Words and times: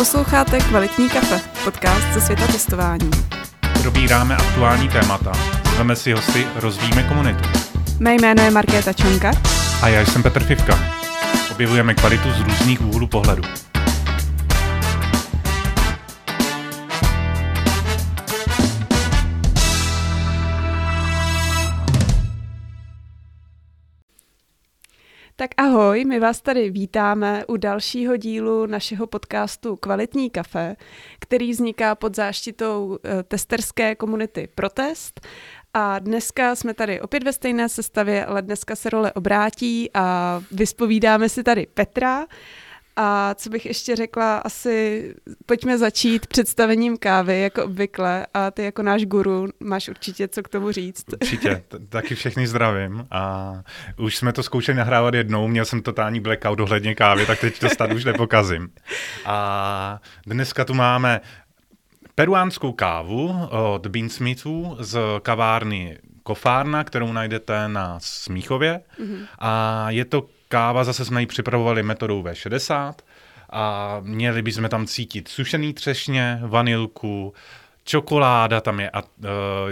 Posloucháte 0.00 0.58
Kvalitní 0.58 1.08
kafe, 1.08 1.40
podcast 1.64 2.12
ze 2.12 2.20
světa 2.20 2.46
testování. 2.46 3.10
Probíráme 3.82 4.36
aktuální 4.36 4.88
témata, 4.88 5.32
zveme 5.74 5.96
si 5.96 6.12
hosty, 6.12 6.46
rozvíjíme 6.54 7.02
komunitu. 7.02 7.44
Mé 7.98 8.14
jméno 8.14 8.42
je 8.42 8.50
Markéta 8.50 8.92
Čonka. 8.92 9.30
A 9.82 9.88
já 9.88 10.06
jsem 10.06 10.22
Petr 10.22 10.44
Fivka. 10.44 10.78
Objevujeme 11.50 11.94
kvalitu 11.94 12.32
z 12.32 12.40
různých 12.40 12.80
úhlů 12.80 13.06
pohledu. 13.06 13.42
Tak 25.40 25.50
ahoj, 25.56 26.04
my 26.04 26.20
vás 26.20 26.40
tady 26.40 26.70
vítáme 26.70 27.44
u 27.48 27.56
dalšího 27.56 28.16
dílu 28.16 28.66
našeho 28.66 29.06
podcastu 29.06 29.76
Kvalitní 29.76 30.30
kafe, 30.30 30.76
který 31.20 31.50
vzniká 31.50 31.94
pod 31.94 32.16
záštitou 32.16 32.98
eh, 33.04 33.22
testerské 33.22 33.94
komunity 33.94 34.48
Protest. 34.54 35.20
A 35.74 35.98
dneska 35.98 36.54
jsme 36.54 36.74
tady 36.74 37.00
opět 37.00 37.22
ve 37.22 37.32
stejné 37.32 37.68
sestavě, 37.68 38.26
ale 38.26 38.42
dneska 38.42 38.76
se 38.76 38.90
role 38.90 39.12
obrátí 39.12 39.90
a 39.94 40.42
vyspovídáme 40.50 41.28
si 41.28 41.42
tady 41.42 41.66
Petra. 41.74 42.26
A 43.02 43.34
co 43.34 43.50
bych 43.50 43.66
ještě 43.66 43.96
řekla, 43.96 44.38
asi 44.38 45.14
pojďme 45.46 45.78
začít 45.78 46.26
představením 46.26 46.98
kávy, 46.98 47.40
jako 47.40 47.64
obvykle. 47.64 48.26
A 48.34 48.50
ty 48.50 48.64
jako 48.64 48.82
náš 48.82 49.04
guru 49.04 49.48
máš 49.60 49.88
určitě 49.88 50.28
co 50.28 50.42
k 50.42 50.48
tomu 50.48 50.72
říct. 50.72 51.04
Určitě, 51.12 51.62
taky 51.88 52.14
všechny 52.14 52.46
zdravím. 52.46 53.06
A 53.10 53.54
už 53.96 54.16
jsme 54.16 54.32
to 54.32 54.42
zkoušeli 54.42 54.78
nahrávat 54.78 55.14
jednou, 55.14 55.48
měl 55.48 55.64
jsem 55.64 55.82
totální 55.82 56.20
blackout 56.20 56.60
ohledně 56.60 56.94
kávy, 56.94 57.26
tak 57.26 57.40
teď 57.40 57.58
to 57.58 57.68
snad 57.68 57.92
už 57.92 58.04
nepokazím. 58.04 58.68
A 59.24 60.00
dneska 60.26 60.64
tu 60.64 60.74
máme 60.74 61.20
peruánskou 62.14 62.72
kávu 62.72 63.48
od 63.74 63.86
Beansmithů 63.86 64.76
z 64.80 64.98
kavárny 65.22 65.98
Kofárna, 66.30 66.84
kterou 66.84 67.12
najdete 67.12 67.68
na 67.68 68.00
Smíchově. 68.00 68.80
Mm-hmm. 69.00 69.26
A 69.38 69.86
je 69.90 70.04
to 70.04 70.26
káva, 70.48 70.84
zase 70.84 71.04
jsme 71.04 71.22
ji 71.22 71.26
připravovali 71.26 71.82
metodou 71.82 72.22
V60 72.22 72.94
a 73.52 73.96
měli 74.00 74.42
bychom 74.42 74.68
tam 74.68 74.86
cítit 74.86 75.28
sušený 75.28 75.74
třešně, 75.74 76.40
vanilku, 76.42 77.34
čokoláda 77.84 78.60
tam 78.60 78.80
je 78.80 78.90
a 78.90 79.02
uh, 79.02 79.26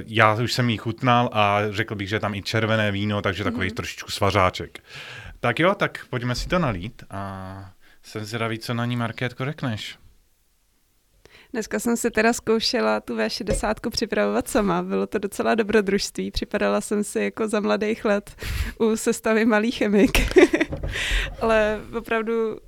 já 0.06 0.34
už 0.34 0.52
jsem 0.52 0.70
jí 0.70 0.76
chutnal 0.76 1.30
a 1.32 1.60
řekl 1.70 1.94
bych, 1.94 2.08
že 2.08 2.20
tam 2.20 2.34
i 2.34 2.42
červené 2.42 2.92
víno, 2.92 3.22
takže 3.22 3.44
takový 3.44 3.68
mm-hmm. 3.68 3.74
trošičku 3.74 4.10
svařáček. 4.10 4.78
Tak 5.40 5.58
jo, 5.58 5.74
tak 5.74 6.06
pojďme 6.10 6.34
si 6.34 6.48
to 6.48 6.58
nalít 6.58 7.02
a 7.10 7.70
jsem 8.02 8.24
zvědavý, 8.24 8.58
co 8.58 8.74
na 8.74 8.84
ní 8.84 8.96
Markétko 8.96 9.44
řekneš. 9.44 9.98
Dneska 11.52 11.78
jsem 11.78 11.96
si 11.96 12.10
teda 12.10 12.32
zkoušela 12.32 13.00
tu 13.00 13.16
V60 13.16 13.90
připravovat 13.90 14.48
sama. 14.48 14.82
Bylo 14.82 15.06
to 15.06 15.18
docela 15.18 15.54
dobrodružství. 15.54 16.30
Připadala 16.30 16.80
jsem 16.80 17.04
si 17.04 17.20
jako 17.20 17.48
za 17.48 17.60
mladých 17.60 18.04
let 18.04 18.36
u 18.78 18.96
sestavy 18.96 19.44
malý 19.44 19.70
chemik. 19.70 20.18
Ale 21.40 21.80
opravdu 21.98 22.58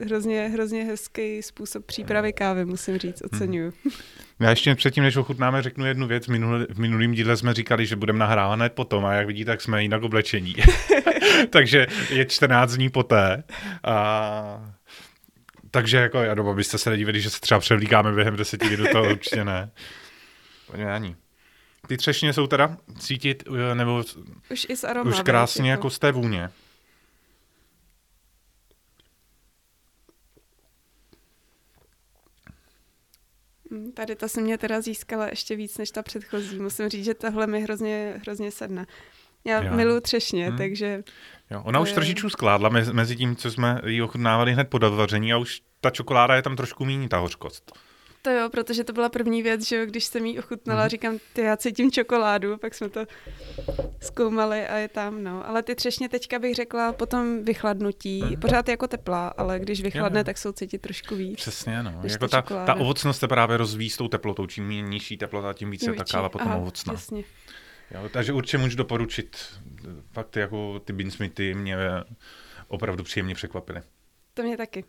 hrozně, 0.00 0.48
hrozně 0.48 0.84
hezký 0.84 1.42
způsob 1.42 1.84
přípravy 1.86 2.32
kávy, 2.32 2.64
musím 2.64 2.98
říct, 2.98 3.22
oceňuju. 3.24 3.72
Hmm. 3.84 3.92
Já 4.40 4.50
ještě 4.50 4.74
předtím, 4.74 5.02
než 5.02 5.16
ochutnáme, 5.16 5.62
řeknu 5.62 5.86
jednu 5.86 6.06
věc. 6.06 6.28
Minul, 6.28 6.66
v 6.70 6.78
minulém 6.78 7.12
díle 7.12 7.36
jsme 7.36 7.54
říkali, 7.54 7.86
že 7.86 7.96
budeme 7.96 8.18
nahrávat 8.18 8.58
hned 8.58 8.72
potom 8.72 9.04
a 9.04 9.14
jak 9.14 9.26
vidíte, 9.26 9.50
tak 9.50 9.60
jsme 9.60 9.82
jinak 9.82 10.02
oblečení. 10.02 10.54
Takže 11.50 11.86
je 12.10 12.24
14 12.24 12.72
dní 12.72 12.90
poté. 12.90 13.42
A 13.84 14.73
takže 15.74 15.96
jako, 15.96 16.18
já 16.18 16.34
dobu 16.34 16.54
byste 16.54 16.78
se 16.78 16.90
nedivili, 16.90 17.20
že 17.20 17.30
se 17.30 17.40
třeba 17.40 17.60
převlíkáme 17.60 18.12
během 18.12 18.36
deseti 18.36 18.70
minut, 18.70 18.88
to 18.92 19.02
určitě 19.02 19.44
ne. 19.44 19.70
Pojďme 20.66 20.94
ani. 20.94 21.16
Ty 21.88 21.96
třešně 21.96 22.32
jsou 22.32 22.46
teda 22.46 22.76
cítit, 22.98 23.44
eh, 23.70 23.74
nebo 23.74 24.04
už, 24.50 24.66
i 24.68 24.76
z 24.76 24.84
aroma, 24.84 25.10
už 25.10 25.20
krásně 25.20 25.70
jako... 25.70 25.78
jako 25.80 25.90
z 25.90 25.98
té 25.98 26.12
vůně. 26.12 26.50
Mm, 33.70 33.92
tady 33.92 34.16
ta 34.16 34.28
se 34.28 34.40
mě 34.40 34.58
teda 34.58 34.80
získala 34.80 35.26
ještě 35.26 35.56
víc 35.56 35.78
než 35.78 35.90
ta 35.90 36.02
předchozí. 36.02 36.58
Musím 36.58 36.88
říct, 36.88 37.04
že 37.04 37.14
tahle 37.14 37.46
mi 37.46 37.60
hrozně, 37.60 38.14
hrozně 38.22 38.50
sedne. 38.50 38.86
Já 39.44 39.62
jo. 39.62 39.74
miluji 39.74 40.00
třešně, 40.00 40.48
hmm. 40.48 40.58
takže... 40.58 41.02
Jo, 41.50 41.62
ona 41.64 41.80
už 41.80 41.88
je... 41.88 41.94
trošičku 41.94 42.30
skládla 42.30 42.68
mezi, 42.68 42.92
mezi 42.92 43.16
tím, 43.16 43.36
co 43.36 43.50
jsme 43.50 43.80
ji 43.86 44.02
ochutnávali 44.02 44.52
hned 44.52 44.68
po 44.68 44.78
dovaření 44.78 45.32
a 45.32 45.36
už 45.36 45.62
ta 45.80 45.90
čokoláda 45.90 46.34
je 46.34 46.42
tam 46.42 46.56
trošku 46.56 46.84
méně, 46.84 47.08
ta 47.08 47.18
hořkost. 47.18 47.72
To 48.22 48.30
jo, 48.30 48.48
protože 48.50 48.84
to 48.84 48.92
byla 48.92 49.08
první 49.08 49.42
věc, 49.42 49.68
že 49.68 49.76
jo, 49.76 49.86
když 49.86 50.04
jsem 50.04 50.26
jí 50.26 50.38
ochutnala, 50.38 50.80
hmm. 50.80 50.88
říkám, 50.88 51.18
ty 51.32 51.40
já 51.40 51.56
cítím 51.56 51.92
čokoládu, 51.92 52.56
pak 52.58 52.74
jsme 52.74 52.88
to 52.88 53.06
zkoumali 54.00 54.66
a 54.66 54.76
je 54.76 54.88
tam, 54.88 55.24
no. 55.24 55.48
Ale 55.48 55.62
ty 55.62 55.74
třešně 55.74 56.08
teďka 56.08 56.38
bych 56.38 56.54
řekla 56.54 56.92
potom 56.92 57.44
vychladnutí, 57.44 58.20
hmm. 58.20 58.40
pořád 58.40 58.68
jako 58.68 58.88
teplá, 58.88 59.28
ale 59.28 59.58
když 59.58 59.82
vychladne, 59.82 60.20
jo. 60.20 60.24
tak 60.24 60.38
jsou 60.38 60.52
cítit 60.52 60.78
trošku 60.78 61.16
víc. 61.16 61.36
Přesně, 61.36 61.82
no. 61.82 62.00
Jako 62.02 62.28
ta, 62.28 62.42
ta, 62.42 62.64
ta 62.64 62.74
ovocnost 62.74 63.20
se 63.20 63.28
právě 63.28 63.56
rozvíjí 63.56 63.90
s 63.90 63.96
tou 63.96 64.08
teplotou, 64.08 64.46
čím 64.46 64.68
nižší 64.90 65.16
teplota, 65.16 65.52
tím 65.52 65.70
více 65.70 65.90
je 65.90 65.94
ta 65.94 66.04
káva 66.04 66.28
potom 66.28 66.48
Aha, 66.48 66.56
ovocná. 66.56 66.92
Jasně. 66.92 67.24
Jo, 67.90 68.08
takže 68.08 68.32
určitě 68.32 68.58
můžu 68.58 68.76
doporučit. 68.76 69.36
Fakt 70.12 70.36
jako 70.36 70.80
ty 70.84 70.92
Beansmithy 70.92 71.54
mě 71.54 71.76
opravdu 72.68 73.04
příjemně 73.04 73.34
překvapily. 73.34 73.82
To 74.34 74.42
mě 74.42 74.56
taky. 74.56 74.84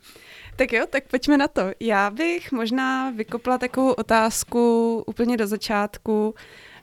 Tak 0.55 0.73
jo, 0.73 0.85
tak 0.89 1.03
pojďme 1.07 1.37
na 1.37 1.47
to. 1.47 1.61
Já 1.79 2.09
bych 2.09 2.51
možná 2.51 3.11
vykopla 3.11 3.57
takovou 3.57 3.91
otázku 3.91 5.03
úplně 5.07 5.37
do 5.37 5.47
začátku, 5.47 6.35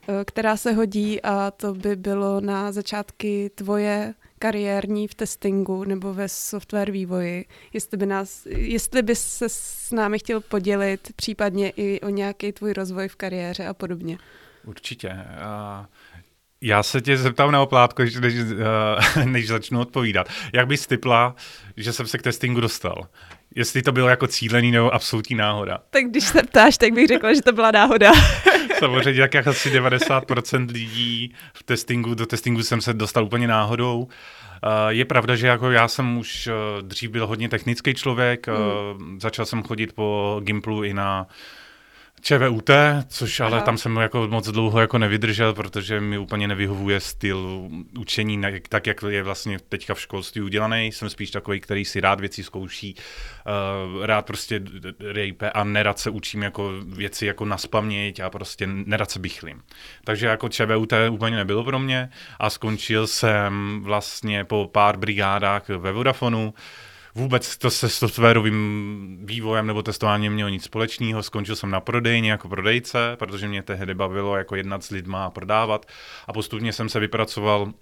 eh, 0.09 0.25
která 0.25 0.57
se 0.57 0.73
hodí 0.73 1.23
a 1.23 1.51
to 1.51 1.75
by 1.75 1.97
bylo 1.97 2.41
na 2.41 2.73
začátky 2.73 3.51
tvoje 3.55 4.15
kariérní 4.39 5.09
v 5.09 5.15
testingu 5.15 5.85
nebo 5.85 6.15
ve 6.15 6.29
software 6.29 6.91
vývoji. 6.91 7.45
Jestli 7.73 7.97
by, 7.97 8.07
nás, 8.07 8.47
jestli 8.47 9.03
by 9.03 9.17
se 9.17 9.49
s 9.49 9.91
námi 9.93 10.19
chtěl 10.19 10.41
podělit 10.41 11.13
případně 11.17 11.71
i 11.71 12.01
o 12.01 12.09
nějaký 12.09 12.53
tvůj 12.53 12.73
rozvoj 12.73 13.09
v 13.09 13.17
kariéře 13.17 13.67
a 13.67 13.75
podobně. 13.75 14.19
Určitě. 14.65 15.09
Uh... 15.09 15.87
Já 16.65 16.83
se 16.83 17.01
tě 17.01 17.17
zeptám 17.17 17.53
na 17.53 17.63
oplátko, 17.63 18.03
než, 18.03 18.15
než, 18.15 18.35
uh, 18.35 19.25
než 19.25 19.49
začnu 19.49 19.81
odpovídat. 19.81 20.29
Jak 20.53 20.67
bys 20.67 20.87
typla, 20.87 21.35
že 21.77 21.93
jsem 21.93 22.07
se 22.07 22.19
k 22.19 22.23
testingu 22.23 22.61
dostal? 22.61 23.07
Jestli 23.55 23.83
to 23.83 23.93
bylo 23.93 24.09
jako 24.09 24.27
cílený 24.27 24.71
nebo 24.71 24.95
absolutní 24.95 25.37
náhoda? 25.37 25.79
Tak 25.91 26.05
když 26.05 26.25
se 26.25 26.43
ptáš, 26.43 26.79
tak 26.79 26.93
bych 26.93 27.07
řekla, 27.07 27.35
že 27.35 27.43
to 27.43 27.53
byla 27.53 27.71
náhoda. 27.71 28.13
Samozřejmě, 28.79 29.21
jak 29.21 29.47
asi 29.47 29.71
90% 29.81 30.73
lidí 30.73 31.35
v 31.55 31.63
testingu, 31.63 32.15
do 32.15 32.27
testingu 32.27 32.63
jsem 32.63 32.81
se 32.81 32.95
dostal 32.95 33.25
úplně 33.25 33.47
náhodou. 33.47 33.99
Uh, 33.99 34.09
je 34.89 35.05
pravda, 35.05 35.37
že 35.37 35.47
jako 35.47 35.71
já 35.71 35.89
jsem 35.89 36.19
už 36.19 36.47
uh, 36.47 36.83
dřív 36.83 37.11
byl 37.11 37.27
hodně 37.27 37.49
technický 37.49 37.95
člověk, 37.95 38.47
mm. 38.47 39.21
začal 39.21 39.47
jsem 39.47 39.63
chodit 39.63 39.93
po 39.93 40.41
Gimplu 40.45 40.85
i 40.85 40.95
na 40.95 41.23
uh, 41.23 41.33
ČVUT, 42.23 42.71
což 43.09 43.41
ale 43.41 43.57
Aha. 43.57 43.67
tam 43.67 43.79
jsem 43.79 43.97
jako 43.97 44.29
moc 44.29 44.49
dlouho 44.49 44.81
jako 44.81 44.99
nevydržel, 44.99 45.55
protože 45.55 46.01
mi 46.01 46.19
úplně 46.19 46.49
nevyhovuje 46.49 47.01
styl 47.01 47.69
učení 47.99 48.43
tak, 48.69 48.87
jak 48.87 49.03
je 49.09 49.23
vlastně 49.23 49.59
teďka 49.69 49.95
v 49.95 50.01
školství 50.01 50.43
udělaný. 50.43 50.93
Jsem 50.93 51.11
spíš 51.11 51.31
takový, 51.31 51.61
který 51.61 51.85
si 51.85 52.01
rád 52.01 52.21
věci 52.21 52.45
zkouší, 52.45 52.95
uh, 52.95 54.05
rád 54.05 54.27
prostě 54.27 54.63
rejpe 55.01 55.51
a 55.51 55.65
nerad 55.65 55.99
se 55.99 56.11
učím 56.11 56.43
jako 56.43 56.73
věci 56.87 57.27
jako 57.27 57.45
na 57.45 57.59
spaměť 57.59 58.21
a 58.21 58.31
prostě 58.31 58.67
nerad 58.67 59.11
se 59.11 59.19
bychlím. 59.19 59.63
Takže 60.05 60.27
jako 60.27 60.49
ČVUT 60.49 60.93
úplně 61.11 61.37
nebylo 61.37 61.65
pro 61.65 61.79
mě 61.79 62.11
a 62.39 62.51
skončil 62.51 63.07
jsem 63.07 63.81
vlastně 63.83 64.45
po 64.45 64.71
pár 64.73 64.97
brigádách 64.97 65.69
ve 65.69 65.93
Vodafonu, 65.93 66.55
vůbec 67.15 67.57
to 67.57 67.71
se 67.71 67.89
softwarovým 67.89 69.19
vývojem 69.25 69.67
nebo 69.67 69.83
testováním 69.83 70.33
mělo 70.33 70.51
nic 70.51 70.65
společného. 70.65 71.23
Skončil 71.23 71.57
jsem 71.57 71.71
na 71.71 71.81
prodejně 71.81 72.31
jako 72.31 72.49
prodejce, 72.49 73.17
protože 73.19 73.49
mě 73.49 73.63
tehdy 73.63 73.95
bavilo 73.95 74.37
jako 74.37 74.57
jednat 74.57 74.85
s 74.85 74.91
lidma 74.91 75.25
a 75.25 75.31
prodávat. 75.31 75.87
A 76.27 76.33
postupně 76.33 76.73
jsem 76.73 76.89
se 76.89 77.01
vypracoval 77.01 77.73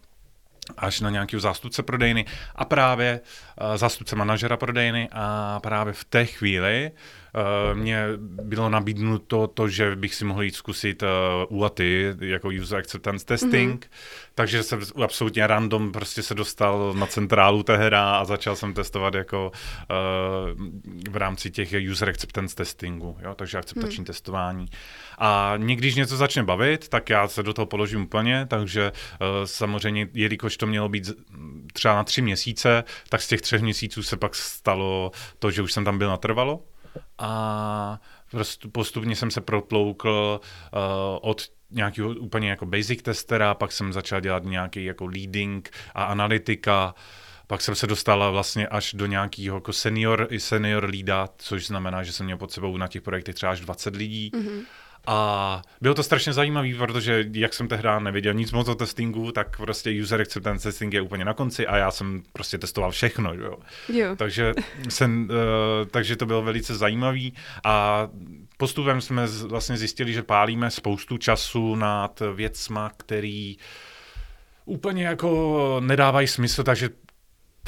až 0.76 1.00
na 1.00 1.10
nějakého 1.10 1.40
zástupce 1.40 1.82
prodejny 1.82 2.24
a 2.54 2.64
právě 2.64 3.20
uh, 3.60 3.76
zástupce 3.76 4.16
manažera 4.16 4.56
prodejny 4.56 5.08
a 5.12 5.60
právě 5.60 5.92
v 5.92 6.04
té 6.04 6.26
chvíli 6.26 6.90
uh, 7.34 7.78
mě 7.78 8.04
bylo 8.42 8.68
nabídnuto 8.68 9.46
to, 9.46 9.68
že 9.68 9.96
bych 9.96 10.14
si 10.14 10.24
mohl 10.24 10.42
jít 10.42 10.54
zkusit 10.54 11.02
uh, 11.02 11.58
UATy 11.58 12.14
jako 12.20 12.48
User 12.62 12.78
Acceptance 12.78 13.26
Testing, 13.26 13.84
mm-hmm. 13.84 14.30
takže 14.34 14.62
jsem 14.62 14.80
absolutně 15.04 15.46
random 15.46 15.92
prostě 15.92 16.22
se 16.22 16.34
dostal 16.34 16.94
na 16.94 17.06
centrálu 17.06 17.62
té 17.62 17.76
hra 17.76 18.18
a 18.18 18.24
začal 18.24 18.56
jsem 18.56 18.74
testovat 18.74 19.14
jako 19.14 19.52
uh, 19.90 21.10
v 21.10 21.16
rámci 21.16 21.50
těch 21.50 21.74
User 21.90 22.08
Acceptance 22.08 22.56
Testingu, 22.56 23.16
jo, 23.22 23.34
takže 23.34 23.58
akceptační 23.58 24.00
mm. 24.00 24.04
testování. 24.04 24.68
A 25.20 25.52
někdy, 25.56 25.86
když 25.86 25.94
něco 25.94 26.16
začne 26.16 26.42
bavit, 26.42 26.88
tak 26.88 27.10
já 27.10 27.28
se 27.28 27.42
do 27.42 27.52
toho 27.52 27.66
položím 27.66 28.02
úplně, 28.02 28.46
takže 28.46 28.92
uh, 28.92 29.26
samozřejmě, 29.44 30.08
jelikož 30.14 30.56
to 30.56 30.66
mělo 30.66 30.88
být 30.88 31.10
třeba 31.72 31.94
na 31.94 32.04
tři 32.04 32.22
měsíce, 32.22 32.84
tak 33.08 33.22
z 33.22 33.28
těch 33.28 33.40
třech 33.40 33.62
měsíců 33.62 34.02
se 34.02 34.16
pak 34.16 34.34
stalo 34.34 35.12
to, 35.38 35.50
že 35.50 35.62
už 35.62 35.72
jsem 35.72 35.84
tam 35.84 35.98
byl 35.98 36.08
natrvalo. 36.08 36.64
a 37.18 38.00
prostě 38.30 38.68
postupně 38.68 39.16
jsem 39.16 39.30
se 39.30 39.40
protloukl 39.40 40.40
uh, 40.40 40.80
od 41.20 41.42
nějakého 41.70 42.10
úplně 42.10 42.50
jako 42.50 42.66
basic 42.66 43.02
testera, 43.02 43.54
pak 43.54 43.72
jsem 43.72 43.92
začal 43.92 44.20
dělat 44.20 44.44
nějaký 44.44 44.84
jako 44.84 45.06
leading 45.06 45.70
a 45.94 46.04
analytika, 46.04 46.94
pak 47.46 47.60
jsem 47.60 47.74
se 47.74 47.86
dostala 47.86 48.30
vlastně 48.30 48.68
až 48.68 48.94
do 48.94 49.06
nějakého 49.06 49.56
jako 49.56 49.72
senior, 49.72 50.28
senior 50.38 50.90
leada, 50.90 51.28
což 51.36 51.66
znamená, 51.66 52.02
že 52.02 52.12
jsem 52.12 52.26
měl 52.26 52.38
pod 52.38 52.52
sebou 52.52 52.76
na 52.76 52.88
těch 52.88 53.02
projektech 53.02 53.34
třeba 53.34 53.52
až 53.52 53.60
20 53.60 53.96
lidí. 53.96 54.30
Mm-hmm. 54.34 54.64
A 55.06 55.62
bylo 55.80 55.94
to 55.94 56.02
strašně 56.02 56.32
zajímavé, 56.32 56.68
protože 56.78 57.24
jak 57.32 57.54
jsem 57.54 57.68
tehdy 57.68 57.88
nevěděl 57.98 58.34
nic 58.34 58.52
moc 58.52 58.68
o 58.68 58.74
testingu, 58.74 59.32
tak 59.32 59.56
prostě 59.56 60.02
user 60.02 60.20
acceptance 60.20 60.68
testing 60.68 60.94
je 60.94 61.00
úplně 61.00 61.24
na 61.24 61.34
konci 61.34 61.66
a 61.66 61.76
já 61.76 61.90
jsem 61.90 62.22
prostě 62.32 62.58
testoval 62.58 62.90
všechno. 62.90 63.34
Jo. 63.34 63.58
Jo. 63.88 64.16
Takže, 64.16 64.54
jsem, 64.88 65.28
uh, 65.30 65.88
takže 65.90 66.16
to 66.16 66.26
bylo 66.26 66.42
velice 66.42 66.74
zajímavý 66.74 67.34
a 67.64 68.08
postupem 68.56 69.00
jsme 69.00 69.26
vlastně 69.26 69.76
zjistili, 69.76 70.12
že 70.12 70.22
pálíme 70.22 70.70
spoustu 70.70 71.18
času 71.18 71.74
nad 71.74 72.22
věcma, 72.34 72.90
který 72.96 73.56
úplně 74.64 75.06
jako 75.06 75.80
nedávají 75.80 76.26
smysl, 76.26 76.62
takže 76.62 76.88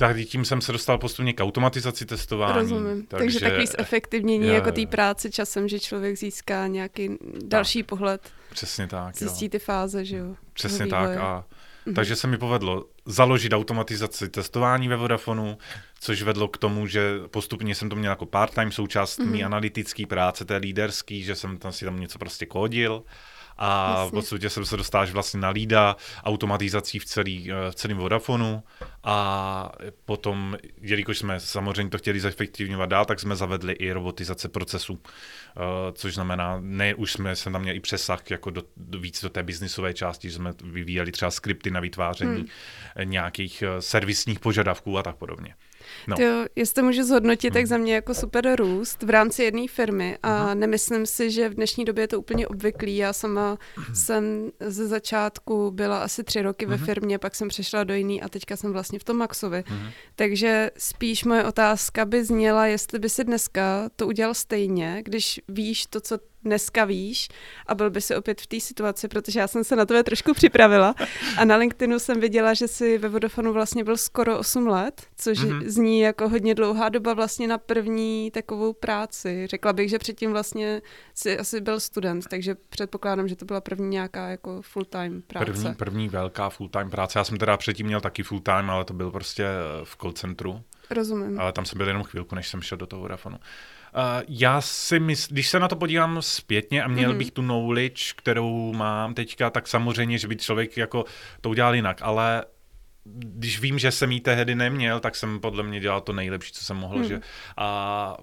tak 0.03 0.17
tím 0.27 0.45
jsem 0.45 0.61
se 0.61 0.73
dostal 0.73 0.99
postupně 0.99 1.33
k 1.33 1.41
automatizaci 1.41 2.07
testování. 2.07 2.59
Rozumím. 2.59 3.07
Takže, 3.07 3.25
takže 3.25 3.41
takový 3.41 3.67
zefektivnění 3.67 4.47
je, 4.47 4.55
jako 4.55 4.73
té 4.73 4.87
práce 4.87 5.31
časem, 5.31 5.69
že 5.69 5.81
člověk 5.81 6.17
získá 6.17 6.67
nějaký 6.67 7.19
další 7.45 7.83
tak. 7.83 7.89
pohled. 7.89 8.31
Přesně 8.51 8.87
tak. 8.87 9.17
Zjistí 9.17 9.45
jo. 9.45 9.49
ty 9.49 9.59
fáze, 9.59 10.05
že 10.05 10.17
jo. 10.17 10.35
Přesně 10.53 10.87
tak. 10.87 11.17
A, 11.17 11.45
mhm. 11.87 11.95
Takže 11.95 12.17
se 12.17 12.27
mi 12.27 12.39
povedlo 12.39 12.85
založit 13.07 13.53
automatizaci 13.53 14.29
testování 14.29 14.89
ve 14.89 14.97
Vodafonu, 14.97 15.59
což 16.01 16.23
vedlo 16.23 16.49
k 16.49 16.59
tomu, 16.59 16.87
že 16.87 17.19
postupně 17.31 17.75
jsem 17.75 17.89
to 17.89 17.97
měl 17.97 18.13
jako 18.13 18.27
part-time 18.27 18.73
součást 18.73 19.21
mm-hmm. 19.21 19.31
mý 19.31 19.45
analytické 19.45 20.07
práce, 20.07 20.45
té 20.45 20.57
líderský, 20.57 21.23
že 21.23 21.35
jsem 21.35 21.59
tam 21.59 21.73
si 21.73 21.85
tam 21.85 22.01
něco 22.01 22.19
prostě 22.19 22.47
kódil 22.47 23.03
a 23.64 23.91
Jasně. 23.91 24.09
v 24.09 24.11
podstatě 24.11 24.50
jsem 24.50 24.64
se 24.64 24.76
dostal 24.76 25.06
vlastně 25.06 25.41
na 25.41 25.49
lída 25.49 25.97
automatizací 26.25 26.99
v, 26.99 27.05
celý, 27.05 27.53
eh, 27.53 27.70
v 27.70 27.75
celém 27.75 27.97
Vodafonu 27.97 28.62
a 29.05 29.73
potom, 30.05 30.56
jelikož 30.81 31.19
jsme 31.19 31.41
samozřejmě 31.41 31.91
to 31.91 31.99
chtěli 31.99 32.20
zefektivňovat 32.20 32.88
dál, 32.88 33.05
tak 33.05 33.20
jsme 33.20 33.37
zavedli 33.37 33.73
i 33.73 33.93
robotizace 33.93 34.49
procesu, 34.49 34.99
eh, 35.03 35.61
což 35.93 36.14
znamená, 36.14 36.59
ne 36.61 36.94
už 36.94 37.12
jsme 37.12 37.37
se 37.37 37.50
tam 37.50 37.62
měli 37.62 37.76
i 37.76 37.81
přesah 37.81 38.31
jako 38.31 38.50
do, 38.50 38.62
do, 38.76 38.99
víc 38.99 39.23
do 39.23 39.31
té 39.31 39.43
biznisové 39.43 39.94
části, 39.94 40.31
že 40.31 40.35
jsme 40.35 40.53
vyvíjeli 40.65 41.12
třeba 41.12 41.31
skripty 41.31 41.70
na 41.70 41.81
vytváření 41.81 42.47
hmm. 42.97 43.11
nějakých 43.11 43.62
eh, 43.62 43.82
servisních 43.82 44.41
požadavků 44.41 44.99
a 44.99 45.03
tak 45.03 45.17
podobně. 45.17 45.55
No. 46.06 46.17
Jo, 46.19 46.47
jestli 46.56 46.83
můžu 46.83 47.03
zhodnotit, 47.03 47.49
hmm. 47.49 47.55
tak 47.55 47.67
za 47.67 47.77
mě 47.77 47.94
jako 47.94 48.15
super 48.15 48.56
růst 48.56 49.03
v 49.03 49.11
rámci 49.11 49.43
jedné 49.43 49.69
firmy 49.69 50.19
a 50.23 50.44
hmm. 50.44 50.61
nemyslím 50.61 51.06
si, 51.06 51.31
že 51.31 51.49
v 51.49 51.55
dnešní 51.55 51.85
době 51.85 52.03
je 52.03 52.09
to 52.09 52.19
úplně 52.19 52.49
obvyklý. 52.49 52.97
Já 52.97 53.12
sama 53.12 53.59
hmm. 53.77 53.94
jsem 53.94 54.50
ze 54.61 54.87
začátku 54.87 55.71
byla 55.71 56.03
asi 56.03 56.25
tři 56.25 56.43
roky 56.43 56.67
hmm. 56.67 56.79
ve 56.79 56.87
firmě, 56.87 57.19
pak 57.19 57.35
jsem 57.35 57.49
přešla 57.49 57.85
do 57.85 57.94
jiný 57.94 58.23
a 58.23 58.29
teďka 58.29 58.56
jsem 58.56 58.73
vlastně 58.73 58.99
v 58.99 59.05
tom 59.05 59.17
Maxovi. 59.17 59.65
Hmm. 59.67 59.89
Takže 60.17 60.71
spíš 60.79 61.25
moje 61.25 61.44
otázka 61.44 62.05
by 62.05 62.25
zněla, 62.25 62.67
jestli 62.67 62.99
by 62.99 63.09
si 63.09 63.25
dneska 63.25 63.89
to 63.97 64.06
udělal 64.06 64.35
stejně, 64.35 65.03
když 65.05 65.41
víš 65.49 65.87
to, 65.87 66.00
co 66.00 66.19
dneska 66.44 66.85
víš 66.85 67.29
a 67.67 67.75
byl 67.75 67.91
by 67.91 68.00
si 68.00 68.17
opět 68.17 68.41
v 68.41 68.47
té 68.47 68.61
situaci, 68.61 69.09
protože 69.09 69.41
já 69.41 69.49
jsem 69.49 69.65
se 69.65 69.77
na 69.77 69.87
tebe 69.87 70.03
trošku 70.03 70.35
připravila 70.35 70.94
a 71.37 71.44
na 71.44 71.56
LinkedInu 71.56 71.99
jsem 71.99 72.21
viděla, 72.21 72.55
že 72.55 72.69
jsi 72.69 72.99
ve 72.99 73.09
Vodafonu 73.09 73.53
vlastně 73.53 73.85
byl 73.85 73.97
skoro 73.97 74.39
8 74.39 74.67
let, 74.67 75.06
což 75.17 75.39
mm-hmm. 75.39 75.67
zní 75.67 76.00
jako 76.00 76.29
hodně 76.29 76.55
dlouhá 76.55 76.89
doba 76.89 77.15
vlastně 77.15 77.49
na 77.49 77.59
první 77.59 78.31
takovou 78.31 78.73
práci. 78.73 79.47
Řekla 79.47 79.73
bych, 79.73 79.91
že 79.91 79.99
předtím 79.99 80.33
vlastně 80.33 80.83
jsi 81.15 81.39
asi 81.39 81.61
byl 81.61 81.81
student, 81.81 82.27
takže 82.29 82.56
předpokládám, 82.69 83.29
že 83.29 83.37
to 83.37 83.44
byla 83.44 83.61
první 83.61 83.89
nějaká 83.89 84.29
jako 84.29 84.62
full-time 84.62 85.23
práce. 85.23 85.44
První, 85.44 85.75
první 85.75 86.09
velká 86.09 86.50
full-time 86.50 86.91
práce. 86.91 87.19
Já 87.19 87.25
jsem 87.25 87.39
teda 87.39 87.56
předtím 87.56 87.87
měl 87.87 88.00
taky 88.00 88.23
full-time, 88.23 88.71
ale 88.71 88.85
to 88.85 88.94
byl 88.94 89.11
prostě 89.11 89.44
v 89.85 89.97
call 89.97 90.12
centru. 90.12 90.62
Rozumím. 90.91 91.41
Ale 91.41 91.53
tam 91.53 91.65
jsem 91.65 91.79
byl 91.79 91.89
jenom 91.89 92.05
chvilku, 92.05 92.35
než 92.35 92.49
jsem 92.49 92.62
šel 92.62 92.79
do 92.79 92.87
toho 92.87 93.03
Vodafonu. 93.03 93.37
Uh, 93.37 93.43
já 94.29 94.61
si 94.61 95.00
myslím, 95.00 95.35
když 95.35 95.49
se 95.49 95.59
na 95.59 95.69
to 95.69 95.77
podívám 95.77 96.23
zpětně 96.23 96.83
a 96.83 96.89
měl 96.89 97.12
mm-hmm. 97.12 97.17
bych 97.17 97.31
tu 97.31 97.43
knowledge, 97.43 98.03
kterou 98.17 98.73
mám 98.73 99.15
teďka, 99.15 99.50
tak 99.50 99.69
samozřejmě, 99.69 100.19
že 100.19 100.29
by 100.29 100.37
člověk 100.37 100.77
jako 100.77 101.05
to 101.41 101.50
udělal 101.50 101.75
jinak, 101.75 101.99
ale 102.03 102.44
když 103.05 103.61
vím, 103.61 103.79
že 103.79 103.91
jsem 103.91 104.12
jí 104.12 104.21
tehdy 104.21 104.55
neměl, 104.55 105.00
tak 105.00 105.17
jsem 105.17 105.41
podle 105.41 105.62
mě 105.62 105.81
dělal 105.81 106.00
to 106.00 106.12
nejlepší, 106.12 106.53
co 106.53 106.65
jsem 106.65 106.77
mohl, 106.77 106.99
mm. 106.99 107.05
že 107.05 107.21
a 107.56 108.17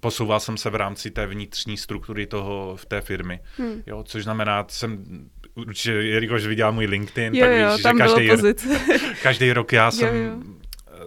posouval 0.00 0.40
jsem 0.40 0.56
se 0.56 0.70
v 0.70 0.74
rámci 0.74 1.10
té 1.10 1.26
vnitřní 1.26 1.76
struktury 1.76 2.26
toho 2.26 2.76
v 2.76 2.86
té 2.86 3.00
firmy, 3.00 3.40
hmm. 3.56 3.82
jo, 3.86 4.02
což 4.02 4.24
znamená, 4.24 4.64
jsem 4.68 5.04
určitě, 5.54 5.90
jelikož 5.90 6.46
viděl 6.46 6.72
můj 6.72 6.86
LinkedIn, 6.86 7.34
jo, 7.34 7.46
tak 7.46 7.52
jo, 7.56 7.72
víš, 7.72 7.82
že 7.82 8.28
každý, 8.28 8.52
každý 9.22 9.52
rok 9.52 9.72
já 9.72 9.90
jsem 9.90 10.16
jo, 10.16 10.22
jo. 10.22 10.42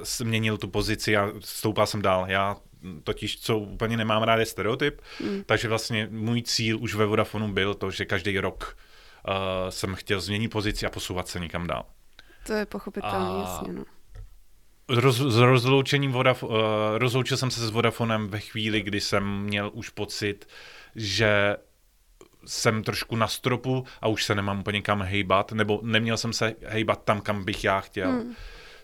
změnil 0.04 0.58
tu 0.58 0.68
pozici 0.68 1.18
a 1.18 1.32
stoupal 1.40 1.86
jsem 1.86 2.02
dál. 2.02 2.26
Já 2.28 2.56
totiž, 3.04 3.42
co 3.42 3.58
úplně 3.58 3.98
nemám 3.98 4.24
rád, 4.24 4.38
je 4.38 4.46
stereotyp. 4.46 5.02
Mm. 5.24 5.44
Takže 5.46 5.68
vlastně 5.68 6.08
můj 6.12 6.42
cíl 6.42 6.80
už 6.80 6.96
ve 6.96 7.06
Vodafonu 7.06 7.54
byl 7.54 7.74
to, 7.74 7.92
že 7.92 8.06
každý 8.06 8.40
rok 8.40 8.78
uh, 9.28 9.34
jsem 9.70 9.96
chtěl 9.96 10.22
změnit 10.22 10.48
pozici 10.48 10.86
a 10.86 10.90
posouvat 10.90 11.28
se 11.28 11.40
někam 11.40 11.68
dál. 11.68 11.86
To 12.48 12.54
je 12.54 12.66
pochopitelné, 12.66 13.42
jasně, 13.42 13.74
no. 13.74 13.84
Roz, 14.90 15.18
s 15.18 15.38
rozloučením 15.38 16.12
Vodaf, 16.12 16.44
uh, 16.44 16.52
rozloučil 16.96 17.38
jsem 17.38 17.52
se 17.52 17.68
s 17.68 17.70
Vodafonem 17.70 18.28
ve 18.28 18.40
chvíli, 18.40 18.82
kdy 18.82 19.02
jsem 19.02 19.40
měl 19.40 19.72
už 19.74 19.90
pocit, 19.90 20.48
že 20.96 21.58
jsem 22.46 22.84
trošku 22.84 23.16
na 23.16 23.28
stropu 23.28 23.86
a 24.02 24.08
už 24.08 24.24
se 24.24 24.36
nemám 24.36 24.60
úplně 24.60 24.82
kam 24.82 25.02
hejbat, 25.02 25.52
nebo 25.52 25.80
neměl 25.84 26.18
jsem 26.18 26.34
se 26.34 26.56
hejbat 26.66 27.04
tam, 27.04 27.22
kam 27.22 27.46
bych 27.46 27.64
já 27.64 27.80
chtěl. 27.80 28.12
Hmm. 28.12 28.36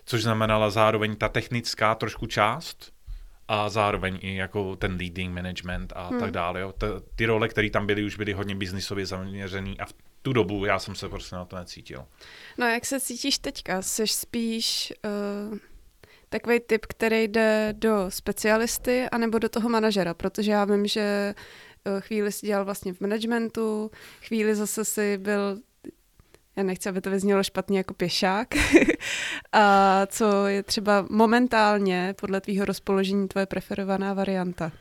Což 0.04 0.22
znamenala 0.22 0.70
zároveň 0.70 1.16
ta 1.16 1.28
technická 1.28 1.94
trošku 1.94 2.26
část, 2.26 2.92
a 3.48 3.68
zároveň 3.68 4.18
i 4.22 4.36
jako 4.36 4.76
ten 4.76 4.96
leading 4.96 5.34
management 5.34 5.92
a 5.96 6.08
hmm. 6.08 6.20
tak 6.20 6.30
dále. 6.30 6.60
Jo. 6.60 6.72
T- 6.72 6.86
ty 7.16 7.26
role, 7.26 7.48
které 7.48 7.70
tam 7.70 7.86
byly, 7.86 8.04
už 8.04 8.16
byly 8.16 8.32
hodně 8.32 8.54
biznisově 8.54 9.06
zaměřený 9.06 9.80
a 9.80 9.86
v 9.86 9.94
tu 10.22 10.32
dobu 10.32 10.64
já 10.64 10.78
jsem 10.78 10.94
se 10.94 11.08
prostě 11.08 11.36
na 11.36 11.44
to 11.44 11.56
necítil. 11.56 12.06
No 12.58 12.66
a 12.66 12.70
jak 12.70 12.86
se 12.86 13.00
cítíš 13.00 13.38
teďka? 13.38 13.82
Jsi 13.82 14.06
spíš 14.06 14.92
uh, 15.50 15.58
takový 16.28 16.60
typ, 16.60 16.86
který 16.86 17.28
jde 17.28 17.74
do 17.78 18.06
specialisty 18.08 19.08
anebo 19.12 19.38
do 19.38 19.48
toho 19.48 19.68
manažera? 19.68 20.14
Protože 20.14 20.52
já 20.52 20.64
vím, 20.64 20.86
že 20.86 21.34
uh, 21.86 22.00
chvíli 22.00 22.32
si 22.32 22.46
dělal 22.46 22.64
vlastně 22.64 22.92
v 22.92 23.00
managementu, 23.00 23.90
chvíli 24.22 24.54
zase 24.54 24.84
si 24.84 25.18
byl 25.18 25.58
já 26.56 26.62
nechci, 26.62 26.88
aby 26.88 27.00
to 27.00 27.10
vyznělo 27.10 27.42
špatně 27.42 27.78
jako 27.78 27.94
pěšák, 27.94 28.48
a 29.52 30.06
co 30.06 30.46
je 30.46 30.62
třeba 30.62 31.06
momentálně 31.10 32.14
podle 32.20 32.40
tvýho 32.40 32.64
rozpoložení 32.64 33.28
tvoje 33.28 33.46
preferovaná 33.46 34.14
varianta? 34.14 34.72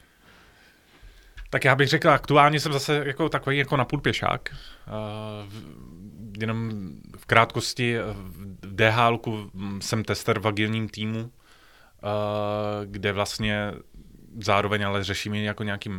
Tak 1.50 1.65
já 1.65 1.75
bych 1.75 1.88
řekl, 1.88 2.10
aktuálně 2.10 2.60
jsem 2.60 2.74
zase 2.74 3.03
jako 3.05 3.29
takový 3.29 3.58
jako 3.58 3.77
napůl 3.77 4.01
pěšák. 4.01 4.50
Uh, 4.88 5.53
jenom 6.39 6.72
v 7.17 7.25
krátkosti 7.25 7.98
v 8.62 8.75
DHL 8.75 9.20
jsem 9.79 10.03
tester 10.03 10.39
v 10.39 10.48
agilním 10.48 10.89
týmu, 10.89 11.20
uh, 11.22 11.29
kde 12.86 13.12
vlastně 13.12 13.72
zároveň 14.42 14.86
ale 14.86 15.04
řeším 15.04 15.36
jako 15.36 15.63
nějaký 15.63 15.89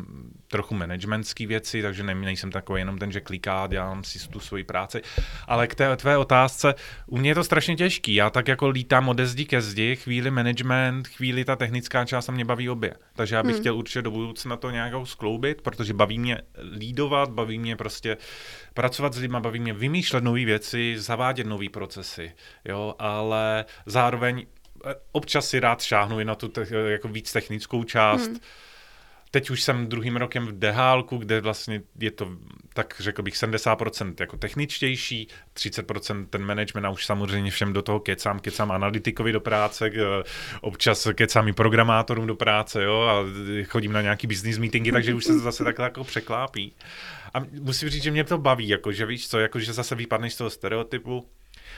trochu 0.48 0.74
managementský 0.74 1.46
věci, 1.46 1.82
takže 1.82 2.02
ne, 2.02 2.14
nejsem 2.14 2.50
takový 2.50 2.80
jenom 2.80 2.98
ten, 2.98 3.12
že 3.12 3.20
kliká, 3.20 3.66
dělám 3.66 4.04
si 4.04 4.28
tu 4.28 4.40
svoji 4.40 4.64
práci. 4.64 5.02
Ale 5.46 5.66
k 5.66 5.74
té 5.74 5.96
tvé 5.96 6.18
otázce, 6.18 6.74
u 7.06 7.18
mě 7.18 7.30
je 7.30 7.34
to 7.34 7.44
strašně 7.44 7.76
těžký. 7.76 8.14
Já 8.14 8.30
tak 8.30 8.48
jako 8.48 8.68
lítám 8.68 9.08
ode 9.08 9.26
zdi 9.26 9.44
ke 9.44 9.62
zdi, 9.62 9.96
chvíli 9.96 10.30
management, 10.30 11.08
chvíli 11.08 11.44
ta 11.44 11.56
technická 11.56 12.04
část 12.04 12.28
a 12.28 12.32
mě 12.32 12.44
baví 12.44 12.70
obě. 12.70 12.94
Takže 13.16 13.34
já 13.34 13.42
bych 13.42 13.52
hmm. 13.52 13.60
chtěl 13.60 13.76
určitě 13.76 14.02
do 14.02 14.10
budoucna 14.10 14.56
to 14.56 14.70
nějakou 14.70 15.06
skloubit, 15.06 15.62
protože 15.62 15.94
baví 15.94 16.18
mě 16.18 16.38
lídovat, 16.76 17.30
baví 17.30 17.58
mě 17.58 17.76
prostě 17.76 18.16
pracovat 18.74 19.14
s 19.14 19.18
lidmi, 19.18 19.40
baví 19.40 19.60
mě 19.60 19.72
vymýšlet 19.72 20.24
nové 20.24 20.44
věci, 20.44 20.94
zavádět 20.98 21.46
nové 21.46 21.68
procesy, 21.68 22.32
jo, 22.64 22.94
ale 22.98 23.64
zároveň 23.86 24.46
občas 25.12 25.48
si 25.48 25.60
rád 25.60 25.82
šáhnu 25.82 26.20
i 26.20 26.24
na 26.24 26.34
tu 26.34 26.48
te, 26.48 26.66
jako 26.86 27.08
víc 27.08 27.32
technickou 27.32 27.84
část. 27.84 28.26
Hmm. 28.26 28.38
Teď 29.30 29.50
už 29.50 29.62
jsem 29.62 29.86
druhým 29.86 30.16
rokem 30.16 30.46
v 30.46 30.58
dehálku, 30.58 31.18
kde 31.18 31.40
vlastně 31.40 31.82
je 31.98 32.10
to, 32.10 32.28
tak 32.74 32.94
řekl 32.98 33.22
bych, 33.22 33.34
70% 33.34 34.14
jako 34.20 34.36
techničtější, 34.36 35.28
30% 35.54 36.26
ten 36.30 36.44
management 36.44 36.86
a 36.86 36.90
už 36.90 37.06
samozřejmě 37.06 37.50
všem 37.50 37.72
do 37.72 37.82
toho 37.82 38.00
kecám, 38.00 38.40
kecám 38.40 38.70
analytikovi 38.70 39.32
do 39.32 39.40
práce, 39.40 39.90
občas 40.60 41.08
kecám 41.14 41.48
i 41.48 41.52
programátorům 41.52 42.26
do 42.26 42.34
práce, 42.34 42.82
jo, 42.82 43.00
a 43.00 43.24
chodím 43.64 43.92
na 43.92 44.02
nějaký 44.02 44.26
business 44.26 44.58
meetingy, 44.58 44.92
takže 44.92 45.14
už 45.14 45.24
se 45.24 45.32
to 45.32 45.38
zase 45.38 45.64
takhle 45.64 45.84
jako 45.84 46.04
překlápí. 46.04 46.72
A 47.34 47.42
musím 47.60 47.88
říct, 47.88 48.02
že 48.02 48.10
mě 48.10 48.24
to 48.24 48.38
baví, 48.38 48.68
jako, 48.68 48.92
že 48.92 49.06
víš 49.06 49.28
co, 49.28 49.38
jako, 49.38 49.58
že 49.58 49.72
zase 49.72 49.94
vypadneš 49.94 50.34
z 50.34 50.36
toho 50.36 50.50
stereotypu, 50.50 51.26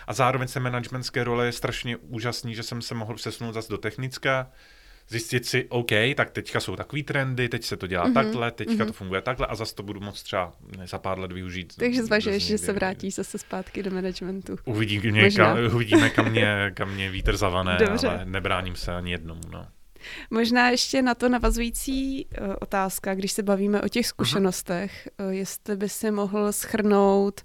a 0.08 0.12
zároveň 0.12 0.48
se 0.48 0.60
managementské 0.60 1.24
role 1.24 1.46
je 1.46 1.52
strašně 1.52 1.96
úžasný, 1.96 2.54
že 2.54 2.62
jsem 2.62 2.82
se 2.82 2.94
mohl 2.94 3.14
přesunout 3.14 3.52
zase 3.52 3.68
do 3.68 3.78
technická, 3.78 4.50
zjistit 5.08 5.46
si, 5.46 5.66
OK, 5.68 5.90
tak 6.14 6.30
teďka 6.30 6.60
jsou 6.60 6.76
takový 6.76 7.02
trendy, 7.02 7.48
teď 7.48 7.64
se 7.64 7.76
to 7.76 7.86
dělá 7.86 8.08
mm-hmm. 8.08 8.14
takhle, 8.14 8.50
teďka 8.50 8.74
mm-hmm. 8.74 8.86
to 8.86 8.92
funguje 8.92 9.22
takhle 9.22 9.46
a 9.46 9.54
zase 9.54 9.74
to 9.74 9.82
budu 9.82 10.00
moct 10.00 10.22
třeba 10.22 10.52
za 10.84 10.98
pár 10.98 11.18
let 11.18 11.32
využít. 11.32 11.76
Takže 11.76 12.02
zvažuješ, 12.02 12.46
že 12.46 12.58
se 12.58 12.72
vrátíš 12.72 13.14
zase 13.14 13.38
zpátky 13.38 13.82
do 13.82 13.90
managementu. 13.90 14.56
Uvidíme, 14.64 15.30
kam, 15.30 15.58
uvidíme 15.74 16.10
kam, 16.10 16.30
mě, 16.30 16.70
kam 16.74 16.94
mě 16.94 17.10
vítr 17.10 17.36
zavane, 17.36 17.78
Dobře. 17.78 18.08
ale 18.08 18.24
nebráním 18.24 18.76
se 18.76 18.94
ani 18.94 19.10
jednomu. 19.10 19.40
No. 19.52 19.66
Možná 20.30 20.70
ještě 20.70 21.02
na 21.02 21.14
to 21.14 21.28
navazující 21.28 22.26
uh, 22.26 22.54
otázka, 22.60 23.14
když 23.14 23.32
se 23.32 23.42
bavíme 23.42 23.82
o 23.82 23.88
těch 23.88 24.06
zkušenostech, 24.06 25.08
uh, 25.20 25.30
jestli 25.30 25.76
by 25.76 25.88
si 25.88 26.10
mohl 26.10 26.52
schrnout 26.52 27.40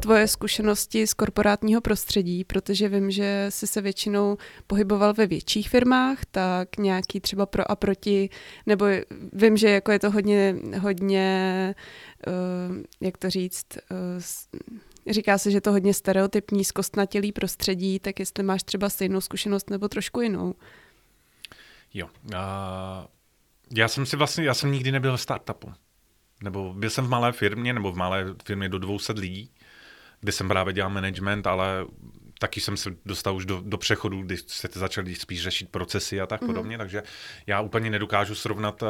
tvoje 0.00 0.28
zkušenosti 0.28 1.06
z 1.06 1.14
korporátního 1.14 1.80
prostředí, 1.80 2.44
protože 2.44 2.88
vím, 2.88 3.10
že 3.10 3.46
jsi 3.48 3.66
se 3.66 3.80
většinou 3.80 4.36
pohyboval 4.66 5.14
ve 5.14 5.26
větších 5.26 5.68
firmách, 5.68 6.18
tak 6.30 6.76
nějaký 6.78 7.20
třeba 7.20 7.46
pro 7.46 7.70
a 7.70 7.76
proti, 7.76 8.30
nebo 8.66 8.86
vím, 9.32 9.56
že 9.56 9.70
jako 9.70 9.92
je 9.92 9.98
to 9.98 10.10
hodně, 10.10 10.56
hodně 10.80 11.74
uh, 12.26 12.76
jak 13.00 13.18
to 13.18 13.30
říct, 13.30 13.66
Říká 15.10 15.38
se, 15.38 15.50
že 15.50 15.60
to 15.60 15.72
hodně 15.72 15.94
stereotypní, 15.94 16.64
zkostnatělý 16.64 17.32
prostředí, 17.32 17.98
tak 17.98 18.20
jestli 18.20 18.44
máš 18.44 18.62
třeba 18.62 18.88
stejnou 18.88 19.20
zkušenost 19.20 19.70
nebo 19.70 19.88
trošku 19.88 20.20
jinou. 20.20 20.54
Jo. 21.94 22.08
Uh, 22.24 22.32
já 23.76 23.88
jsem 23.88 24.06
si 24.06 24.16
vlastně, 24.16 24.44
já 24.44 24.54
jsem 24.54 24.72
nikdy 24.72 24.92
nebyl 24.92 25.16
v 25.16 25.20
startupu. 25.20 25.72
Nebo 26.42 26.74
byl 26.74 26.90
jsem 26.90 27.04
v 27.04 27.08
malé 27.08 27.32
firmě, 27.32 27.72
nebo 27.72 27.92
v 27.92 27.96
malé 27.96 28.26
firmě 28.44 28.68
do 28.68 28.78
200 28.78 29.12
lidí, 29.12 29.50
kde 30.20 30.32
jsem 30.32 30.48
právě 30.48 30.72
dělal 30.72 30.90
management, 30.90 31.46
ale 31.46 31.86
taky 32.38 32.60
jsem 32.60 32.76
se 32.76 32.90
dostal 33.06 33.36
už 33.36 33.46
do, 33.46 33.62
do 33.64 33.78
přechodu, 33.78 34.22
kdy 34.22 34.36
se 34.36 34.68
začali 34.72 35.14
spíš 35.14 35.42
řešit 35.42 35.68
procesy 35.68 36.20
a 36.20 36.26
tak 36.26 36.42
mm-hmm. 36.42 36.46
podobně, 36.46 36.78
takže 36.78 37.02
já 37.46 37.60
úplně 37.60 37.90
nedokážu 37.90 38.34
srovnat 38.34 38.82
uh, 38.82 38.88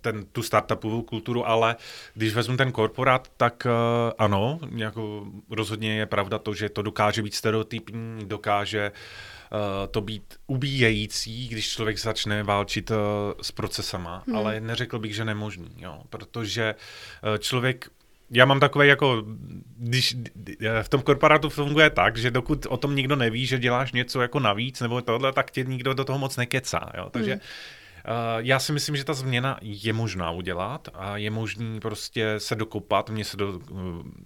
ten, 0.00 0.24
tu 0.24 0.42
startupovou 0.42 1.02
kulturu, 1.02 1.48
ale 1.48 1.76
když 2.14 2.34
vezmu 2.34 2.56
ten 2.56 2.72
korporát, 2.72 3.28
tak 3.36 3.66
uh, 3.66 4.12
ano, 4.18 4.58
jako 4.76 5.26
rozhodně 5.50 5.98
je 5.98 6.06
pravda 6.06 6.38
to, 6.38 6.54
že 6.54 6.68
to 6.68 6.82
dokáže 6.82 7.22
být 7.22 7.34
stereotypní, 7.34 8.24
dokáže 8.24 8.90
uh, 8.90 8.98
to 9.90 10.00
být 10.00 10.34
ubíjející, 10.46 11.48
když 11.48 11.70
člověk 11.70 11.98
začne 11.98 12.42
válčit 12.42 12.90
uh, 12.90 12.96
s 13.42 13.52
procesama, 13.52 14.22
hmm. 14.26 14.36
ale 14.36 14.60
neřekl 14.60 14.98
bych, 14.98 15.14
že 15.14 15.24
nemožný, 15.24 15.70
jo, 15.78 16.02
protože 16.10 16.74
uh, 16.74 17.38
člověk 17.38 17.88
já 18.30 18.44
mám 18.44 18.60
takové 18.60 18.86
jako, 18.86 19.24
když 19.78 20.16
v 20.82 20.88
tom 20.88 21.02
korporátu 21.02 21.48
funguje 21.48 21.90
tak, 21.90 22.16
že 22.16 22.30
dokud 22.30 22.66
o 22.66 22.76
tom 22.76 22.96
nikdo 22.96 23.16
neví, 23.16 23.46
že 23.46 23.58
děláš 23.58 23.92
něco 23.92 24.22
jako 24.22 24.40
navíc 24.40 24.80
nebo 24.80 25.00
tohle, 25.00 25.32
tak 25.32 25.50
tě 25.50 25.64
nikdo 25.64 25.94
do 25.94 26.04
toho 26.04 26.18
moc 26.18 26.36
nekecá. 26.36 26.92
Jo? 26.96 27.10
Takže 27.10 27.32
hmm. 27.32 27.40
Eh, 28.06 28.10
já 28.38 28.58
si 28.58 28.72
myslím, 28.72 28.96
že 28.96 29.04
ta 29.04 29.14
změna 29.14 29.58
je 29.62 29.92
možná 29.92 30.30
udělat 30.30 30.88
a 30.94 31.16
je 31.16 31.30
možný 31.30 31.80
prostě 31.80 32.34
se 32.38 32.54
dokopat. 32.54 33.10
Mně 33.10 33.24
se 33.24 33.36
to 33.36 33.60
eh, 33.60 33.74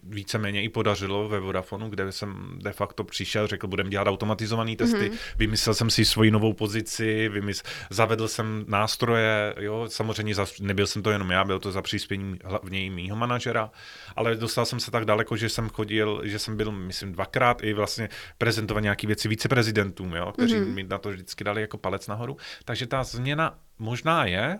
víceméně 0.02 0.62
i 0.62 0.68
podařilo 0.68 1.28
ve 1.28 1.40
Vodafonu, 1.40 1.88
kde 1.88 2.12
jsem 2.12 2.58
de 2.62 2.72
facto 2.72 3.04
přišel, 3.04 3.46
řekl, 3.46 3.66
budeme 3.66 3.90
dělat 3.90 4.08
automatizované 4.08 4.76
testy, 4.76 5.10
mm-hmm. 5.10 5.18
vymyslel 5.38 5.74
jsem 5.74 5.90
si 5.90 6.04
svoji 6.04 6.30
novou 6.30 6.52
pozici, 6.52 7.28
vymysl, 7.28 7.62
zavedl 7.90 8.28
jsem 8.28 8.64
nástroje, 8.68 9.54
jo, 9.60 9.84
samozřejmě 9.88 10.34
za, 10.34 10.46
nebyl 10.60 10.86
jsem 10.86 11.02
to 11.02 11.10
jenom 11.10 11.30
já, 11.30 11.44
byl 11.44 11.58
to 11.58 11.72
za 11.72 11.82
příspění 11.82 12.38
hlavně 12.44 12.84
i 12.84 12.90
mýho 12.90 13.16
manažera, 13.16 13.70
ale 14.16 14.36
dostal 14.36 14.66
jsem 14.66 14.80
se 14.80 14.90
tak 14.90 15.04
daleko, 15.04 15.36
že 15.36 15.48
jsem 15.48 15.68
chodil, 15.68 16.20
že 16.24 16.38
jsem 16.38 16.56
byl, 16.56 16.72
myslím, 16.72 17.12
dvakrát 17.12 17.62
i 17.62 17.72
vlastně 17.72 18.08
prezentovat 18.38 18.80
nějaké 18.80 19.06
věci 19.06 19.28
viceprezidentům, 19.28 20.14
jo, 20.14 20.32
kteří 20.32 20.54
mm-hmm. 20.54 20.74
mi 20.74 20.82
na 20.82 20.98
to 20.98 21.10
vždycky 21.10 21.44
dali 21.44 21.60
jako 21.60 21.78
palec 21.78 22.06
nahoru. 22.06 22.36
Takže 22.64 22.86
ta 22.86 23.04
změna 23.04 23.58
možná 23.78 24.24
je, 24.24 24.58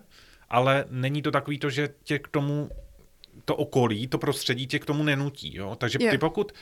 ale 0.48 0.84
není 0.90 1.22
to 1.22 1.30
takový 1.30 1.58
to, 1.58 1.70
že 1.70 1.88
tě 2.02 2.18
k 2.18 2.28
tomu 2.28 2.70
to 3.44 3.56
okolí, 3.56 4.06
to 4.06 4.18
prostředí 4.18 4.66
tě 4.66 4.78
k 4.78 4.84
tomu 4.84 5.02
nenutí. 5.02 5.56
Jo? 5.56 5.76
Takže 5.76 5.98
je. 6.00 6.10
ty 6.10 6.18
pokud 6.18 6.52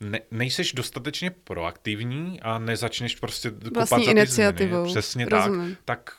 ne, 0.00 0.20
nejseš 0.30 0.72
dostatečně 0.72 1.30
proaktivní 1.30 2.40
a 2.40 2.58
nezačneš 2.58 3.16
prostě 3.16 3.50
kopat 3.50 3.88
za 3.88 3.96
ty 3.96 4.02
iniciativou. 4.02 4.76
Změny, 4.76 4.90
přesně 4.90 5.26
Rozumím. 5.26 5.76
tak, 5.84 5.84
tak 5.84 6.16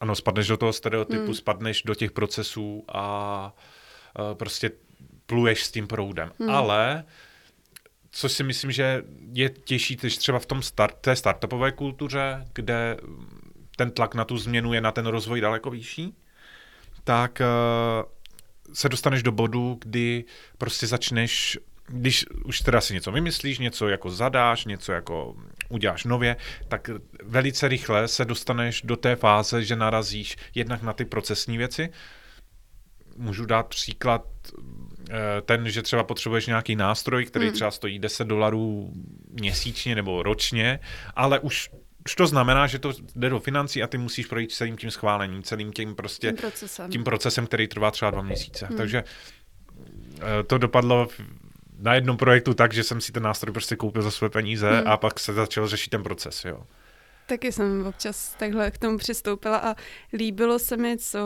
ano, 0.00 0.14
spadneš 0.14 0.46
do 0.46 0.56
toho 0.56 0.72
stereotypu, 0.72 1.24
hmm. 1.24 1.34
spadneš 1.34 1.82
do 1.82 1.94
těch 1.94 2.12
procesů 2.12 2.84
a, 2.88 3.02
a 4.16 4.34
prostě 4.34 4.70
pluješ 5.26 5.64
s 5.64 5.70
tím 5.70 5.86
proudem. 5.86 6.30
Hmm. 6.38 6.50
Ale 6.50 7.04
co 8.10 8.28
si 8.28 8.42
myslím, 8.42 8.72
že 8.72 9.02
je 9.32 9.48
těžší 9.48 9.96
třeba 9.96 10.38
v 10.38 10.46
tom 10.46 10.62
start, 10.62 10.94
té 11.00 11.16
startupové 11.16 11.72
kultuře, 11.72 12.44
kde 12.52 12.96
ten 13.76 13.90
tlak 13.90 14.14
na 14.14 14.24
tu 14.24 14.38
změnu 14.38 14.72
je 14.72 14.80
na 14.80 14.92
ten 14.92 15.06
rozvoj 15.06 15.40
daleko 15.40 15.70
vyšší, 15.70 16.14
tak 17.04 17.40
uh, 17.40 18.10
se 18.72 18.88
dostaneš 18.88 19.22
do 19.22 19.32
bodu, 19.32 19.78
kdy 19.80 20.24
prostě 20.58 20.86
začneš 20.86 21.58
když 21.86 22.26
už 22.44 22.60
teda 22.60 22.80
si 22.80 22.94
něco 22.94 23.12
vymyslíš, 23.12 23.58
něco 23.58 23.88
jako 23.88 24.10
zadáš, 24.10 24.64
něco 24.64 24.92
jako 24.92 25.36
uděláš 25.68 26.04
nově, 26.04 26.36
tak 26.68 26.90
velice 27.22 27.68
rychle 27.68 28.08
se 28.08 28.24
dostaneš 28.24 28.82
do 28.82 28.96
té 28.96 29.16
fáze, 29.16 29.64
že 29.64 29.76
narazíš 29.76 30.36
jednak 30.54 30.82
na 30.82 30.92
ty 30.92 31.04
procesní 31.04 31.58
věci. 31.58 31.90
Můžu 33.16 33.46
dát 33.46 33.66
příklad 33.68 34.26
eh, 34.48 34.62
ten, 35.42 35.70
že 35.70 35.82
třeba 35.82 36.04
potřebuješ 36.04 36.46
nějaký 36.46 36.76
nástroj, 36.76 37.26
který 37.26 37.46
hmm. 37.46 37.54
třeba 37.54 37.70
stojí 37.70 37.98
10 37.98 38.28
dolarů 38.28 38.92
měsíčně 39.30 39.94
nebo 39.94 40.22
ročně, 40.22 40.80
ale 41.14 41.38
už 41.38 41.70
už 42.06 42.14
to 42.14 42.26
znamená, 42.26 42.66
že 42.66 42.78
to 42.78 42.92
jde 43.16 43.30
do 43.30 43.40
financí 43.40 43.82
a 43.82 43.86
ty 43.86 43.98
musíš 43.98 44.26
projít 44.26 44.52
celým 44.52 44.76
tím 44.76 44.90
schválením, 44.90 45.42
celým 45.42 45.72
tím 45.72 45.94
prostě 45.94 46.28
tím 46.28 46.36
procesem, 46.36 46.90
tím 46.90 47.04
procesem 47.04 47.46
který 47.46 47.68
trvá 47.68 47.90
třeba 47.90 48.10
dva 48.10 48.22
měsíce. 48.22 48.66
Hmm. 48.66 48.76
Takže 48.76 49.04
eh, 50.20 50.42
to 50.46 50.58
dopadlo 50.58 51.08
na 51.78 51.94
jednom 51.94 52.16
projektu 52.16 52.54
tak, 52.54 52.72
že 52.72 52.82
jsem 52.82 53.00
si 53.00 53.12
ten 53.12 53.22
nástroj 53.22 53.52
prostě 53.52 53.76
koupil 53.76 54.02
za 54.02 54.10
své 54.10 54.28
peníze 54.28 54.70
hmm. 54.70 54.88
a 54.88 54.96
pak 54.96 55.20
se 55.20 55.32
začal 55.32 55.68
řešit 55.68 55.90
ten 55.90 56.02
proces. 56.02 56.44
Jo. 56.44 56.62
Taky 57.26 57.52
jsem 57.52 57.86
občas 57.86 58.34
takhle 58.38 58.70
k 58.70 58.78
tomu 58.78 58.98
přistoupila 58.98 59.58
a 59.58 59.74
líbilo 60.12 60.58
se 60.58 60.76
mi, 60.76 60.98
co 60.98 61.18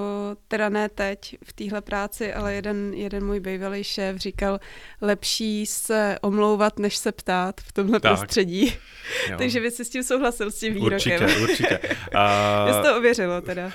teda 0.48 0.68
ne 0.68 0.88
teď 0.88 1.36
v 1.44 1.52
téhle 1.52 1.80
práci, 1.80 2.34
ale 2.34 2.54
jeden, 2.54 2.94
jeden 2.94 3.26
můj 3.26 3.40
bývalý 3.40 3.84
šéf 3.84 4.16
říkal, 4.16 4.60
lepší 5.00 5.66
se 5.66 6.18
omlouvat, 6.22 6.78
než 6.78 6.96
se 6.96 7.12
ptát 7.12 7.60
v 7.60 7.72
tomhle 7.72 8.00
tak. 8.00 8.18
prostředí. 8.18 8.74
Takže 9.38 9.60
vy 9.60 9.70
si 9.70 9.84
s 9.84 9.90
tím 9.90 10.02
souhlasil, 10.02 10.50
s 10.50 10.58
tím 10.58 10.74
výrokem. 10.74 11.22
Určitě, 11.22 11.42
určitě. 11.42 11.78
Uh, 11.78 12.72
Jsi 12.74 12.82
to 12.82 12.96
ověřilo 12.96 13.40
teda. 13.40 13.72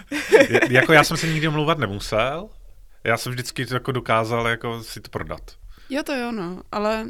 jako 0.70 0.94
já 0.94 1.04
jsem 1.04 1.18
se 1.18 1.28
nikdy 1.28 1.48
omlouvat 1.48 1.78
nemusel, 1.78 2.50
já 3.04 3.18
jsem 3.18 3.32
vždycky 3.32 3.66
jako 3.74 3.92
dokázal 3.92 4.48
jako 4.48 4.84
si 4.84 5.02
to 5.02 5.10
prodat. 5.10 5.42
Jo, 5.90 6.04
to 6.04 6.14
jo, 6.14 6.32
no, 6.32 6.62
ale 6.72 7.08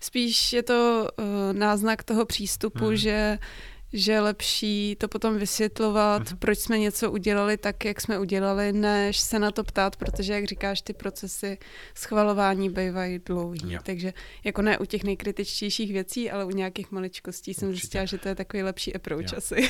spíš 0.00 0.52
je 0.52 0.62
to 0.62 1.08
uh, 1.18 1.24
náznak 1.52 2.02
toho 2.02 2.26
přístupu, 2.26 2.86
hmm. 2.86 2.96
že 2.96 3.38
že 3.92 4.12
je 4.12 4.20
lepší 4.20 4.96
to 5.00 5.08
potom 5.08 5.38
vysvětlovat, 5.38 6.22
mm-hmm. 6.22 6.36
proč 6.36 6.58
jsme 6.58 6.78
něco 6.78 7.10
udělali 7.10 7.56
tak, 7.56 7.84
jak 7.84 8.00
jsme 8.00 8.18
udělali, 8.18 8.72
než 8.72 9.20
se 9.20 9.38
na 9.38 9.50
to 9.50 9.64
ptát, 9.64 9.96
protože, 9.96 10.32
jak 10.32 10.44
říkáš, 10.44 10.82
ty 10.82 10.92
procesy 10.92 11.58
schvalování 11.94 12.70
bývají 12.70 13.18
dlouhý. 13.18 13.72
Jo. 13.72 13.80
Takže 13.82 14.12
jako 14.44 14.62
ne 14.62 14.78
u 14.78 14.84
těch 14.84 15.04
nejkritičtějších 15.04 15.92
věcí, 15.92 16.30
ale 16.30 16.44
u 16.44 16.50
nějakých 16.50 16.90
maličkostí 16.90 17.54
jsem 17.54 17.68
Určitě. 17.68 17.80
zjistila, 17.80 18.04
že 18.04 18.18
to 18.18 18.28
je 18.28 18.34
takový 18.34 18.62
lepší 18.62 18.94
approach 18.94 19.32
jo. 19.32 19.38
asi. 19.38 19.68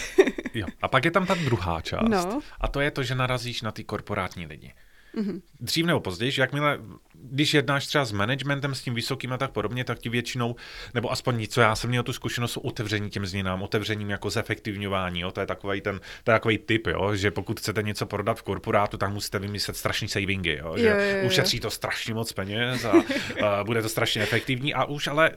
jo. 0.54 0.66
A 0.82 0.88
pak 0.88 1.04
je 1.04 1.10
tam 1.10 1.26
ta 1.26 1.34
druhá 1.34 1.80
část. 1.80 2.08
No. 2.08 2.40
A 2.60 2.68
to 2.68 2.80
je 2.80 2.90
to, 2.90 3.02
že 3.02 3.14
narazíš 3.14 3.62
na 3.62 3.72
ty 3.72 3.84
korporátní 3.84 4.46
lidi. 4.46 4.72
Mm-hmm. 5.16 5.40
Dřív 5.60 5.86
nebo 5.86 6.00
později, 6.00 6.32
jakmile, 6.38 6.78
když 7.14 7.54
jednáš 7.54 7.86
třeba 7.86 8.04
s 8.04 8.12
managementem, 8.12 8.74
s 8.74 8.82
tím 8.82 8.94
vysokým 8.94 9.32
a 9.32 9.38
tak 9.38 9.50
podobně, 9.50 9.84
tak 9.84 9.98
ti 9.98 10.08
většinou, 10.08 10.56
nebo 10.94 11.12
aspoň 11.12 11.46
co 11.46 11.60
já 11.60 11.76
jsem 11.76 11.90
měl 11.90 12.02
tu 12.02 12.12
zkušenost, 12.12 12.52
jsou 12.52 12.60
otevření 12.60 13.10
těm 13.10 13.26
změnám, 13.26 13.62
otevřením 13.62 14.10
jako 14.10 14.30
zefektivňování. 14.30 15.20
Jo? 15.20 15.30
To 15.30 15.40
je 15.40 15.46
takový 15.46 15.80
ten, 15.80 16.00
to 16.24 16.30
je 16.30 16.34
takový 16.34 16.58
typ, 16.58 16.86
jo? 16.86 17.14
že 17.14 17.30
pokud 17.30 17.60
chcete 17.60 17.82
něco 17.82 18.06
prodat 18.06 18.38
v 18.38 18.42
korporátu, 18.42 18.96
tak 18.96 19.12
musíte 19.12 19.38
vymyslet 19.38 19.76
strašný 19.76 20.08
savingy, 20.08 20.58
jo? 20.62 20.74
že 20.78 20.86
jo, 20.86 20.96
jo, 20.96 21.16
jo. 21.16 21.26
ušetří 21.26 21.60
to 21.60 21.70
strašně 21.70 22.14
moc 22.14 22.32
peněz 22.32 22.84
a, 22.84 22.92
a 23.46 23.64
bude 23.64 23.82
to 23.82 23.88
strašně 23.88 24.22
efektivní 24.22 24.74
a 24.74 24.84
už 24.84 25.06
ale 25.06 25.30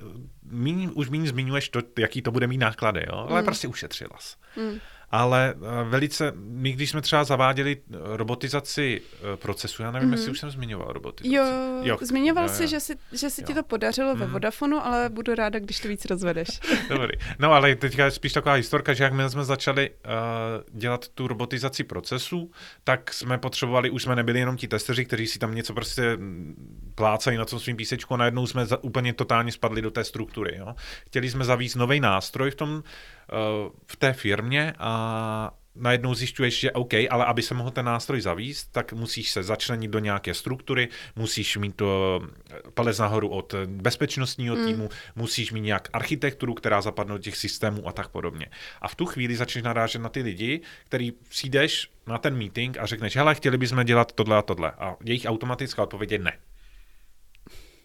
míň, 0.44 0.89
už 0.94 1.10
méně 1.10 1.27
zmiňuješ 1.27 1.70
to, 1.70 1.80
jaký 2.00 2.22
to 2.22 2.32
bude 2.32 2.48
mít 2.48 2.58
náklady, 2.58 3.06
jo? 3.08 3.25
ale 3.30 3.42
mm. 3.42 3.46
prostě 3.46 3.68
ušetřila. 3.68 4.18
Mm 4.56 4.80
ale 5.13 5.53
eh, 5.55 5.84
velice, 5.84 6.34
my 6.36 6.72
když 6.72 6.89
jsme 6.89 7.01
třeba 7.01 7.24
zaváděli 7.24 7.77
eh, 7.77 7.98
robotizaci 8.17 9.01
eh, 9.01 9.38
procesu, 9.38 9.84
já 9.84 9.91
nevím, 9.91 10.10
mm-hmm. 10.10 10.13
jestli 10.13 10.32
už 10.32 10.39
jsem 10.39 10.51
zmiňoval 10.51 10.88
robotizaci. 10.88 11.36
Jo, 11.36 11.46
jo 11.82 11.98
zmiňoval 12.01 12.50
jsi, 12.50 12.67
že 12.67 12.79
si, 12.79 12.96
že 13.12 13.29
si 13.29 13.43
ti 13.43 13.53
to 13.53 13.63
podařilo 13.63 14.13
mm-hmm. 14.13 14.17
ve 14.17 14.25
mhm. 14.25 14.34
Vodafonu, 14.34 14.86
ale 14.86 15.10
budu 15.10 15.36
ráda, 15.36 15.60
když 15.60 15.79
to 15.79 15.88
víc 15.88 16.05
rozvedeš. 16.05 16.48
Dobrý. 16.89 17.17
No 17.39 17.51
ale 17.51 17.75
teďka 17.75 18.05
je 18.05 18.12
spíš 18.12 18.34
taková 18.34 18.55
historka, 18.55 18.93
že 18.93 19.03
jak 19.03 19.13
my 19.13 19.29
jsme 19.29 19.43
začali 19.43 19.89
uh, 19.89 20.79
dělat 20.79 21.08
tu 21.08 21.27
robotizaci 21.27 21.84
procesu, 21.84 22.51
tak 22.84 23.13
jsme 23.13 23.38
potřebovali, 23.38 23.89
už 23.89 24.03
jsme 24.03 24.15
nebyli 24.15 24.39
jenom 24.39 24.58
ti 24.58 24.67
testeři, 24.67 25.05
kteří 25.05 25.27
si 25.27 25.39
tam 25.39 25.55
něco 25.55 25.74
prostě 25.74 26.17
plácají 26.96 27.38
na 27.38 27.46
tom 27.46 27.60
svým 27.60 27.77
písečku, 27.77 28.13
a 28.13 28.17
najednou 28.17 28.48
jsme 28.48 28.65
za, 28.65 28.84
úplně 28.84 29.13
totálně 29.13 29.51
spadli 29.51 29.82
do 29.82 29.91
té 29.91 30.03
struktury. 30.03 30.58
Jo? 30.58 30.75
Chtěli 31.05 31.29
jsme 31.29 31.46
zavíct 31.46 31.75
nový 31.75 32.00
nástroj 32.00 32.51
v 32.51 32.55
tom, 32.55 32.84
v 33.88 33.96
té 33.96 34.13
firmě 34.13 34.74
a 34.77 35.51
najednou 35.75 36.13
zjišťuješ, 36.13 36.60
že 36.60 36.72
OK, 36.72 36.94
ale 37.10 37.25
aby 37.25 37.42
se 37.42 37.53
mohl 37.53 37.72
ten 37.72 37.86
nástroj 37.86 38.22
zavíst, 38.22 38.72
tak 38.72 38.94
musíš 38.94 39.32
se 39.32 39.44
začlenit 39.44 39.92
do 39.92 40.00
nějaké 40.00 40.34
struktury, 40.34 40.89
musíš 41.15 41.58
mít 41.58 41.75
to 41.75 42.22
palec 42.74 43.00
nahoru 43.00 43.30
od 43.30 43.56
bezpečnostního 43.65 44.56
mm. 44.56 44.65
týmu, 44.65 44.89
musíš 45.15 45.51
mít 45.51 45.62
nějak 45.62 45.89
architekturu, 45.94 46.53
která 46.53 46.82
zapadne 46.82 47.13
do 47.13 47.20
těch 47.20 47.38
systémů 47.38 47.88
a 47.88 47.92
tak 47.92 48.08
podobně. 48.08 48.46
A 48.82 48.88
v 48.88 48.96
tu 48.96 49.06
chvíli 49.06 49.36
začneš 49.36 49.63
narážet 49.63 50.01
na 50.01 50.10
ty 50.10 50.22
lidi, 50.22 50.62
který 50.86 51.12
přijdeš 51.12 51.92
na 52.08 52.18
ten 52.18 52.38
meeting 52.38 52.77
a 52.77 52.86
řekneš, 52.86 53.15
hele, 53.15 53.36
chtěli 53.36 53.58
bychom 53.58 53.86
dělat 53.86 54.12
tohle 54.12 54.38
a 54.38 54.42
tohle. 54.42 54.72
A 54.72 54.96
jejich 55.03 55.25
automatická 55.25 55.84
odpověď 55.84 56.12
je 56.12 56.20
ne. 56.20 56.34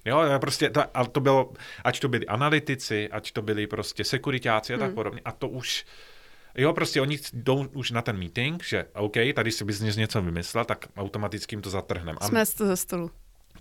Jo, 0.04 0.22
prostě, 0.40 0.70
to, 0.70 0.96
ale 0.96 1.08
to 1.08 1.20
bylo, 1.20 1.52
ať 1.84 2.00
to 2.00 2.08
byli 2.08 2.26
analytici, 2.26 3.08
ať 3.08 3.32
to 3.32 3.42
byli 3.42 3.66
prostě 3.66 4.04
sekuritáci 4.04 4.74
a 4.74 4.78
tak 4.78 4.88
mm. 4.88 4.94
podobně. 4.94 5.20
A 5.24 5.32
to 5.32 5.48
už, 5.48 5.84
Jo, 6.58 6.72
prostě 6.72 7.00
oni 7.00 7.18
jdou 7.32 7.66
už 7.66 7.90
na 7.90 8.02
ten 8.02 8.18
meeting, 8.18 8.64
že 8.64 8.86
OK, 8.94 9.14
tady 9.34 9.52
si 9.52 9.64
bys 9.64 9.80
něco 9.80 10.22
vymyslel, 10.22 10.64
tak 10.64 10.86
automaticky 10.96 11.54
jim 11.54 11.62
to 11.62 11.70
zatrhneme. 11.70 12.18
Jsme 12.22 12.46
to 12.46 12.66
ze 12.66 12.76
stolu. 12.76 13.10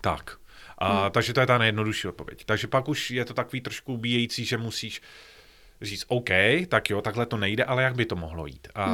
Tak. 0.00 0.36
A, 0.78 1.02
hmm. 1.02 1.10
Takže 1.10 1.32
to 1.32 1.40
je 1.40 1.46
ta 1.46 1.58
nejjednodušší 1.58 2.08
odpověď. 2.08 2.44
Takže 2.44 2.66
pak 2.66 2.88
už 2.88 3.10
je 3.10 3.24
to 3.24 3.34
takový 3.34 3.60
trošku 3.60 3.94
ubíjející, 3.94 4.44
že 4.44 4.58
musíš 4.58 5.02
říct, 5.82 6.04
OK, 6.08 6.28
tak 6.68 6.90
jo, 6.90 7.00
takhle 7.00 7.26
to 7.26 7.36
nejde, 7.36 7.64
ale 7.64 7.82
jak 7.82 7.94
by 7.94 8.04
to 8.04 8.16
mohlo 8.16 8.46
jít? 8.46 8.68
A 8.74 8.86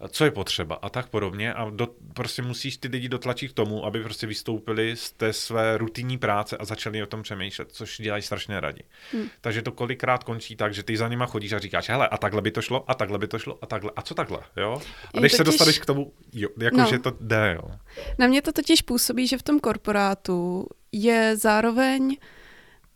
hmm. 0.00 0.08
co 0.08 0.24
je 0.24 0.30
potřeba? 0.30 0.78
A 0.82 0.88
tak 0.88 1.08
podobně. 1.08 1.54
A 1.54 1.70
do, 1.70 1.88
prostě 2.14 2.42
musíš 2.42 2.76
ty 2.76 2.88
lidi 2.88 3.08
dotlačit 3.08 3.48
k 3.48 3.54
tomu, 3.54 3.84
aby 3.84 4.02
prostě 4.02 4.26
vystoupili 4.26 4.96
z 4.96 5.12
té 5.12 5.32
své 5.32 5.78
rutinní 5.78 6.18
práce 6.18 6.56
a 6.56 6.64
začali 6.64 7.02
o 7.02 7.06
tom 7.06 7.22
přemýšlet, 7.22 7.72
což 7.72 8.00
dělají 8.00 8.22
strašně 8.22 8.60
rádi. 8.60 8.82
Hmm. 9.12 9.28
Takže 9.40 9.62
to 9.62 9.72
kolikrát 9.72 10.24
končí 10.24 10.56
tak, 10.56 10.74
že 10.74 10.82
ty 10.82 10.96
za 10.96 11.08
nima 11.08 11.26
chodíš 11.26 11.52
a 11.52 11.58
říkáš, 11.58 11.88
hele, 11.88 12.08
a 12.08 12.18
takhle 12.18 12.42
by 12.42 12.50
to 12.50 12.62
šlo, 12.62 12.90
a 12.90 12.94
takhle 12.94 13.18
by 13.18 13.28
to 13.28 13.38
šlo, 13.38 13.58
a 13.62 13.66
takhle, 13.66 13.90
a 13.96 14.02
co 14.02 14.14
takhle, 14.14 14.38
jo? 14.56 14.82
A 15.14 15.18
když 15.18 15.32
totiž... 15.32 15.36
se 15.36 15.44
dostaneš 15.44 15.78
k 15.78 15.86
tomu, 15.86 16.12
jo, 16.32 16.48
jako, 16.62 16.76
no. 16.76 16.86
že 16.86 16.98
to 16.98 17.12
jde, 17.20 17.58
jo. 17.62 17.70
Na 18.18 18.26
mě 18.26 18.42
to 18.42 18.52
totiž 18.52 18.82
působí, 18.82 19.26
že 19.26 19.38
v 19.38 19.42
tom 19.42 19.60
korporátu 19.60 20.66
je 20.92 21.36
zároveň 21.36 22.16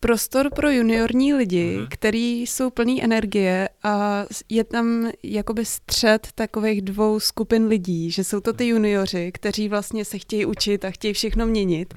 prostor 0.01 0.51
pro 0.55 0.71
juniorní 0.71 1.35
lidi, 1.35 1.77
mm. 1.79 1.87
který 1.91 2.41
jsou 2.41 2.71
plný 2.71 3.05
energie 3.05 3.69
a 3.83 4.25
je 4.49 4.65
tam 4.65 5.11
jakoby 5.23 5.65
střed 5.65 6.29
takových 6.35 6.83
dvou 6.83 7.21
skupin 7.21 7.67
lidí, 7.67 8.11
že 8.11 8.25
jsou 8.25 8.41
to 8.41 8.53
ty 8.53 8.67
junioři, 8.67 9.33
kteří 9.33 9.69
vlastně 9.69 10.05
se 10.05 10.19
chtějí 10.19 10.47
učit 10.47 10.85
a 10.85 10.91
chtějí 10.91 11.15
všechno 11.15 11.47
měnit. 11.47 11.95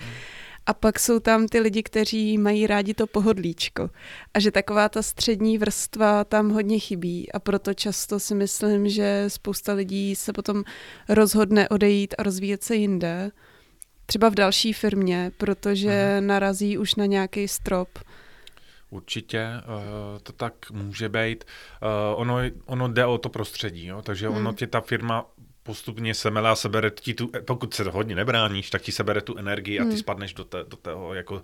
A 0.66 0.74
pak 0.74 1.00
jsou 1.00 1.20
tam 1.20 1.48
ty 1.48 1.60
lidi, 1.60 1.84
kteří 1.84 2.38
mají 2.38 2.68
rádi 2.68 2.94
to 2.94 3.08
pohodlíčko. 3.08 3.90
A 4.34 4.40
že 4.40 4.52
taková 4.52 4.90
ta 4.90 5.02
střední 5.02 5.58
vrstva 5.58 6.24
tam 6.24 6.50
hodně 6.50 6.80
chybí. 6.80 7.32
A 7.32 7.40
proto 7.40 7.74
často 7.74 8.20
si 8.20 8.36
myslím, 8.36 8.90
že 8.90 9.26
spousta 9.28 9.74
lidí 9.74 10.16
se 10.16 10.34
potom 10.34 10.64
rozhodne 11.10 11.70
odejít 11.70 12.16
a 12.18 12.24
rozvíjet 12.24 12.64
se 12.64 12.76
jinde 12.76 13.32
třeba 14.06 14.30
v 14.30 14.36
další 14.36 14.74
firmě, 14.74 15.32
protože 15.38 15.90
uh-huh. 15.90 16.26
narazí 16.26 16.78
už 16.78 16.96
na 16.96 17.06
nějaký 17.06 17.48
strop. 17.48 17.90
Určitě 18.90 19.48
uh, 19.58 20.20
to 20.24 20.32
tak 20.32 20.54
může 20.72 21.10
být. 21.10 21.44
Uh, 21.82 22.20
ono, 22.20 22.38
ono 22.66 22.88
jde 22.88 23.06
o 23.06 23.18
to 23.18 23.30
prostředí, 23.30 23.86
jo? 23.86 24.02
takže 24.02 24.28
hmm. 24.28 24.38
ono 24.38 24.54
tě 24.54 24.68
ta 24.68 24.82
firma 24.82 25.26
postupně 25.64 26.14
semele 26.14 26.50
a 26.50 26.56
sebere 26.56 26.90
ti 26.90 27.14
tu, 27.14 27.32
pokud 27.46 27.74
se 27.74 27.84
hodně 27.84 28.16
nebráníš, 28.16 28.70
tak 28.70 28.82
ti 28.82 28.92
sebere 28.92 29.22
tu 29.22 29.38
energii 29.38 29.80
a 29.80 29.84
ty 29.84 29.90
hmm. 29.90 29.98
spadneš 29.98 30.34
do, 30.34 30.44
té, 30.44 30.64
do 30.64 30.78
toho 30.78 31.14
jako 31.14 31.42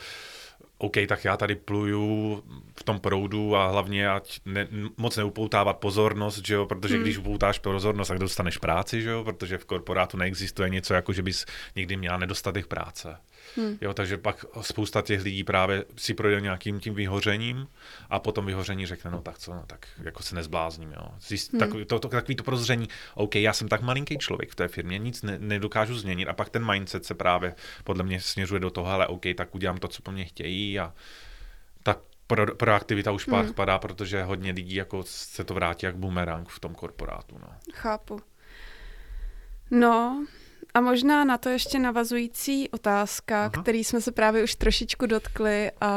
OK, 0.81 0.97
tak 1.07 1.25
já 1.25 1.37
tady 1.37 1.55
pluju 1.55 2.43
v 2.79 2.83
tom 2.83 2.99
proudu 2.99 3.55
a 3.55 3.67
hlavně 3.67 4.09
ať 4.09 4.39
ne, 4.45 4.67
moc 4.97 5.17
neupoutávat 5.17 5.77
pozornost, 5.77 6.45
že 6.45 6.53
jo, 6.53 6.65
protože 6.65 6.93
hmm. 6.93 7.03
když 7.03 7.17
upoutáš 7.17 7.59
pozornost, 7.59 8.07
tak 8.07 8.19
dostaneš 8.19 8.57
práci, 8.57 9.01
že 9.01 9.09
jo, 9.09 9.23
protože 9.23 9.57
v 9.57 9.65
korporátu 9.65 10.17
neexistuje 10.17 10.69
něco 10.69 10.93
jako, 10.93 11.13
že 11.13 11.21
bys 11.21 11.45
někdy 11.75 11.97
měla 11.97 12.17
nedostatek 12.17 12.67
práce. 12.67 13.17
Hmm. 13.59 13.77
Jo, 13.81 13.93
takže 13.93 14.17
pak 14.17 14.45
spousta 14.61 15.01
těch 15.01 15.21
lidí 15.21 15.43
právě 15.43 15.85
si 15.97 16.13
projde 16.13 16.41
nějakým 16.41 16.79
tím 16.79 16.93
vyhořením 16.93 17.67
a 18.09 18.19
potom 18.19 18.45
vyhoření 18.45 18.85
řekne, 18.85 19.11
no 19.11 19.21
tak 19.21 19.37
co, 19.37 19.53
no, 19.53 19.63
tak 19.67 19.87
jako 20.03 20.23
se 20.23 20.35
nezblázním. 20.35 20.91
Jo. 20.91 21.11
Zjist, 21.19 21.51
hmm. 21.51 21.59
takový, 21.59 21.85
to, 21.85 21.99
to, 21.99 22.07
takový 22.07 22.35
to 22.35 22.43
prozření, 22.43 22.87
OK, 23.15 23.35
já 23.35 23.53
jsem 23.53 23.67
tak 23.67 23.81
malinký 23.81 24.17
člověk 24.17 24.51
v 24.51 24.55
té 24.55 24.67
firmě, 24.67 24.97
nic 24.97 25.23
ne, 25.23 25.39
nedokážu 25.39 25.95
změnit 25.95 26.27
a 26.27 26.33
pak 26.33 26.49
ten 26.49 26.71
mindset 26.71 27.05
se 27.05 27.13
právě 27.13 27.55
podle 27.83 28.03
mě 28.03 28.21
směřuje 28.21 28.59
do 28.59 28.69
toho, 28.69 28.87
ale 28.87 29.07
OK, 29.07 29.23
tak 29.35 29.55
udělám 29.55 29.77
to, 29.77 29.87
co 29.87 30.01
po 30.01 30.11
mně 30.11 30.25
chtějí 30.25 30.79
a 30.79 30.93
tak 31.83 31.99
pro, 32.27 32.55
proaktivita 32.55 33.11
už 33.11 33.27
hmm. 33.27 33.53
padá, 33.53 33.79
protože 33.79 34.23
hodně 34.23 34.51
lidí 34.51 34.75
jako 34.75 35.03
se 35.05 35.43
to 35.43 35.53
vrátí 35.53 35.85
jak 35.85 35.97
bumerang 35.97 36.49
v 36.49 36.59
tom 36.59 36.75
korporátu. 36.75 37.37
No. 37.41 37.47
Chápu. 37.73 38.21
No, 39.71 40.25
a 40.79 40.81
možná 40.81 41.23
na 41.23 41.37
to 41.37 41.49
ještě 41.49 41.79
navazující 41.79 42.69
otázka, 42.69 43.39
Aha. 43.39 43.63
který 43.63 43.83
jsme 43.83 44.01
se 44.01 44.11
právě 44.11 44.43
už 44.43 44.55
trošičku 44.55 45.05
dotkli 45.05 45.71
a 45.81 45.91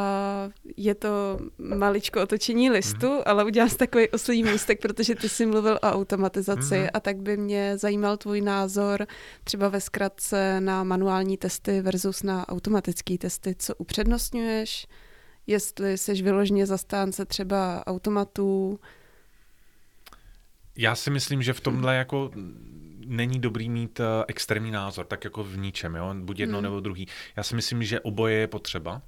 je 0.77 0.95
to 0.95 1.39
maličko 1.59 2.23
otočení 2.23 2.71
listu, 2.71 3.13
mm. 3.13 3.23
ale 3.27 3.45
udělám 3.45 3.69
si 3.69 3.77
takový 3.77 4.09
oslý 4.09 4.45
můstek, 4.45 4.81
protože 4.81 5.15
ty 5.15 5.29
jsi 5.29 5.47
mluvil 5.47 5.79
o 5.83 5.87
automatizaci 5.87 6.79
mm. 6.79 6.89
a 6.95 7.01
tak 7.01 7.17
by 7.17 7.37
mě 7.37 7.79
zajímal 7.79 8.17
tvůj 8.17 8.41
názor 8.41 9.07
třeba 9.45 9.69
ve 9.69 9.81
zkratce 9.81 10.61
na 10.61 10.85
manuální 10.85 11.37
testy 11.37 11.81
versus 11.81 12.23
na 12.23 12.49
automatické 12.49 13.19
testy. 13.19 13.55
Co 13.59 13.75
upřednostňuješ? 13.75 14.87
Jestli 15.47 15.99
jsi 15.99 16.23
vyloženě 16.23 16.67
zastánce 16.67 17.25
třeba 17.25 17.87
automatů? 17.87 18.81
Já 20.77 20.95
si 20.95 21.11
myslím, 21.11 21.43
že 21.43 21.53
v 21.53 21.61
tomhle 21.61 21.97
jako 21.97 22.31
není 23.07 23.41
dobrý 23.41 23.69
mít 23.69 24.01
uh, 24.01 24.07
extrémní 24.29 24.71
názor, 24.71 25.07
tak 25.07 25.25
jako 25.25 25.45
v 25.45 25.57
ničem, 25.57 25.95
jo? 25.95 26.15
buď 26.15 26.39
jedno 26.39 26.59
hmm. 26.59 26.63
nebo 26.63 26.81
druhý. 26.81 27.09
Já 27.37 27.43
si 27.43 27.55
myslím, 27.55 27.85
že 27.85 28.01
oboje 28.01 28.37
je 28.37 28.47
potřeba. 28.47 29.03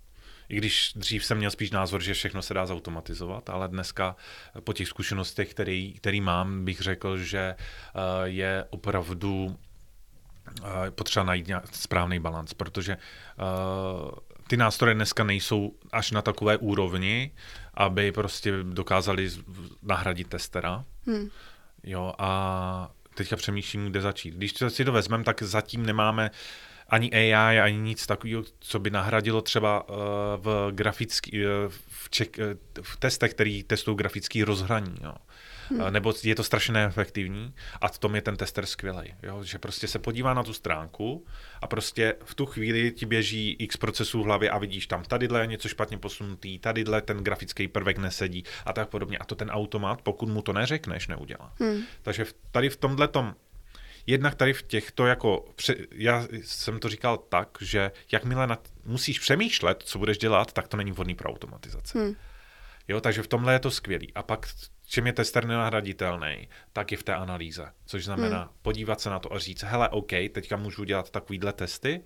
I 0.48 0.56
když 0.56 0.92
dřív 0.96 1.24
jsem 1.24 1.38
měl 1.38 1.50
spíš 1.50 1.70
názor, 1.70 2.02
že 2.02 2.14
všechno 2.14 2.42
se 2.42 2.54
dá 2.54 2.66
zautomatizovat, 2.66 3.50
ale 3.50 3.68
dneska 3.68 4.16
po 4.60 4.72
těch 4.72 4.88
zkušenostech, 4.88 5.50
který, 5.50 5.92
který 5.92 6.20
mám, 6.20 6.64
bych 6.64 6.80
řekl, 6.80 7.18
že 7.18 7.54
uh, 7.54 8.00
je 8.24 8.64
opravdu 8.70 9.44
uh, 9.44 10.66
potřeba 10.90 11.24
najít 11.24 11.50
správný 11.72 12.20
balans, 12.20 12.54
protože 12.54 12.96
ty 14.48 14.56
nástroje 14.56 14.94
dneska 14.94 15.24
nejsou 15.24 15.74
až 15.92 16.10
na 16.10 16.22
takové 16.22 16.56
úrovni, 16.56 17.30
aby 17.74 18.12
prostě 18.12 18.52
dokázali 18.62 19.30
nahradit 19.82 20.28
testera. 20.28 20.84
Hmm. 21.06 21.28
Jo, 21.84 22.12
a 22.18 22.90
teďka 23.14 23.36
přemýšlím, 23.36 23.86
kde 23.86 24.00
začít. 24.00 24.34
Když 24.34 24.54
si 24.68 24.84
to 24.84 24.92
vezmeme, 24.92 25.24
tak 25.24 25.42
zatím 25.42 25.86
nemáme 25.86 26.30
ani 26.88 27.10
AI, 27.10 27.60
ani 27.60 27.78
nic 27.78 28.06
takového, 28.06 28.44
co 28.60 28.78
by 28.78 28.90
nahradilo 28.90 29.42
třeba 29.42 29.88
uh, 29.88 29.96
v 30.36 30.68
grafický, 30.70 31.44
uh, 31.44 31.50
v, 31.88 32.10
ček, 32.10 32.38
uh, 32.38 32.44
v 32.82 32.96
testech, 32.96 33.34
který 33.34 33.62
testují 33.62 33.96
grafický 33.96 34.44
rozhraní. 34.44 34.96
Jo. 35.02 35.14
Hmm. 35.68 35.92
Nebo 35.92 36.12
je 36.22 36.34
to 36.34 36.44
strašně 36.44 36.74
neefektivní 36.74 37.54
a 37.80 37.88
v 37.88 37.98
tom 37.98 38.14
je 38.14 38.22
ten 38.22 38.36
tester 38.36 38.66
skvělý. 38.66 39.14
Že 39.42 39.58
prostě 39.58 39.88
se 39.88 39.98
podívá 39.98 40.34
na 40.34 40.42
tu 40.42 40.52
stránku 40.52 41.26
a 41.62 41.66
prostě 41.66 42.14
v 42.24 42.34
tu 42.34 42.46
chvíli 42.46 42.92
ti 42.92 43.06
běží 43.06 43.56
x 43.58 43.76
procesů 43.76 44.22
v 44.22 44.24
hlavě 44.24 44.50
a 44.50 44.58
vidíš 44.58 44.86
tam 44.86 45.02
tadyhle 45.02 45.40
je 45.40 45.46
něco 45.46 45.68
špatně 45.68 45.98
posunutý, 45.98 46.58
tadyhle 46.58 47.02
ten 47.02 47.18
grafický 47.18 47.68
prvek 47.68 47.98
nesedí 47.98 48.44
a 48.64 48.72
tak 48.72 48.88
podobně. 48.88 49.18
A 49.18 49.24
to 49.24 49.34
ten 49.34 49.50
automat, 49.50 50.02
pokud 50.02 50.28
mu 50.28 50.42
to 50.42 50.52
neřekneš, 50.52 51.08
neudělá. 51.08 51.52
Hmm. 51.60 51.82
Takže 52.02 52.26
tady 52.50 52.70
v 52.70 52.76
tomhle 52.76 53.08
tom 53.08 53.34
Jednak 54.06 54.34
tady 54.34 54.52
v 54.52 54.62
těchto, 54.62 55.06
jako, 55.06 55.44
já 55.92 56.26
jsem 56.42 56.80
to 56.80 56.88
říkal 56.88 57.16
tak, 57.16 57.48
že 57.60 57.90
jakmile 58.12 58.46
nad, 58.46 58.68
musíš 58.84 59.18
přemýšlet, 59.18 59.82
co 59.82 59.98
budeš 59.98 60.18
dělat, 60.18 60.52
tak 60.52 60.68
to 60.68 60.76
není 60.76 60.92
vhodný 60.92 61.14
pro 61.14 61.30
automatizaci. 61.30 61.98
Hmm. 61.98 62.14
Jo, 62.88 63.00
takže 63.00 63.22
v 63.22 63.26
tomhle 63.26 63.52
je 63.52 63.58
to 63.58 63.70
skvělý. 63.70 64.14
A 64.14 64.22
pak 64.22 64.46
čem 64.86 65.06
je 65.06 65.12
tester 65.12 65.46
nenahraditelný, 65.46 66.48
tak 66.72 66.92
je 66.92 66.98
v 66.98 67.02
té 67.02 67.14
analýze. 67.14 67.72
Což 67.86 68.04
znamená 68.04 68.40
hmm. 68.40 68.48
podívat 68.62 69.00
se 69.00 69.10
na 69.10 69.18
to 69.18 69.32
a 69.32 69.38
říct, 69.38 69.62
hele, 69.62 69.88
OK, 69.88 70.10
teďka 70.32 70.56
můžu 70.56 70.84
dělat 70.84 71.10
takovýhle 71.10 71.52
testy, 71.52 72.00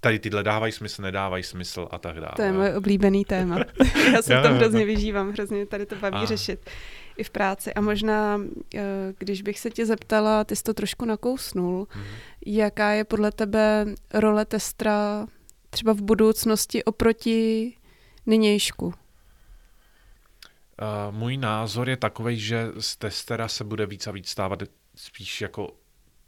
tady 0.00 0.18
tyhle 0.18 0.42
dávají 0.42 0.72
smysl, 0.72 1.02
nedávají 1.02 1.42
smysl 1.42 1.88
a 1.90 1.98
tak 1.98 2.16
dále. 2.16 2.32
To 2.36 2.42
je 2.42 2.52
můj 2.52 2.76
oblíbený 2.76 3.24
téma. 3.24 3.58
Já 4.12 4.22
se 4.22 4.40
v 4.40 4.42
tom 4.42 4.52
hrozně 4.52 4.84
vyžívám, 4.84 5.32
hrozně 5.32 5.66
tady 5.66 5.86
to 5.86 5.96
baví 5.96 6.16
a. 6.16 6.24
řešit 6.24 6.70
i 7.16 7.24
v 7.24 7.30
práci. 7.30 7.74
A 7.74 7.80
možná, 7.80 8.40
eh, 8.74 8.80
když 9.18 9.42
bych 9.42 9.58
se 9.58 9.70
tě 9.70 9.86
zeptala, 9.86 10.44
ty 10.44 10.56
jsi 10.56 10.62
to 10.62 10.74
trošku 10.74 11.04
nakousnul, 11.04 11.88
hmm. 11.90 12.04
jaká 12.46 12.90
je 12.90 13.04
podle 13.04 13.32
tebe 13.32 13.86
role 14.14 14.44
testra 14.44 15.26
třeba 15.70 15.92
v 15.92 16.00
budoucnosti 16.00 16.84
oproti 16.84 17.72
nynějšku? 18.26 18.94
Uh, 20.82 21.14
můj 21.14 21.36
názor 21.36 21.88
je 21.88 21.96
takový, 21.96 22.40
že 22.40 22.68
z 22.78 22.96
testera 22.96 23.48
se 23.48 23.64
bude 23.64 23.86
víc 23.86 24.06
a 24.06 24.10
víc 24.10 24.28
stávat 24.28 24.62
spíš 24.94 25.40
jako 25.40 25.72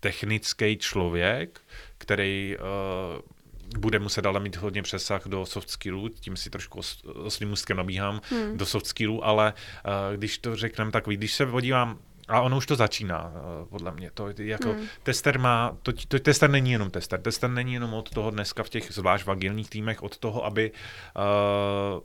technický 0.00 0.76
člověk, 0.76 1.60
který 1.98 2.56
uh, 2.56 3.80
bude 3.80 3.98
muset 3.98 4.26
ale 4.26 4.40
mít 4.40 4.56
hodně 4.56 4.82
přesah 4.82 5.26
do 5.26 5.46
soft 5.46 5.70
skillů, 5.70 6.08
tím 6.08 6.36
si 6.36 6.50
trošku 6.50 6.78
os, 6.78 7.02
oslým 7.04 7.52
ústkem 7.52 7.76
nabíhám 7.76 8.20
hmm. 8.30 8.56
do 8.56 8.66
soft 8.66 8.86
skillů, 8.86 9.24
ale 9.24 9.52
uh, 9.52 10.16
když 10.16 10.38
to 10.38 10.56
řekneme 10.56 10.90
takový, 10.90 11.16
když 11.16 11.34
se 11.34 11.46
podívám 11.46 11.98
A 12.28 12.40
ono 12.40 12.56
už 12.56 12.66
to 12.66 12.76
začíná, 12.76 13.32
eh, 13.34 13.66
podle 13.70 13.92
mě. 13.92 14.10
To, 14.14 14.28
jako 14.38 14.68
hmm. 14.68 14.86
Tester 15.02 15.38
má, 15.38 15.76
to, 15.82 15.92
to, 16.08 16.18
tester 16.18 16.50
není 16.50 16.72
jenom 16.72 16.90
tester. 16.90 17.20
Tester 17.20 17.50
není 17.50 17.74
jenom 17.74 17.94
od 17.94 18.10
toho 18.10 18.30
dneska 18.30 18.62
v 18.62 18.68
těch 18.68 18.92
zvlášť 18.92 19.26
v 19.26 19.30
agilních 19.30 19.70
týmech, 19.70 20.02
od 20.02 20.18
toho, 20.18 20.44
aby 20.44 20.70
uh, 20.70 21.22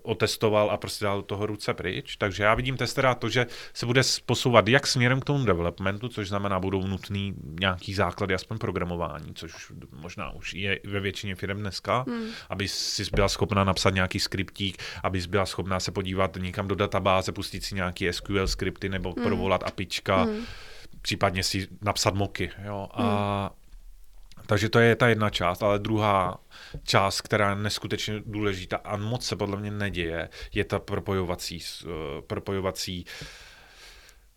otestoval 0.01 0.71
a 0.71 0.77
prostě 0.77 1.05
dal 1.05 1.21
toho 1.21 1.45
ruce 1.45 1.73
pryč. 1.73 2.15
Takže 2.15 2.43
já 2.43 2.53
vidím 2.55 2.77
testera 2.77 3.15
to, 3.15 3.29
že 3.29 3.47
se 3.73 3.85
bude 3.85 4.01
posouvat 4.25 4.67
jak 4.67 4.87
směrem 4.87 5.19
k 5.19 5.25
tomu 5.25 5.45
developmentu, 5.45 6.09
což 6.09 6.27
znamená, 6.29 6.59
budou 6.59 6.87
nutný 6.87 7.33
nějaký 7.59 7.93
základy, 7.93 8.33
aspoň 8.33 8.57
programování, 8.57 9.33
což 9.33 9.55
už 9.55 9.71
možná 9.91 10.31
už 10.31 10.53
je 10.53 10.79
ve 10.83 10.99
většině 10.99 11.35
firm 11.35 11.57
dneska, 11.57 12.05
hmm. 12.07 12.27
aby 12.49 12.67
si 12.67 13.03
byla 13.15 13.29
schopna 13.29 13.63
napsat 13.63 13.89
nějaký 13.89 14.19
skriptík, 14.19 14.77
aby 15.03 15.21
byla 15.29 15.45
schopná 15.45 15.79
se 15.79 15.91
podívat 15.91 16.37
někam 16.39 16.67
do 16.67 16.75
databáze, 16.75 17.31
pustit 17.31 17.63
si 17.63 17.75
nějaký 17.75 18.13
SQL 18.13 18.47
skripty 18.47 18.89
nebo 18.89 19.13
hmm. 19.13 19.25
provolat 19.25 19.63
apička 19.63 20.12
teďka, 20.15 20.31
hmm. 20.31 20.45
případně 21.01 21.43
si 21.43 21.67
napsat 21.81 22.15
moky. 22.15 22.51
Jo? 22.65 22.87
A, 22.91 23.41
hmm. 23.41 23.49
Takže 24.45 24.69
to 24.69 24.79
je 24.79 24.95
ta 24.95 25.07
jedna 25.07 25.29
část, 25.29 25.63
ale 25.63 25.79
druhá 25.79 26.37
část, 26.83 27.21
která 27.21 27.49
je 27.49 27.55
neskutečně 27.55 28.21
důležitá 28.25 28.77
a 28.77 28.97
moc 28.97 29.25
se 29.25 29.35
podle 29.35 29.57
mě 29.57 29.71
neděje, 29.71 30.29
je 30.53 30.63
ta 30.65 30.79
propojovací, 30.79 31.63
uh, 31.85 31.91
propojovací 32.27 33.05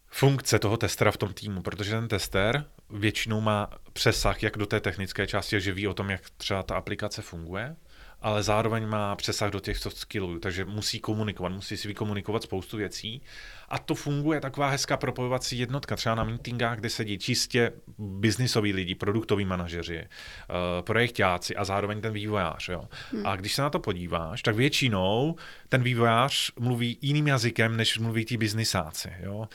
funkce 0.07 0.59
toho 0.59 0.77
testera 0.77 1.11
v 1.11 1.17
tom 1.17 1.33
týmu, 1.35 1.63
protože 1.63 1.91
ten 1.91 2.09
tester 2.09 2.65
většinou 2.91 3.41
má 3.41 3.71
přesah 3.93 4.43
jak 4.43 4.57
do 4.57 4.67
té 4.67 4.81
technické 4.81 5.27
části, 5.27 5.61
že 5.61 5.73
ví 5.73 5.89
o 5.89 5.95
tom, 5.95 6.11
jak 6.11 6.31
třeba 6.37 6.63
ta 6.63 6.77
aplikace 6.77 7.23
funguje, 7.23 7.77
ale 8.21 8.43
zároveň 8.43 8.87
má 8.87 9.17
přesah 9.17 9.51
do 9.51 9.61
těch 9.61 9.79
soft 9.79 9.97
skillů, 9.97 10.39
takže 10.39 10.65
musí 10.65 11.01
komunikovat, 11.01 11.49
musí 11.49 11.77
si 11.77 11.89
vykomunikovat 11.89 12.43
spoustu 12.43 12.77
věcí 12.77 13.23
a 13.69 13.79
to 13.79 13.95
funguje 13.95 14.41
taková 14.41 14.69
hezká 14.69 14.97
propojovací 14.97 15.59
jednotka, 15.59 15.97
třeba 15.97 16.15
na 16.15 16.25
meetingách, 16.25 16.79
kde 16.79 16.91
sedí 16.91 17.19
čistě 17.19 17.73
biznisoví 17.99 18.73
lidi, 18.73 18.95
produktoví 18.95 19.45
manažeři, 19.45 19.99
uh, 19.99 20.85
projektáci 20.85 21.57
a 21.57 21.65
zároveň 21.65 22.01
ten 22.01 22.13
vývojář. 22.13 22.69
Jo. 22.69 22.85
Hmm. 23.13 23.27
A 23.27 23.37
když 23.37 23.55
se 23.55 23.63
na 23.63 23.71
to 23.71 23.79
podíváš, 23.79 24.43
tak 24.43 24.57
většinou 24.57 25.37
ten 25.69 25.83
vývojář 25.83 26.51
mluví 26.61 26.99
jiným 27.03 27.27
jazykem, 27.27 27.77
než 27.77 27.99
mluví 27.99 28.25
ti 28.25 28.37
biznisáci. 28.37 29.13
Jo. 29.21 29.37
Uh, 29.37 29.47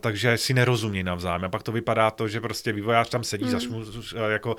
takže 0.00 0.38
si 0.38 0.54
nerozumí 0.54 1.02
navzájem. 1.02 1.44
A 1.44 1.48
pak 1.48 1.62
to 1.62 1.72
vypadá 1.72 2.10
to, 2.10 2.28
že 2.28 2.40
prostě 2.40 2.72
vývojář 2.72 3.08
tam 3.08 3.24
sedí, 3.24 3.44
hmm. 3.44 3.52
zašmu, 3.52 3.84
jako 4.28 4.56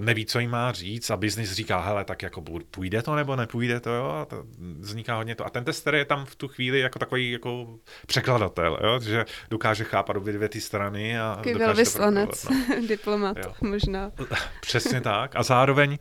neví, 0.00 0.26
co 0.26 0.40
jim 0.40 0.50
má 0.50 0.72
říct 0.72 1.10
a 1.10 1.16
biznis 1.16 1.52
říká, 1.52 1.80
hele, 1.80 2.04
tak 2.04 2.22
jako 2.22 2.42
půjde 2.70 3.02
to 3.02 3.14
nebo 3.14 3.36
nepůjde 3.36 3.80
to, 3.80 3.90
jo. 3.90 4.08
A 4.08 4.24
to 4.24 4.44
vzniká 4.78 5.16
hodně 5.16 5.34
to. 5.34 5.46
A 5.46 5.50
ten 5.50 5.64
tester 5.64 5.94
je 5.94 6.04
tam 6.04 6.24
v 6.24 6.34
tu 6.34 6.48
chvíli 6.48 6.80
jako 6.80 6.98
takový 6.98 7.30
jako 7.30 7.78
překlad 8.06 8.39
překladatel, 8.48 8.88
jo? 8.88 9.00
že 9.00 9.24
dokáže 9.50 9.84
chápat 9.84 10.16
obě 10.16 10.32
dvě 10.32 10.48
ty 10.48 10.60
strany. 10.60 11.20
A 11.20 11.34
Takový 11.36 11.52
dokáže 11.52 11.72
vyslanec, 11.72 12.48
no. 12.48 12.86
diplomat 12.88 13.36
jo. 13.36 13.54
možná. 13.60 14.10
Přesně 14.60 15.00
tak. 15.00 15.36
A 15.36 15.42
zároveň 15.42 15.98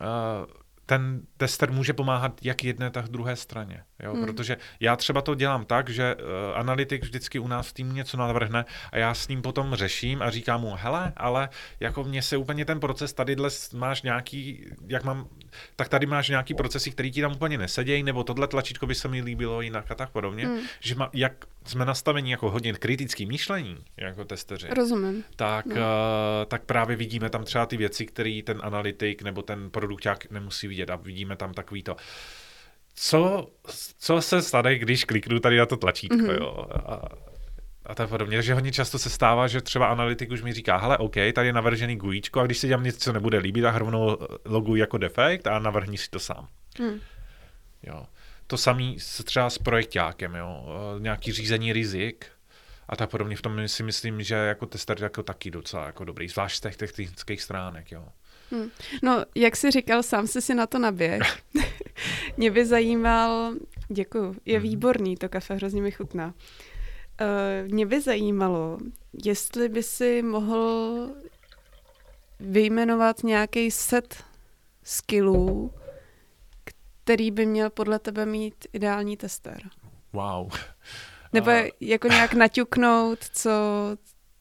uh, 0.00 0.06
ten 0.86 1.20
tester 1.36 1.72
může 1.72 1.92
pomáhat 1.92 2.40
jak 2.42 2.64
jedné, 2.64 2.90
tak 2.90 3.08
druhé 3.08 3.36
straně. 3.36 3.82
Jo? 4.02 4.14
Hmm. 4.14 4.24
Protože 4.24 4.56
já 4.80 4.96
třeba 4.96 5.22
to 5.22 5.34
dělám 5.34 5.64
tak, 5.64 5.88
že 5.88 6.14
uh, 6.14 6.22
analytik 6.58 7.02
vždycky 7.02 7.38
u 7.38 7.48
nás 7.48 7.68
v 7.68 7.72
tým 7.72 7.94
něco 7.94 8.16
navrhne 8.16 8.64
a 8.92 8.98
já 8.98 9.14
s 9.14 9.28
ním 9.28 9.42
potom 9.42 9.74
řeším 9.74 10.22
a 10.22 10.30
říkám 10.30 10.60
mu, 10.60 10.76
hele, 10.76 11.12
ale 11.16 11.48
jako 11.80 12.04
mně 12.04 12.22
se 12.22 12.36
úplně 12.36 12.64
ten 12.64 12.80
proces 12.80 13.12
tady 13.12 13.36
máš 13.74 14.02
nějaký, 14.02 14.66
jak 14.86 15.04
mám, 15.04 15.28
tak 15.76 15.88
tady 15.88 16.06
máš 16.06 16.28
nějaký 16.28 16.54
procesy, 16.54 16.90
který 16.90 17.10
ti 17.10 17.20
tam 17.20 17.32
úplně 17.32 17.58
nesedějí, 17.58 18.02
nebo 18.02 18.24
tohle 18.24 18.48
tlačítko 18.48 18.86
by 18.86 18.94
se 18.94 19.08
mi 19.08 19.22
líbilo 19.22 19.60
jinak 19.60 19.90
a 19.90 19.94
tak 19.94 20.10
podobně. 20.10 20.46
Hmm. 20.46 20.58
Že 20.80 20.94
má, 20.94 21.10
jak 21.12 21.44
jsme 21.66 21.84
nastaveni 21.84 22.30
jako 22.30 22.50
hodně 22.50 22.72
kritický 22.72 23.26
myšlení, 23.26 23.76
jako 23.96 24.24
testeři. 24.24 24.68
Rozumím. 24.70 25.24
Tak, 25.36 25.66
no. 25.66 25.72
uh, 25.72 25.78
tak 26.48 26.62
právě 26.64 26.96
vidíme 26.96 27.30
tam 27.30 27.44
třeba 27.44 27.66
ty 27.66 27.76
věci, 27.76 28.06
které 28.06 28.40
ten 28.44 28.60
analytik 28.62 29.22
nebo 29.22 29.42
ten 29.42 29.70
produkták 29.70 30.30
nemusí 30.30 30.66
vidět 30.68 30.90
a 30.90 30.96
vidíme 30.96 31.36
tam 31.36 31.54
takový 31.54 31.82
to, 31.82 31.96
co, 32.94 33.48
co 33.98 34.22
se 34.22 34.42
stane, 34.42 34.78
když 34.78 35.04
kliknu 35.04 35.40
tady 35.40 35.58
na 35.58 35.66
to 35.66 35.76
tlačítko, 35.76 36.16
mm-hmm. 36.16 36.40
jo. 36.40 36.66
A, 36.72 37.00
a 37.86 37.94
tak 37.94 38.08
podobně. 38.08 38.36
Takže 38.36 38.54
hodně 38.54 38.72
často 38.72 38.98
se 38.98 39.10
stává, 39.10 39.46
že 39.46 39.60
třeba 39.60 39.86
analytik 39.86 40.30
už 40.30 40.42
mi 40.42 40.52
říká, 40.52 40.76
hele, 40.76 40.98
OK, 40.98 41.14
tady 41.34 41.48
je 41.48 41.52
navržený 41.52 41.96
GUIčko 41.96 42.40
a 42.40 42.46
když 42.46 42.58
se 42.58 42.66
dělám 42.66 42.84
něco, 42.84 42.98
co 42.98 43.12
nebude 43.12 43.38
líbit, 43.38 43.62
tak 43.62 43.76
rovnou 43.76 44.18
loguji 44.44 44.80
jako 44.80 44.98
defekt 44.98 45.46
a 45.46 45.58
navrhni 45.58 45.98
si 45.98 46.10
to 46.10 46.18
sám. 46.18 46.48
Mm. 46.80 47.00
Jo. 47.82 48.06
To 48.46 48.56
samý 48.56 48.96
třeba 49.24 49.50
s 49.50 49.58
projektákem, 49.58 50.34
jo. 50.34 50.66
Nějaký 50.98 51.32
řízení 51.32 51.72
rizik 51.72 52.26
a 52.88 52.96
tak 52.96 53.10
podobně. 53.10 53.36
V 53.36 53.42
tom 53.42 53.68
si 53.68 53.82
myslím, 53.82 54.22
že 54.22 54.34
jako 54.34 54.66
tester 54.66 55.02
jako 55.02 55.22
taky 55.22 55.50
docela 55.50 55.86
jako 55.86 56.04
dobrý, 56.04 56.28
zvlášť 56.28 56.56
z 56.56 56.60
těch 56.60 56.76
technických 56.76 57.42
stránek, 57.42 57.92
jo. 57.92 58.08
Hmm. 58.50 58.70
No, 59.02 59.24
jak 59.34 59.56
jsi 59.56 59.70
říkal, 59.70 60.02
sám 60.02 60.26
jsi 60.26 60.42
si 60.42 60.54
na 60.54 60.66
to 60.66 60.78
naběh. 60.78 61.22
Mě 62.36 62.50
by 62.50 62.66
zajímal, 62.66 63.54
děkuju, 63.88 64.36
je 64.44 64.58
hmm. 64.58 64.68
výborný, 64.68 65.16
to 65.16 65.28
kafe 65.28 65.54
hrozně 65.54 65.82
mi 65.82 65.90
chutná. 65.90 66.34
Uh, 67.20 67.72
mě 67.72 67.86
by 67.86 68.00
zajímalo, 68.00 68.78
jestli 69.24 69.68
by 69.68 69.82
si 69.82 70.22
mohl 70.22 71.10
vyjmenovat 72.40 73.24
nějaký 73.24 73.70
set 73.70 74.24
skillů, 74.82 75.72
který 77.04 77.30
by 77.30 77.46
měl 77.46 77.70
podle 77.70 77.98
tebe 77.98 78.26
mít 78.26 78.66
ideální 78.72 79.16
tester. 79.16 79.60
Wow. 80.12 80.52
Nebo 81.32 81.50
uh... 81.50 81.56
jako 81.80 82.08
nějak 82.08 82.34
naťuknout, 82.34 83.18
co, 83.32 83.50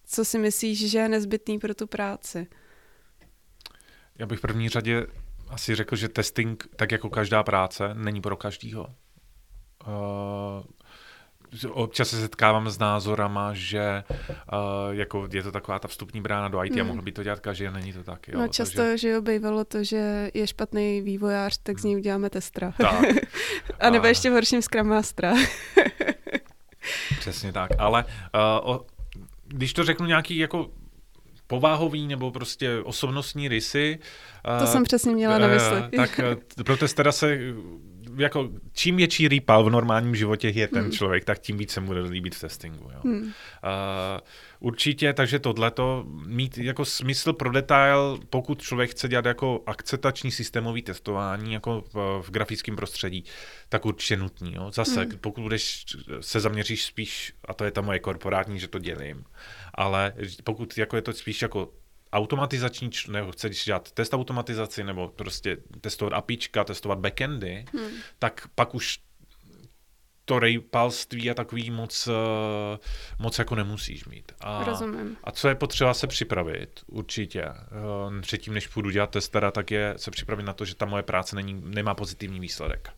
co 0.05 0.25
si 0.25 0.37
myslíš, 0.39 0.89
že 0.91 0.99
je 0.99 1.09
nezbytný 1.09 1.59
pro 1.59 1.75
tu 1.75 1.87
práci. 1.87 2.47
Já 4.15 4.25
bych 4.25 4.39
v 4.39 4.41
první 4.41 4.69
řadě 4.69 5.07
asi 5.49 5.75
řekl, 5.75 5.95
že 5.95 6.09
testing, 6.09 6.67
tak 6.75 6.91
jako 6.91 7.09
každá 7.09 7.43
práce, 7.43 7.93
není 7.93 8.21
pro 8.21 8.37
každýho. 8.37 8.95
Uh, 9.87 10.63
občas 11.69 12.09
se 12.09 12.21
setkávám 12.21 12.69
s 12.69 12.79
názorama, 12.79 13.53
že 13.53 14.03
uh, 14.09 14.19
jako 14.91 15.27
je 15.33 15.43
to 15.43 15.51
taková 15.51 15.79
ta 15.79 15.87
vstupní 15.87 16.21
brána 16.21 16.47
do 16.47 16.63
IT 16.63 16.71
hmm. 16.71 16.81
a 16.81 16.83
mohl 16.83 17.01
by 17.01 17.11
to 17.11 17.23
dělat 17.23 17.39
každý, 17.39 17.67
a 17.67 17.71
není 17.71 17.93
to 17.93 18.03
tak. 18.03 18.27
Jo. 18.27 18.39
No 18.39 18.47
často, 18.47 18.77
Takže... 18.77 18.97
že 18.97 19.09
jo, 19.09 19.21
bývalo 19.21 19.65
to, 19.65 19.83
že 19.83 20.31
je 20.33 20.47
špatný 20.47 21.01
vývojář, 21.01 21.57
tak 21.63 21.79
z 21.79 21.83
něj 21.83 21.95
uděláme 21.95 22.29
testra. 22.29 22.73
Tak. 22.77 23.05
a 23.79 23.89
nebo 23.89 24.05
a... 24.05 24.07
ještě 24.07 24.29
v 24.29 24.33
horším 24.33 24.61
Scrum 24.61 24.87
Mastera. 24.87 25.33
Přesně 27.19 27.53
tak, 27.53 27.71
ale 27.77 28.05
uh, 28.05 28.71
o, 28.71 28.85
když 29.47 29.73
to 29.73 29.83
řeknu 29.83 30.05
nějaký 30.05 30.37
jako 30.37 30.69
pováhový 31.47 32.07
nebo 32.07 32.31
prostě 32.31 32.79
osobnostní 32.83 33.47
rysy. 33.47 33.99
To 34.59 34.63
uh, 34.63 34.71
jsem 34.71 34.83
přesně 34.83 35.11
měla 35.11 35.37
na 35.37 35.47
mysli. 35.47 35.97
tak 35.97 36.19
pro 36.65 36.77
testera 36.77 37.11
se 37.11 37.39
jako 38.15 38.49
čím 38.73 38.95
větší 38.95 39.27
rýpal 39.27 39.63
v 39.63 39.69
normálním 39.69 40.15
životě 40.15 40.49
je 40.49 40.67
ten 40.67 40.81
hmm. 40.81 40.91
člověk, 40.91 41.25
tak 41.25 41.39
tím 41.39 41.57
více 41.57 41.81
mu 41.81 41.87
bude 41.87 42.01
líbit 42.01 42.35
v 42.35 42.39
testingu. 42.39 42.89
Jo. 42.93 42.99
Hmm. 43.03 43.21
Uh, 43.21 43.29
určitě, 44.59 45.13
takže 45.13 45.39
tohleto 45.39 46.05
mít 46.25 46.57
jako 46.57 46.85
smysl 46.85 47.33
pro 47.33 47.51
detail, 47.51 48.19
pokud 48.29 48.61
člověk 48.61 48.91
chce 48.91 49.07
dělat 49.07 49.25
jako 49.25 49.63
akceptační 49.65 50.31
systémový 50.31 50.81
testování 50.81 51.53
jako 51.53 51.83
v, 51.93 52.21
v 52.21 52.31
grafickém 52.31 52.75
prostředí, 52.75 53.25
tak 53.69 53.85
určitě 53.85 54.17
nutný. 54.17 54.53
Jo. 54.53 54.71
Zase, 54.73 55.01
hmm. 55.01 55.17
pokud 55.21 55.41
budeš 55.41 55.85
se 56.19 56.39
zaměříš 56.39 56.85
spíš, 56.85 57.33
a 57.45 57.53
to 57.53 57.65
je 57.65 57.71
ta 57.71 57.81
moje 57.81 57.99
korporátní, 57.99 58.59
že 58.59 58.67
to 58.67 58.79
dělím, 58.79 59.23
ale 59.73 60.13
pokud 60.43 60.77
jako 60.77 60.95
je 60.95 61.01
to 61.01 61.13
spíš 61.13 61.41
jako 61.41 61.73
automatizační, 62.13 62.89
nebo 63.07 63.31
chceš 63.31 63.65
dělat 63.65 63.91
test 63.91 64.13
automatizaci, 64.13 64.83
nebo 64.83 65.07
prostě 65.07 65.57
testovat 65.81 66.13
APIčka, 66.13 66.63
testovat 66.63 66.99
backendy, 66.99 67.65
hmm. 67.73 67.91
tak 68.19 68.47
pak 68.55 68.75
už 68.75 68.99
to 70.25 70.39
rejpalství 70.39 71.31
a 71.31 71.33
takový 71.33 71.71
moc, 71.71 72.07
eh, 72.07 72.77
moc 73.19 73.39
jako 73.39 73.55
nemusíš 73.55 74.05
mít. 74.05 74.31
A, 74.39 74.63
Rozumím. 74.63 75.17
A 75.23 75.31
co 75.31 75.47
je 75.47 75.55
potřeba 75.55 75.93
se 75.93 76.07
připravit, 76.07 76.79
určitě. 76.87 77.43
Eh, 77.43 78.21
předtím, 78.21 78.53
než 78.53 78.67
půjdu 78.67 78.89
dělat 78.89 79.09
testera, 79.09 79.51
tak 79.51 79.71
je 79.71 79.93
se 79.97 80.11
připravit 80.11 80.43
na 80.43 80.53
to, 80.53 80.65
že 80.65 80.75
ta 80.75 80.85
moje 80.85 81.03
práce 81.03 81.35
není, 81.35 81.61
nemá 81.65 81.93
pozitivní 81.93 82.39
výsledek. 82.39 82.89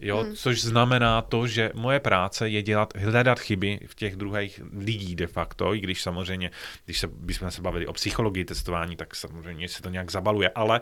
Jo, 0.00 0.18
hmm. 0.18 0.34
Což 0.34 0.62
znamená 0.62 1.22
to, 1.22 1.46
že 1.46 1.70
moje 1.74 2.00
práce 2.00 2.48
je 2.48 2.62
dělat, 2.62 2.96
hledat 2.96 3.40
chyby 3.40 3.80
v 3.86 3.94
těch 3.94 4.16
druhých 4.16 4.60
lidí 4.72 5.16
de 5.16 5.26
facto, 5.26 5.74
i 5.74 5.80
když 5.80 6.02
samozřejmě, 6.02 6.50
když 6.84 7.00
se, 7.00 7.06
bychom 7.06 7.50
se 7.50 7.62
bavili 7.62 7.86
o 7.86 7.92
psychologii 7.92 8.44
testování, 8.44 8.96
tak 8.96 9.16
samozřejmě 9.16 9.68
se 9.68 9.82
to 9.82 9.90
nějak 9.90 10.10
zabaluje, 10.10 10.50
ale 10.54 10.80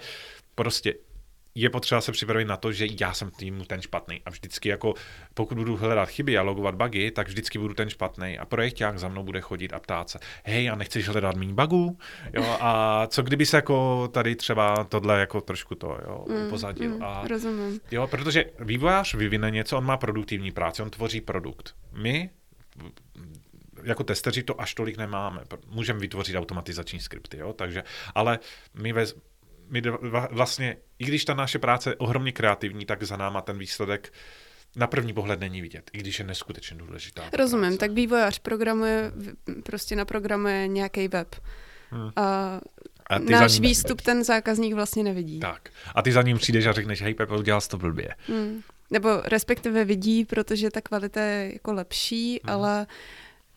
prostě 0.54 0.94
je 1.60 1.70
potřeba 1.70 2.00
se 2.00 2.12
připravit 2.12 2.44
na 2.44 2.56
to, 2.56 2.72
že 2.72 2.86
já 3.00 3.14
jsem 3.14 3.30
týmu 3.30 3.64
ten 3.64 3.82
špatný. 3.82 4.22
A 4.24 4.30
vždycky 4.30 4.68
jako, 4.68 4.94
pokud 5.34 5.58
budu 5.58 5.76
hledat 5.76 6.08
chyby 6.08 6.38
a 6.38 6.42
logovat 6.42 6.74
bugy, 6.74 7.10
tak 7.10 7.28
vždycky 7.28 7.58
budu 7.58 7.74
ten 7.74 7.90
špatný. 7.90 8.38
A 8.38 8.44
projekták 8.44 8.98
za 8.98 9.08
mnou 9.08 9.22
bude 9.22 9.40
chodit 9.40 9.72
a 9.72 9.78
ptát 9.78 10.10
se, 10.10 10.18
hej, 10.44 10.70
a 10.70 10.74
nechceš 10.74 11.08
hledat 11.08 11.36
méně 11.36 11.54
bugů? 11.54 11.98
Jo, 12.32 12.56
a 12.60 13.06
co 13.06 13.22
kdyby 13.22 13.46
se 13.46 13.56
jako 13.56 14.08
tady 14.12 14.36
třeba 14.36 14.84
tohle 14.84 15.20
jako 15.20 15.40
trošku 15.40 15.74
to 15.74 15.98
jo, 16.06 16.24
mm, 16.28 16.50
pozadil. 16.50 16.90
Mm, 16.90 17.02
a, 17.02 17.28
rozumím. 17.28 17.80
Jo, 17.90 18.06
protože 18.06 18.44
vývojář 18.60 19.14
vyvine 19.14 19.50
něco, 19.50 19.78
on 19.78 19.84
má 19.84 19.96
produktivní 19.96 20.52
práci, 20.52 20.82
on 20.82 20.90
tvoří 20.90 21.20
produkt. 21.20 21.74
My 21.92 22.30
jako 23.84 24.04
testeři 24.04 24.42
to 24.42 24.60
až 24.60 24.74
tolik 24.74 24.96
nemáme. 24.96 25.40
Můžeme 25.66 25.98
vytvořit 25.98 26.36
automatizační 26.36 27.00
skripty, 27.00 27.38
jo? 27.38 27.52
Takže, 27.52 27.84
ale 28.14 28.38
my, 28.74 28.92
ve, 28.92 29.06
my 29.70 29.83
vlastně, 30.31 30.76
i 30.98 31.04
když 31.04 31.24
ta 31.24 31.35
naše 31.35 31.59
práce 31.59 31.90
je 31.90 31.96
ohromně 31.96 32.33
kreativní, 32.33 32.87
tak 32.87 33.02
za 33.02 33.16
náma 33.16 33.40
ten 33.40 33.59
výsledek 33.59 34.12
na 34.76 34.87
první 34.87 35.12
pohled 35.12 35.40
není 35.40 35.61
vidět, 35.62 35.90
i 35.92 35.98
když 35.98 36.18
je 36.18 36.24
neskutečně 36.24 36.76
důležitá. 36.76 37.22
Rozumím, 37.33 37.62
práce. 37.62 37.78
tak 37.78 37.90
vývojář 37.90 38.38
programuje, 38.38 39.12
prostě 39.62 39.96
naprogramuje 39.96 40.68
nějaký 40.68 41.09
web. 41.09 41.37
Hmm. 41.90 42.11
A 42.16 42.61
a 43.11 43.18
ty 43.18 43.33
náš 43.33 43.61
výstup 43.61 44.00
ten 44.02 44.24
zákazník 44.24 44.74
vlastně 44.74 45.02
nevidí. 45.04 45.40
Tak. 45.40 45.68
A 45.94 46.02
ty 46.02 46.12
za 46.12 46.22
ním 46.22 46.38
přijdeš 46.38 46.66
a 46.66 46.72
řekneš, 46.72 47.02
hej 47.02 47.14
Pepe, 47.14 47.37
udělal 47.37 47.61
jsi 47.61 47.68
to 47.68 47.78
blbě. 47.78 48.14
Hmm. 48.26 48.62
Nebo 48.90 49.20
respektive 49.24 49.85
vidí, 49.85 50.24
protože 50.24 50.70
ta 50.70 50.81
kvalita 50.81 51.20
je 51.20 51.52
jako 51.52 51.72
lepší, 51.72 52.40
hmm. 52.44 52.54
ale 52.54 52.87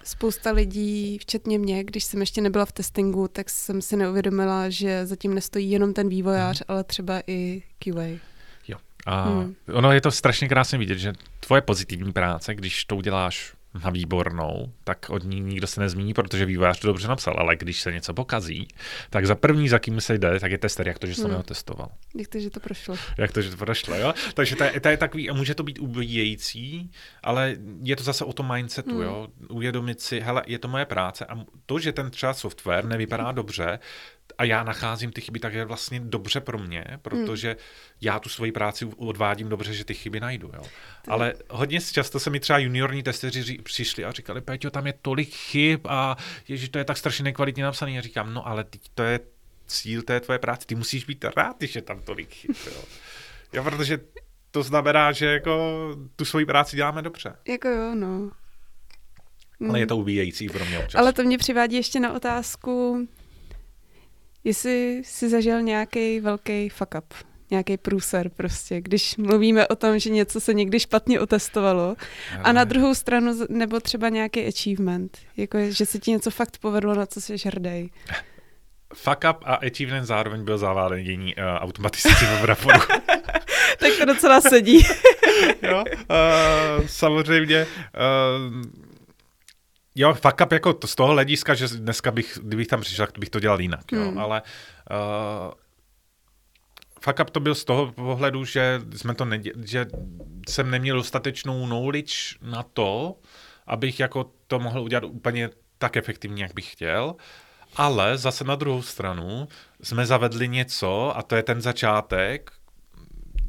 spousta 0.04 0.52
lidí, 0.52 1.18
včetně 1.18 1.60
mě, 1.60 1.84
když 1.84 2.04
jsem 2.04 2.20
ještě 2.20 2.42
nebyla 2.42 2.66
v 2.66 2.72
testingu, 2.72 3.28
tak 3.28 3.50
jsem 3.50 3.82
si 3.82 3.98
neuvědomila, 3.98 4.70
že 4.70 5.06
zatím 5.06 5.34
nestojí 5.34 5.72
jenom 5.72 5.94
ten 5.94 6.10
vývojář, 6.10 6.58
hmm. 6.58 6.66
ale 6.68 6.84
třeba 6.84 7.22
i 7.28 7.64
QA. 7.80 8.20
Jo. 8.68 8.78
A 9.06 9.24
hmm. 9.24 9.56
ono 9.74 9.92
je 9.92 10.02
to 10.02 10.12
strašně 10.12 10.48
krásně 10.48 10.78
vidět, 10.78 10.98
že 10.98 11.14
tvoje 11.40 11.62
pozitivní 11.62 12.12
práce, 12.12 12.56
když 12.56 12.86
to 12.86 12.96
uděláš 12.96 13.54
na 13.84 13.90
výbornou, 13.90 14.74
tak 14.84 15.10
od 15.10 15.24
ní 15.24 15.40
nikdo 15.40 15.68
se 15.68 15.82
nezmíní, 15.82 16.14
protože 16.14 16.46
vývojář 16.46 16.80
to 16.80 16.88
dobře 16.88 17.08
napsal, 17.08 17.36
ale 17.38 17.56
když 17.56 17.82
se 17.82 17.92
něco 17.92 18.14
pokazí, 18.14 18.68
tak 19.10 19.26
za 19.26 19.36
první, 19.36 19.70
za 19.70 19.80
kým 19.80 20.02
se 20.02 20.18
jde, 20.18 20.40
tak 20.40 20.52
je 20.52 20.58
tester, 20.58 20.88
jak 20.88 21.00
to, 21.00 21.08
že 21.08 21.16
jsem 21.16 21.26
hmm. 21.26 21.36
ho 21.36 21.44
testoval. 21.44 21.90
Jak 22.16 22.28
to, 22.28 22.40
že 22.40 22.50
to 22.50 22.60
prošlo. 22.60 22.96
Jak 23.18 23.32
to, 23.32 23.42
že 23.42 23.50
to 23.50 23.58
prošlo, 23.58 23.96
jo. 23.96 24.14
Takže 24.34 24.56
to 24.56 24.64
je, 24.64 24.80
to 24.80 24.90
je 24.90 24.98
takový, 24.98 25.30
a 25.30 25.34
může 25.34 25.56
to 25.56 25.64
být 25.64 25.80
ubíjející, 25.80 26.92
ale 27.24 27.56
je 27.84 27.96
to 27.96 28.04
zase 28.04 28.26
o 28.26 28.34
tom 28.34 28.54
mindsetu, 28.54 28.96
hmm. 28.96 29.02
jo. 29.02 29.28
Uvědomit 29.50 30.02
si, 30.02 30.20
hele, 30.20 30.44
je 30.48 30.60
to 30.60 30.68
moje 30.68 30.86
práce 30.86 31.26
a 31.26 31.46
to, 31.66 31.80
že 31.80 31.92
ten 31.92 32.12
třeba 32.12 32.34
software 32.34 32.86
nevypadá 32.86 33.32
dobře, 33.32 33.80
a 34.38 34.44
já 34.44 34.64
nacházím 34.64 35.12
ty 35.12 35.22
chyby, 35.22 35.40
tak 35.40 35.54
je 35.54 35.66
vlastně 35.66 36.00
dobře 36.00 36.40
pro 36.40 36.58
mě, 36.58 36.86
protože 37.02 37.48
hmm. 37.48 37.58
já 38.02 38.20
tu 38.20 38.30
svoji 38.30 38.52
práci 38.52 38.86
odvádím 38.98 39.50
dobře, 39.50 39.74
že 39.74 39.86
ty 39.86 39.94
chyby 39.94 40.20
najdu. 40.20 40.52
Jo. 40.54 40.64
Ale 41.08 41.34
hodně 41.50 41.82
často 41.82 42.20
se 42.20 42.30
mi 42.30 42.40
třeba 42.40 42.60
juniorní 42.60 43.04
testeři 43.04 43.58
přišli 43.64 44.06
a 44.06 44.12
říkali, 44.12 44.42
Peťo, 44.42 44.70
tam 44.70 44.88
je 44.88 44.94
tolik 45.02 45.34
chyb 45.34 45.80
a 45.88 46.18
ježi, 46.48 46.68
to 46.68 46.78
je 46.78 46.86
tak 46.86 46.98
strašně 46.98 47.24
nekvalitně 47.24 47.64
napsaný. 47.64 47.98
A 47.98 48.02
říkám, 48.02 48.34
no 48.34 48.48
ale 48.48 48.64
teď 48.64 48.82
to 48.96 49.04
je 49.04 49.20
cíl 49.68 50.02
té 50.02 50.20
tvoje 50.20 50.40
práce, 50.40 50.68
ty 50.68 50.76
musíš 50.76 51.06
být 51.06 51.26
rád, 51.36 51.58
když 51.58 51.76
je 51.76 51.82
tam 51.82 52.02
tolik 52.02 52.34
chyb. 52.34 52.56
Jo. 52.66 52.84
jo, 53.54 53.64
protože 53.64 54.00
to 54.52 54.64
znamená, 54.64 55.12
že 55.12 55.26
jako 55.26 55.96
tu 56.16 56.26
svoji 56.26 56.46
práci 56.46 56.76
děláme 56.76 57.02
dobře. 57.02 57.36
Jako 57.48 57.68
jo, 57.68 57.96
no. 57.96 58.32
Ale 59.70 59.80
je 59.80 59.88
to 59.88 59.98
ubíjející 59.98 60.50
pro 60.50 60.66
mě 60.66 60.80
občas. 60.80 61.00
Ale 61.00 61.14
to 61.14 61.24
mě 61.24 61.38
přivádí 61.38 61.76
ještě 61.76 62.00
na 62.00 62.14
otázku, 62.14 63.08
Jestli 64.44 65.02
jsi 65.06 65.30
zažil 65.30 65.62
nějaký 65.62 66.20
velký 66.20 66.70
fuck 66.70 66.96
up, 66.98 67.14
nějaký 67.52 67.78
průser 67.78 68.30
prostě, 68.30 68.82
když 68.82 69.18
mluvíme 69.18 69.68
o 69.68 69.76
tom, 69.76 70.00
že 70.00 70.10
něco 70.10 70.40
se 70.40 70.54
někdy 70.54 70.80
špatně 70.80 71.20
otestovalo 71.20 71.96
a 72.44 72.52
na 72.52 72.64
druhou 72.64 72.96
stranu 72.96 73.34
nebo 73.50 73.80
třeba 73.80 74.10
nějaký 74.10 74.48
achievement, 74.48 75.18
jako 75.38 75.58
je, 75.58 75.72
že 75.72 75.86
se 75.86 76.00
ti 76.00 76.12
něco 76.12 76.32
fakt 76.32 76.58
povedlo, 76.58 76.96
na 76.96 77.06
co 77.06 77.22
jsi 77.22 77.36
hrdý. 77.46 77.92
Fuck 78.94 79.18
up 79.30 79.38
a 79.44 79.56
achievement 79.56 80.06
zároveň 80.06 80.44
byl 80.44 80.58
zavádění 80.58 81.36
uh, 81.36 81.44
automatizace 81.44 82.40
obraforu. 82.40 82.80
tak 83.80 83.92
to 84.00 84.06
docela 84.06 84.42
sedí. 84.50 84.86
jo, 85.62 85.84
uh, 86.10 86.86
samozřejmě 86.88 87.66
uh, 87.66 88.91
Jo, 89.96 90.14
fuck 90.14 90.42
up 90.46 90.52
jako 90.52 90.74
to, 90.74 90.88
z 90.88 90.96
toho 90.96 91.14
hlediska, 91.14 91.54
že 91.54 91.68
dneska 91.68 92.12
bych, 92.12 92.40
kdybych 92.44 92.68
tam 92.68 92.82
přišel, 92.82 93.06
tak 93.06 93.20
bych 93.20 93.30
to 93.30 93.40
dělal 93.40 93.62
jinak, 93.62 93.92
jo, 93.92 94.02
hmm. 94.02 94.20
ale 94.20 94.42
uh, 94.92 95.52
fuck 97.02 97.20
up 97.20 97.30
to 97.30 97.40
byl 97.40 97.56
z 97.56 97.64
toho 97.64 97.92
pohledu, 97.92 98.46
že 98.46 98.82
jsme 98.96 99.16
to 99.16 99.26
nedě- 99.26 99.54
že 99.66 99.86
jsem 100.50 100.72
neměl 100.72 100.96
dostatečnou 100.96 101.66
knowledge 101.66 102.14
na 102.42 102.64
to, 102.64 103.16
abych 103.68 104.00
jako 104.00 104.32
to 104.48 104.60
mohl 104.60 104.82
udělat 104.82 105.04
úplně 105.04 105.50
tak 105.78 105.98
efektivně, 105.98 106.44
jak 106.44 106.54
bych 106.54 106.72
chtěl. 106.72 107.16
Ale 107.76 108.18
zase 108.18 108.44
na 108.44 108.56
druhou 108.56 108.82
stranu 108.82 109.48
jsme 109.84 110.06
zavedli 110.06 110.48
něco, 110.48 111.18
a 111.18 111.22
to 111.22 111.36
je 111.36 111.44
ten 111.44 111.62
začátek, 111.62 112.52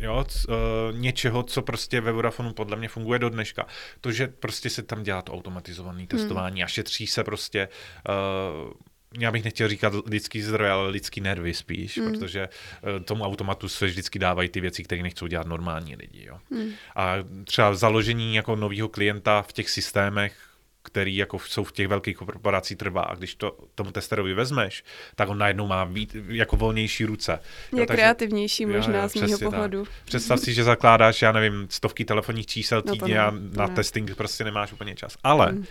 jo, 0.03 0.25
c, 0.29 0.49
uh, 0.49 0.55
něčeho, 0.99 1.43
co 1.43 1.63
prostě 1.63 2.01
ve 2.01 2.13
Vodafonu 2.13 2.53
podle 2.53 2.77
mě 2.77 2.89
funguje 2.89 3.19
do 3.19 3.29
dneška. 3.29 3.67
To, 4.01 4.13
že 4.13 4.27
prostě 4.27 4.71
se 4.71 4.83
tam 4.83 5.03
dělá 5.03 5.23
to 5.23 5.33
automatizované 5.33 5.99
hmm. 5.99 6.07
testování 6.07 6.61
hmm. 6.61 6.65
a 6.65 6.69
šetří 6.69 7.07
se 7.07 7.25
prostě 7.25 7.69
uh, 8.09 8.73
já 9.19 9.31
bych 9.33 9.45
nechtěl 9.45 9.69
říkat 9.69 9.93
lidský 10.07 10.43
zdroj, 10.43 10.71
ale 10.71 10.89
lidský 10.89 11.21
nervy 11.21 11.55
spíš, 11.55 11.97
mm. 11.97 12.11
protože 12.11 12.49
uh, 12.49 13.05
tomu 13.05 13.25
automatu 13.25 13.69
se 13.69 13.87
vždycky 13.87 14.19
dávají 14.19 14.49
ty 14.49 14.61
věci, 14.61 14.85
které 14.85 15.03
nechcou 15.03 15.27
dělat 15.27 15.47
normální 15.47 15.97
lidi. 15.97 16.25
Jo. 16.25 16.39
Mm. 16.51 16.71
A 16.97 17.15
třeba 17.45 17.75
založení 17.75 18.35
jako 18.35 18.57
nového 18.57 18.89
klienta 18.89 19.43
v 19.43 19.53
těch 19.53 19.71
systémech 19.71 20.52
který 20.83 21.17
jako 21.17 21.39
jsou 21.39 21.65
v 21.65 21.73
těch 21.73 21.89
velkých 21.89 22.17
korporacích 22.17 22.79
trvá 22.79 23.03
a 23.03 23.15
když 23.15 23.35
to 23.35 23.59
tomu 23.75 23.91
testerovi 23.91 24.35
vezmeš, 24.35 24.85
tak 25.15 25.29
on 25.29 25.39
najednou 25.39 25.67
má 25.67 25.85
být 25.85 26.17
jako 26.29 26.57
volnější 26.57 27.05
ruce. 27.05 27.39
Je 27.73 27.81
jo, 27.81 27.87
kreativnější 27.87 28.65
takže, 28.65 28.77
možná 28.77 28.97
jo, 28.97 29.03
jo, 29.03 29.09
z 29.09 29.15
mého 29.15 29.39
pohledu. 29.39 29.85
Tak. 29.85 29.95
Představ 30.05 30.41
si, 30.41 30.55
že 30.55 30.65
zakládáš, 30.65 31.23
já 31.23 31.33
nevím, 31.33 31.67
stovky 31.71 32.05
telefonních 32.05 32.47
čísel 32.47 32.83
no 32.87 32.93
týdně 32.93 33.15
no 33.15 33.23
a 33.23 33.31
na 33.31 33.67
ne. 33.67 33.75
testing 33.75 34.15
prostě 34.15 34.45
nemáš 34.45 34.73
úplně 34.73 34.95
čas. 34.95 35.17
Ale, 35.25 35.47
hmm. 35.47 35.65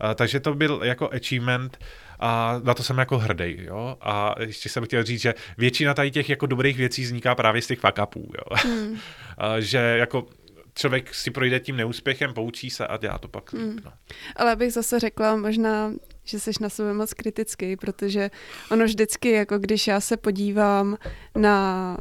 a, 0.00 0.14
takže 0.14 0.40
to 0.40 0.54
byl 0.54 0.80
jako 0.84 1.10
achievement 1.12 1.78
a 2.20 2.60
na 2.64 2.74
to 2.74 2.82
jsem 2.82 2.98
jako 2.98 3.18
hrdý, 3.18 3.56
jo. 3.58 3.96
A 4.00 4.34
ještě 4.40 4.68
jsem 4.68 4.84
chtěl 4.84 5.02
říct, 5.02 5.20
že 5.20 5.34
většina 5.58 5.94
tady 5.94 6.10
těch 6.10 6.28
jako 6.28 6.46
dobrých 6.46 6.76
věcí 6.76 7.02
vzniká 7.02 7.34
právě 7.34 7.62
z 7.62 7.66
těch 7.66 7.78
fuck 7.78 7.98
upů, 8.02 8.32
jo. 8.38 8.56
Hmm. 8.64 8.98
a, 9.38 9.60
že 9.60 9.78
jako 9.78 10.26
člověk 10.74 11.14
si 11.14 11.30
projde 11.30 11.60
tím 11.60 11.76
neúspěchem, 11.76 12.34
poučí 12.34 12.70
se 12.70 12.86
a 12.86 12.96
dělá 12.96 13.18
to 13.18 13.28
pak 13.28 13.52
líp. 13.52 13.62
Hmm. 13.62 13.78
No. 13.84 13.92
Ale 14.36 14.52
abych 14.52 14.72
zase 14.72 15.00
řekla, 15.00 15.36
možná, 15.36 15.92
že 16.24 16.40
jsi 16.40 16.50
na 16.60 16.68
sebe 16.68 16.94
moc 16.94 17.14
kritický, 17.14 17.76
protože 17.76 18.30
ono 18.70 18.84
vždycky, 18.84 19.30
jako 19.30 19.58
když 19.58 19.86
já 19.86 20.00
se 20.00 20.16
podívám 20.16 20.96
na 21.36 21.98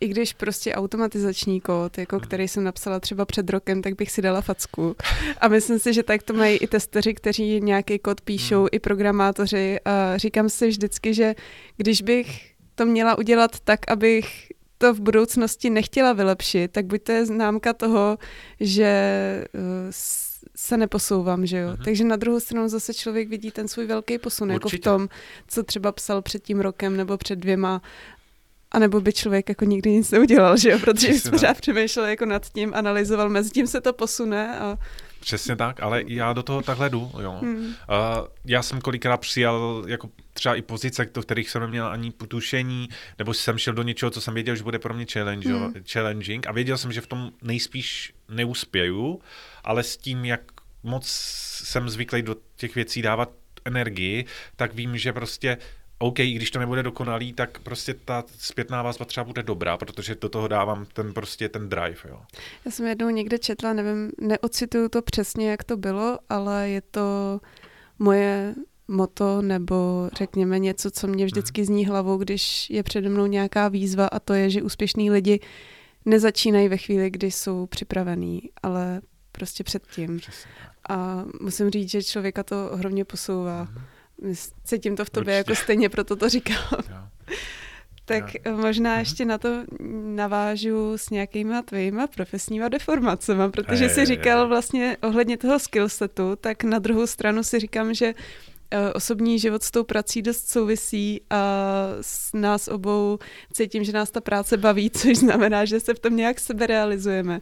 i 0.00 0.08
když 0.08 0.32
prostě 0.32 0.74
automatizační 0.74 1.60
kód, 1.60 1.98
jako 1.98 2.16
hmm. 2.16 2.24
který 2.24 2.48
jsem 2.48 2.64
napsala 2.64 3.00
třeba 3.00 3.24
před 3.24 3.50
rokem, 3.50 3.82
tak 3.82 3.94
bych 3.94 4.10
si 4.10 4.22
dala 4.22 4.40
facku. 4.40 4.96
A 5.40 5.48
myslím 5.48 5.78
si, 5.78 5.94
že 5.94 6.02
tak 6.02 6.22
to 6.22 6.32
mají 6.32 6.56
i 6.56 6.66
testeři, 6.66 7.14
kteří 7.14 7.60
nějaký 7.60 7.98
kód 7.98 8.20
píšou, 8.20 8.58
hmm. 8.58 8.68
i 8.72 8.78
programátoři. 8.78 9.78
A 9.84 10.16
říkám 10.16 10.48
si 10.48 10.68
vždycky, 10.68 11.14
že 11.14 11.34
když 11.76 12.02
bych 12.02 12.52
to 12.74 12.86
měla 12.86 13.18
udělat 13.18 13.60
tak, 13.60 13.90
abych 13.90 14.48
to 14.78 14.94
v 14.94 15.00
budoucnosti 15.00 15.70
nechtěla 15.70 16.12
vylepšit, 16.12 16.72
tak 16.72 16.86
buď 16.86 17.02
to 17.02 17.12
je 17.12 17.26
známka 17.26 17.72
toho, 17.72 18.18
že 18.60 19.44
uh, 19.54 19.60
se 20.56 20.76
neposouvám, 20.76 21.46
že 21.46 21.58
jo. 21.58 21.68
Uh-huh. 21.68 21.84
Takže 21.84 22.04
na 22.04 22.16
druhou 22.16 22.40
stranu 22.40 22.68
zase 22.68 22.94
člověk 22.94 23.28
vidí 23.28 23.50
ten 23.50 23.68
svůj 23.68 23.86
velký 23.86 24.18
posun, 24.18 24.52
Určitě. 24.52 24.76
jako 24.76 24.78
v 24.78 24.80
tom, 24.80 25.08
co 25.48 25.62
třeba 25.62 25.92
psal 25.92 26.22
před 26.22 26.42
tím 26.42 26.60
rokem 26.60 26.96
nebo 26.96 27.16
před 27.16 27.36
dvěma 27.36 27.82
a 28.70 28.78
nebo 28.78 29.00
by 29.00 29.12
člověk 29.12 29.48
jako 29.48 29.64
nikdy 29.64 29.92
nic 29.92 30.10
neudělal, 30.10 30.56
že 30.56 30.70
jo, 30.70 30.78
protože 30.78 31.12
by 31.12 31.30
pořád 31.30 31.60
přemýšlel 31.60 32.06
jako 32.06 32.26
nad 32.26 32.46
tím, 32.52 32.74
analyzoval, 32.74 33.28
mezi 33.28 33.50
tím 33.50 33.66
se 33.66 33.80
to 33.80 33.92
posune 33.92 34.58
a 34.58 34.78
Přesně 35.20 35.56
tak, 35.56 35.82
ale 35.82 36.02
já 36.06 36.32
do 36.32 36.42
toho 36.42 36.62
takhle 36.62 36.90
jdu. 36.90 37.12
Jo. 37.20 37.38
Hmm. 37.42 37.66
Uh, 37.66 37.72
já 38.44 38.62
jsem 38.62 38.80
kolikrát 38.80 39.16
přijal 39.16 39.84
jako 39.86 40.10
třeba 40.32 40.54
i 40.54 40.62
pozice, 40.62 41.08
do 41.14 41.22
kterých 41.22 41.50
jsem 41.50 41.62
neměl 41.62 41.86
ani 41.86 42.12
tušení, 42.12 42.88
nebo 43.18 43.34
jsem 43.34 43.58
šel 43.58 43.74
do 43.74 43.82
něčeho, 43.82 44.10
co 44.10 44.20
jsem 44.20 44.34
věděl, 44.34 44.56
že 44.56 44.62
bude 44.62 44.78
pro 44.78 44.94
mě 44.94 45.06
challenge, 45.12 45.48
hmm. 45.48 45.74
challenging 45.92 46.46
a 46.46 46.52
věděl 46.52 46.78
jsem, 46.78 46.92
že 46.92 47.00
v 47.00 47.06
tom 47.06 47.30
nejspíš 47.42 48.14
neuspěju, 48.28 49.20
ale 49.64 49.82
s 49.82 49.96
tím, 49.96 50.24
jak 50.24 50.40
moc 50.82 51.06
jsem 51.64 51.88
zvyklý 51.88 52.22
do 52.22 52.36
těch 52.56 52.74
věcí 52.74 53.02
dávat 53.02 53.30
energii, 53.64 54.24
tak 54.56 54.74
vím, 54.74 54.98
že 54.98 55.12
prostě 55.12 55.58
OK, 55.98 56.18
i 56.18 56.32
když 56.32 56.50
to 56.50 56.58
nebude 56.58 56.82
dokonalý, 56.82 57.32
tak 57.32 57.58
prostě 57.58 57.94
ta 57.94 58.24
zpětná 58.38 58.82
vazba 58.82 59.04
třeba 59.04 59.24
bude 59.24 59.42
dobrá, 59.42 59.76
protože 59.76 60.14
do 60.14 60.28
toho 60.28 60.48
dávám 60.48 60.86
ten 60.92 61.14
prostě 61.14 61.48
ten 61.48 61.68
drive, 61.68 61.98
jo. 62.08 62.22
Já 62.64 62.70
jsem 62.70 62.86
jednou 62.86 63.08
někde 63.08 63.38
četla, 63.38 63.72
nevím, 63.72 64.10
neocituju 64.20 64.88
to 64.88 65.02
přesně, 65.02 65.50
jak 65.50 65.64
to 65.64 65.76
bylo, 65.76 66.18
ale 66.28 66.68
je 66.68 66.80
to 66.80 67.40
moje 67.98 68.54
moto 68.88 69.42
nebo 69.42 70.10
řekněme 70.18 70.58
něco, 70.58 70.90
co 70.90 71.06
mě 71.06 71.24
vždycky 71.24 71.64
zní 71.64 71.86
hlavou, 71.86 72.16
když 72.16 72.70
je 72.70 72.82
přede 72.82 73.08
mnou 73.08 73.26
nějaká 73.26 73.68
výzva 73.68 74.06
a 74.06 74.18
to 74.18 74.34
je, 74.34 74.50
že 74.50 74.62
úspěšní 74.62 75.10
lidi 75.10 75.40
nezačínají 76.04 76.68
ve 76.68 76.76
chvíli, 76.76 77.10
kdy 77.10 77.30
jsou 77.30 77.66
připravení, 77.66 78.42
ale 78.62 79.00
prostě 79.32 79.64
předtím. 79.64 80.20
A 80.88 81.24
musím 81.40 81.70
říct, 81.70 81.90
že 81.90 82.02
člověka 82.02 82.42
to 82.42 82.70
ohromně 82.70 83.04
posouvá. 83.04 83.64
Mm-hmm 83.64 83.97
Cítím 84.64 84.96
to 84.96 85.04
v 85.04 85.10
tobě 85.10 85.34
Určitě. 85.34 85.52
jako 85.52 85.62
stejně, 85.62 85.88
proto 85.88 86.16
to 86.16 86.28
říkám. 86.28 86.56
tak 88.08 88.34
jo. 88.34 88.56
možná 88.56 88.90
mhm. 88.90 88.98
ještě 88.98 89.24
na 89.24 89.38
to 89.38 89.64
navážu 90.14 90.98
s 90.98 91.10
nějakýma 91.10 91.62
tvýma 91.62 92.06
profesníma 92.06 92.68
deformacemi, 92.68 93.50
protože 93.50 93.84
je, 93.84 93.90
si 93.90 94.04
říkal 94.04 94.38
je, 94.38 94.44
je. 94.44 94.48
vlastně 94.48 94.96
ohledně 95.02 95.36
toho 95.36 95.58
skillsetu, 95.58 96.36
tak 96.40 96.64
na 96.64 96.78
druhou 96.78 97.06
stranu 97.06 97.42
si 97.42 97.60
říkám, 97.60 97.94
že 97.94 98.14
eh, 98.70 98.92
osobní 98.92 99.38
život 99.38 99.62
s 99.62 99.70
tou 99.70 99.84
prací 99.84 100.22
dost 100.22 100.48
souvisí 100.48 101.20
a 101.30 101.42
s 102.00 102.32
nás 102.32 102.68
obou 102.68 103.18
cítím, 103.52 103.84
že 103.84 103.92
nás 103.92 104.10
ta 104.10 104.20
práce 104.20 104.56
baví, 104.56 104.90
což 104.96 105.16
znamená, 105.16 105.64
že 105.64 105.80
se 105.80 105.94
v 105.94 105.98
tom 105.98 106.16
nějak 106.16 106.40
sebe 106.40 106.66
realizujeme. 106.66 107.40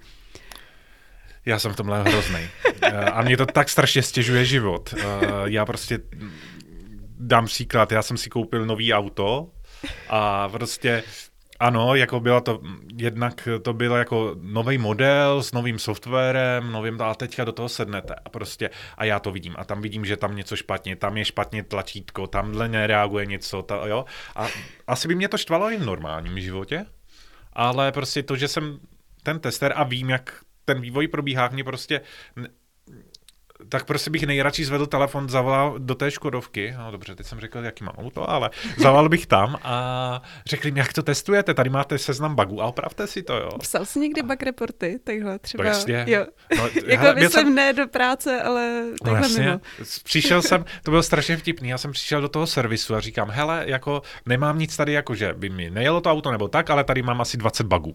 Já 1.47 1.59
jsem 1.59 1.73
v 1.73 1.77
tomhle 1.77 2.03
hrozný. 2.03 2.41
Eh, 2.83 2.91
a 2.91 3.23
mě 3.23 3.37
to 3.37 3.47
tak 3.47 3.69
strašně 3.69 4.03
stěžuje 4.03 4.45
život. 4.45 4.95
Eh, 4.99 5.03
já 5.45 5.67
prostě 5.67 5.99
dám 7.19 7.47
příklad, 7.47 7.93
já 7.93 8.03
jsem 8.03 8.17
si 8.17 8.31
koupil 8.31 8.67
nový 8.67 8.95
auto 8.95 9.51
a 10.09 10.49
prostě 10.49 11.03
ano, 11.61 11.95
jako 11.95 12.21
byla 12.21 12.41
to, 12.41 12.61
jednak 12.97 13.49
to 13.63 13.73
bylo 13.73 13.97
jako 13.97 14.37
nový 14.41 14.79
model 14.79 15.43
s 15.43 15.53
novým 15.53 15.79
softwarem, 15.79 16.73
novým, 16.73 17.03
a 17.03 17.15
teďka 17.15 17.45
do 17.45 17.53
toho 17.53 17.69
sednete 17.69 18.15
a 18.25 18.29
prostě, 18.29 18.71
a 18.97 19.05
já 19.05 19.19
to 19.19 19.33
vidím 19.33 19.55
a 19.59 19.65
tam 19.65 19.81
vidím, 19.83 20.05
že 20.05 20.17
tam 20.17 20.37
něco 20.37 20.57
špatně, 20.57 20.97
tam 20.97 21.17
je 21.17 21.25
špatně 21.25 21.63
tlačítko, 21.63 22.27
tamhle 22.27 22.69
nereaguje 22.69 23.27
něco, 23.27 23.63
ta, 23.63 23.87
jo, 23.87 24.05
a 24.37 24.47
asi 24.87 25.09
by 25.09 25.15
mě 25.15 25.29
to 25.29 25.39
štvalo 25.39 25.71
i 25.71 25.77
v 25.77 25.87
normálním 25.87 26.41
životě, 26.41 26.87
ale 27.53 27.93
prostě 27.93 28.23
to, 28.23 28.37
že 28.37 28.49
jsem 28.49 28.79
ten 29.23 29.41
tester 29.41 29.73
a 29.77 29.85
vím, 29.85 30.11
jak 30.11 30.41
ten 30.65 30.81
vývoj 30.81 31.09
probíhá, 31.09 31.49
mě 31.49 31.65
prostě 31.65 32.01
tak 33.69 33.85
prostě 33.85 34.11
bych 34.11 34.23
nejradši 34.23 34.65
zvedl 34.65 34.87
telefon, 34.87 35.29
zavolal 35.29 35.75
do 35.79 35.95
té 35.95 36.11
Škodovky, 36.11 36.75
no 36.79 36.91
dobře, 36.91 37.15
teď 37.15 37.27
jsem 37.27 37.41
řekl, 37.41 37.59
jaký 37.59 37.85
mám 37.85 37.95
auto, 37.99 38.31
ale 38.31 38.51
zavolal 38.79 39.09
bych 39.09 39.27
tam 39.27 39.59
a 39.63 40.23
řekli 40.47 40.71
mi, 40.71 40.79
jak 40.79 40.93
to 40.93 41.03
testujete, 41.03 41.55
tady 41.55 41.71
máte 41.71 41.99
seznam 41.99 42.35
bugů 42.35 42.63
a 42.63 42.67
opravte 42.67 43.07
si 43.07 43.23
to, 43.23 43.37
jo. 43.37 43.49
Psal 43.59 43.85
jsi 43.85 43.99
někdy 43.99 44.23
bug 44.23 44.43
reporty, 44.43 44.99
takhle 45.05 45.39
třeba? 45.39 45.65
No 45.65 45.71
jasně. 45.71 46.05
Jo. 46.09 46.27
No, 46.59 46.69
jako 46.87 47.05
myslím 47.15 47.31
jsem... 47.31 47.55
ne 47.55 47.73
do 47.73 47.89
práce, 47.89 48.43
ale 48.43 48.83
no 48.83 48.97
takhle 49.03 49.21
no, 49.21 49.27
jasně. 49.27 49.45
mimo. 49.45 49.61
Přišel 50.05 50.43
jsem, 50.43 50.65
to 50.83 50.91
bylo 50.91 51.03
strašně 51.03 51.37
vtipný, 51.37 51.69
já 51.69 51.79
jsem 51.79 51.93
přišel 51.93 52.21
do 52.21 52.29
toho 52.29 52.47
servisu 52.47 52.95
a 52.95 53.01
říkám, 53.01 53.31
hele, 53.31 53.65
jako 53.67 54.03
nemám 54.27 54.59
nic 54.59 54.77
tady, 54.77 54.93
jako 54.93 55.15
že 55.15 55.33
by 55.33 55.49
mi 55.49 55.71
nejelo 55.71 56.01
to 56.01 56.11
auto 56.11 56.33
nebo 56.33 56.49
tak, 56.49 56.71
ale 56.71 56.85
tady 56.85 57.03
mám 57.03 57.21
asi 57.21 57.37
20 57.37 57.67
bugů. 57.67 57.95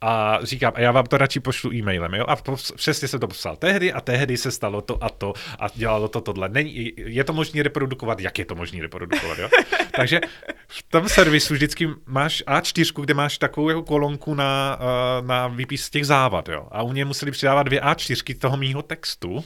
A 0.00 0.38
říkám, 0.42 0.72
a 0.76 0.80
já 0.80 0.92
vám 0.92 1.06
to 1.06 1.18
radši 1.18 1.40
pošlu 1.40 1.72
e-mailem, 1.72 2.14
jo? 2.14 2.24
A 2.28 2.36
přesně 2.76 3.08
jsem 3.08 3.20
to 3.20 3.28
psal 3.28 3.56
tehdy 3.56 3.92
a 3.92 4.00
tehdy 4.00 4.36
se 4.36 4.50
stalo 4.50 4.80
to 4.80 5.04
a 5.04 5.08
to 5.10 5.32
a 5.58 5.66
dělalo 5.74 6.08
to 6.08 6.20
tohle. 6.20 6.48
Není, 6.48 6.92
je 6.96 7.24
to 7.24 7.32
možné 7.32 7.62
reprodukovat? 7.62 8.20
Jak 8.20 8.38
je 8.38 8.44
to 8.44 8.54
možné 8.54 8.82
reprodukovat, 8.82 9.38
jo? 9.38 9.48
Takže 9.96 10.20
v 10.68 10.82
tom 10.82 11.08
servisu 11.08 11.54
vždycky 11.54 11.88
máš 12.06 12.42
A4, 12.46 13.00
kde 13.00 13.14
máš 13.14 13.38
takovou 13.38 13.68
jako 13.68 13.82
kolonku 13.82 14.34
na, 14.34 14.78
eh, 14.80 15.26
na 15.26 15.48
výpis 15.48 15.90
těch 15.90 16.06
závad, 16.06 16.48
jo? 16.48 16.68
A 16.70 16.82
u 16.82 16.92
něj 16.92 17.04
museli 17.04 17.30
přidávat 17.30 17.62
dvě 17.62 17.80
A4 17.80 18.38
toho 18.38 18.56
mýho 18.56 18.82
textu, 18.82 19.44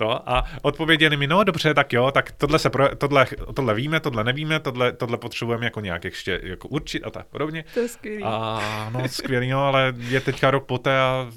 to 0.00 0.28
a 0.28 0.44
odpověděli 0.62 1.16
mi, 1.16 1.26
no 1.26 1.44
dobře, 1.44 1.74
tak 1.74 1.92
jo, 1.92 2.10
tak 2.10 2.32
tohle, 2.32 2.58
se 2.58 2.70
pro, 2.70 2.96
tohle, 2.96 3.26
tohle 3.54 3.74
víme, 3.74 4.00
tohle 4.00 4.24
nevíme, 4.24 4.60
tohle, 4.60 4.92
tohle 4.92 5.18
potřebujeme 5.18 5.64
jako 5.64 5.80
nějak 5.80 6.04
ještě 6.04 6.40
jako 6.42 6.68
určit 6.68 7.04
a 7.04 7.10
tak 7.10 7.26
podobně. 7.26 7.64
To 7.74 7.80
je 7.80 7.88
skvělý. 7.88 8.22
A 8.24 8.90
no 8.92 9.08
skvělý, 9.08 9.48
no, 9.48 9.64
ale 9.64 9.94
je 9.96 10.20
teďka 10.20 10.50
rok 10.50 10.66
poté 10.66 10.98
a 11.00 11.30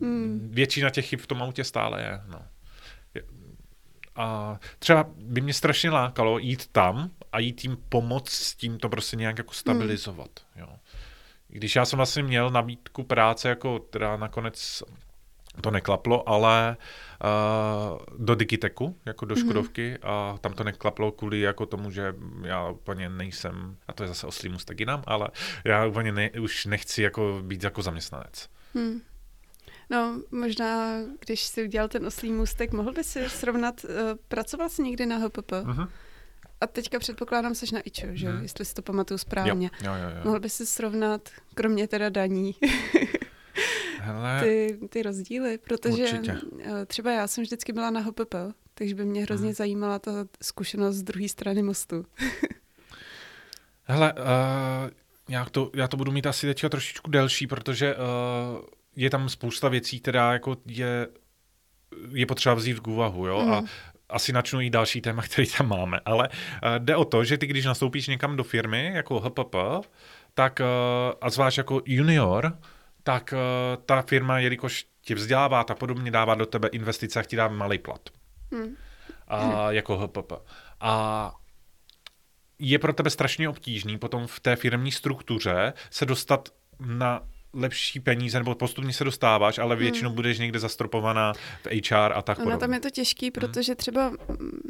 hmm. 0.00 0.48
většina 0.52 0.90
těch 0.90 1.06
chyb 1.06 1.20
v 1.20 1.26
tom 1.26 1.42
autě 1.42 1.64
stále 1.64 2.02
je, 2.02 2.20
no. 2.28 2.42
A 4.16 4.58
třeba 4.78 5.06
by 5.16 5.40
mě 5.40 5.54
strašně 5.54 5.90
lákalo 5.90 6.38
jít 6.38 6.66
tam 6.72 7.10
a 7.32 7.38
jít 7.38 7.60
tím 7.60 7.76
pomoct 7.88 8.30
s 8.30 8.54
tím 8.54 8.78
to 8.78 8.88
prostě 8.88 9.16
nějak 9.16 9.38
jako 9.38 9.52
stabilizovat, 9.52 10.30
hmm. 10.54 10.64
jo. 10.64 10.76
Když 11.48 11.76
já 11.76 11.84
jsem 11.84 11.96
vlastně 11.96 12.22
měl 12.22 12.50
nabídku 12.50 13.02
práce, 13.02 13.48
jako 13.48 13.78
teda 13.78 14.16
nakonec 14.16 14.82
to 15.60 15.70
neklaplo, 15.70 16.28
ale 16.28 16.76
uh, 17.24 17.98
do 18.18 18.34
Digiteku, 18.34 18.96
jako 19.06 19.24
do 19.24 19.34
mhm. 19.34 19.44
Škodovky 19.44 19.94
mm-hmm. 19.94 20.10
a 20.10 20.38
tam 20.38 20.52
to 20.52 20.64
neklaplo 20.64 21.12
kvůli 21.12 21.40
jako 21.40 21.66
tomu, 21.66 21.90
že 21.90 22.14
já 22.42 22.68
úplně 22.68 23.08
nejsem, 23.08 23.76
a 23.88 23.92
to 23.92 24.02
je 24.02 24.08
zase 24.08 24.26
oslý 24.26 24.48
mustek 24.48 24.80
jinam, 24.80 25.02
ale 25.06 25.28
já 25.64 25.86
úplně 25.86 26.12
ne, 26.12 26.30
už 26.30 26.66
nechci 26.66 27.02
jako 27.02 27.40
být 27.42 27.64
jako 27.64 27.82
zaměstnanec. 27.82 28.48
Hmm. 28.74 29.00
No, 29.90 30.22
možná, 30.30 30.98
když 31.20 31.40
si 31.40 31.64
udělal 31.64 31.88
ten 31.88 32.06
oslý 32.06 32.32
můstek, 32.32 32.72
mohl 32.72 32.92
by 32.92 33.04
si 33.04 33.28
srovnat, 33.28 33.84
uh, 33.84 33.90
pracoval 34.28 34.68
jsi 34.68 34.82
někdy 34.82 35.06
na 35.06 35.16
HPP? 35.16 35.50
Uh-huh. 35.50 35.66
Mhm. 35.66 35.88
A 36.60 36.66
teďka 36.66 36.98
předpokládám, 36.98 37.54
seš 37.54 37.70
na 37.70 37.80
IČO, 37.84 38.06
že? 38.12 38.28
Hmm. 38.28 38.42
Jestli 38.42 38.64
si 38.64 38.74
to 38.74 38.82
pamatuju 38.82 39.18
správně. 39.18 39.70
Jo, 39.82 39.92
jo, 39.92 40.02
jo, 40.02 40.16
jo. 40.16 40.22
Mohl 40.24 40.40
by 40.40 40.50
si 40.50 40.66
srovnat, 40.66 41.28
kromě 41.54 41.88
teda 41.88 42.08
daní, 42.08 42.54
Hele, 44.00 44.40
ty, 44.40 44.78
ty 44.88 45.02
rozdíly, 45.02 45.58
protože 45.58 46.02
určitě. 46.02 46.38
Eh, 46.62 46.86
třeba 46.86 47.12
já 47.12 47.26
jsem 47.26 47.44
vždycky 47.44 47.72
byla 47.72 47.90
na 47.90 48.00
HPP, 48.00 48.34
takže 48.74 48.94
by 48.94 49.04
mě 49.04 49.22
hrozně 49.22 49.46
hmm. 49.46 49.54
zajímala 49.54 49.98
ta 49.98 50.10
zkušenost 50.42 50.96
z 50.96 51.02
druhé 51.02 51.28
strany 51.28 51.62
mostu. 51.62 52.06
Hele, 53.84 54.12
uh, 54.12 54.20
já, 55.28 55.44
to, 55.44 55.70
já 55.74 55.88
to 55.88 55.96
budu 55.96 56.12
mít 56.12 56.26
asi 56.26 56.46
teďka 56.46 56.68
trošičku 56.68 57.10
delší, 57.10 57.46
protože 57.46 57.94
uh, 57.94 58.02
je 58.96 59.10
tam 59.10 59.28
spousta 59.28 59.68
věcí, 59.68 60.00
která 60.00 60.32
jako 60.32 60.56
je, 60.66 61.08
je 62.12 62.26
potřeba 62.26 62.54
vzít 62.54 62.72
v 62.72 62.88
úvahu, 62.88 63.26
jo, 63.26 63.42
mm. 63.42 63.52
a 63.52 63.58
hmm. 63.58 63.68
asi 64.08 64.32
načnu 64.32 64.60
i 64.60 64.70
další 64.70 65.00
téma, 65.00 65.22
který 65.32 65.48
tam 65.58 65.68
máme, 65.68 66.00
ale 66.04 66.28
uh, 66.28 66.34
jde 66.78 66.96
o 66.96 67.04
to, 67.04 67.24
že 67.24 67.38
ty, 67.38 67.46
když 67.46 67.64
nastoupíš 67.64 68.06
někam 68.06 68.36
do 68.36 68.44
firmy, 68.44 68.90
jako 68.94 69.20
HPP, 69.20 69.54
tak 70.34 70.60
uh, 70.60 71.14
a 71.20 71.30
zvlášť 71.30 71.58
jako 71.58 71.82
junior, 71.84 72.58
tak 73.10 73.32
uh, 73.32 73.82
ta 73.84 74.02
firma, 74.02 74.38
jelikož 74.38 74.86
tě 75.02 75.14
vzdělává 75.14 75.60
a 75.60 75.74
podobně, 75.74 76.10
dává 76.10 76.34
do 76.34 76.46
tebe 76.46 76.68
investice 76.68 77.20
a 77.20 77.22
ti 77.22 77.36
dá 77.36 77.48
malý 77.48 77.78
plat. 77.78 78.08
Hmm. 78.52 78.76
A. 79.28 79.72
Jako 79.72 79.98
HPP. 79.98 80.32
A 80.80 81.34
je 82.58 82.78
pro 82.78 82.92
tebe 82.92 83.10
strašně 83.10 83.48
obtížný 83.48 83.98
potom 83.98 84.26
v 84.26 84.40
té 84.40 84.56
firmní 84.56 84.92
struktuře 84.92 85.72
se 85.90 86.06
dostat 86.06 86.48
na 86.80 87.22
lepší 87.52 88.00
peníze, 88.00 88.38
nebo 88.38 88.54
postupně 88.54 88.92
se 88.92 89.04
dostáváš, 89.04 89.58
ale 89.58 89.74
hmm. 89.74 89.82
většinou 89.82 90.10
budeš 90.10 90.38
někde 90.38 90.58
zastropovaná 90.58 91.32
v 91.32 91.90
HR 91.90 92.12
a 92.14 92.22
tak 92.22 92.38
podobně. 92.38 92.58
tam 92.58 92.72
je 92.72 92.80
to 92.80 92.90
těžký, 92.90 93.26
hmm. 93.26 93.32
protože 93.32 93.74
třeba 93.74 94.12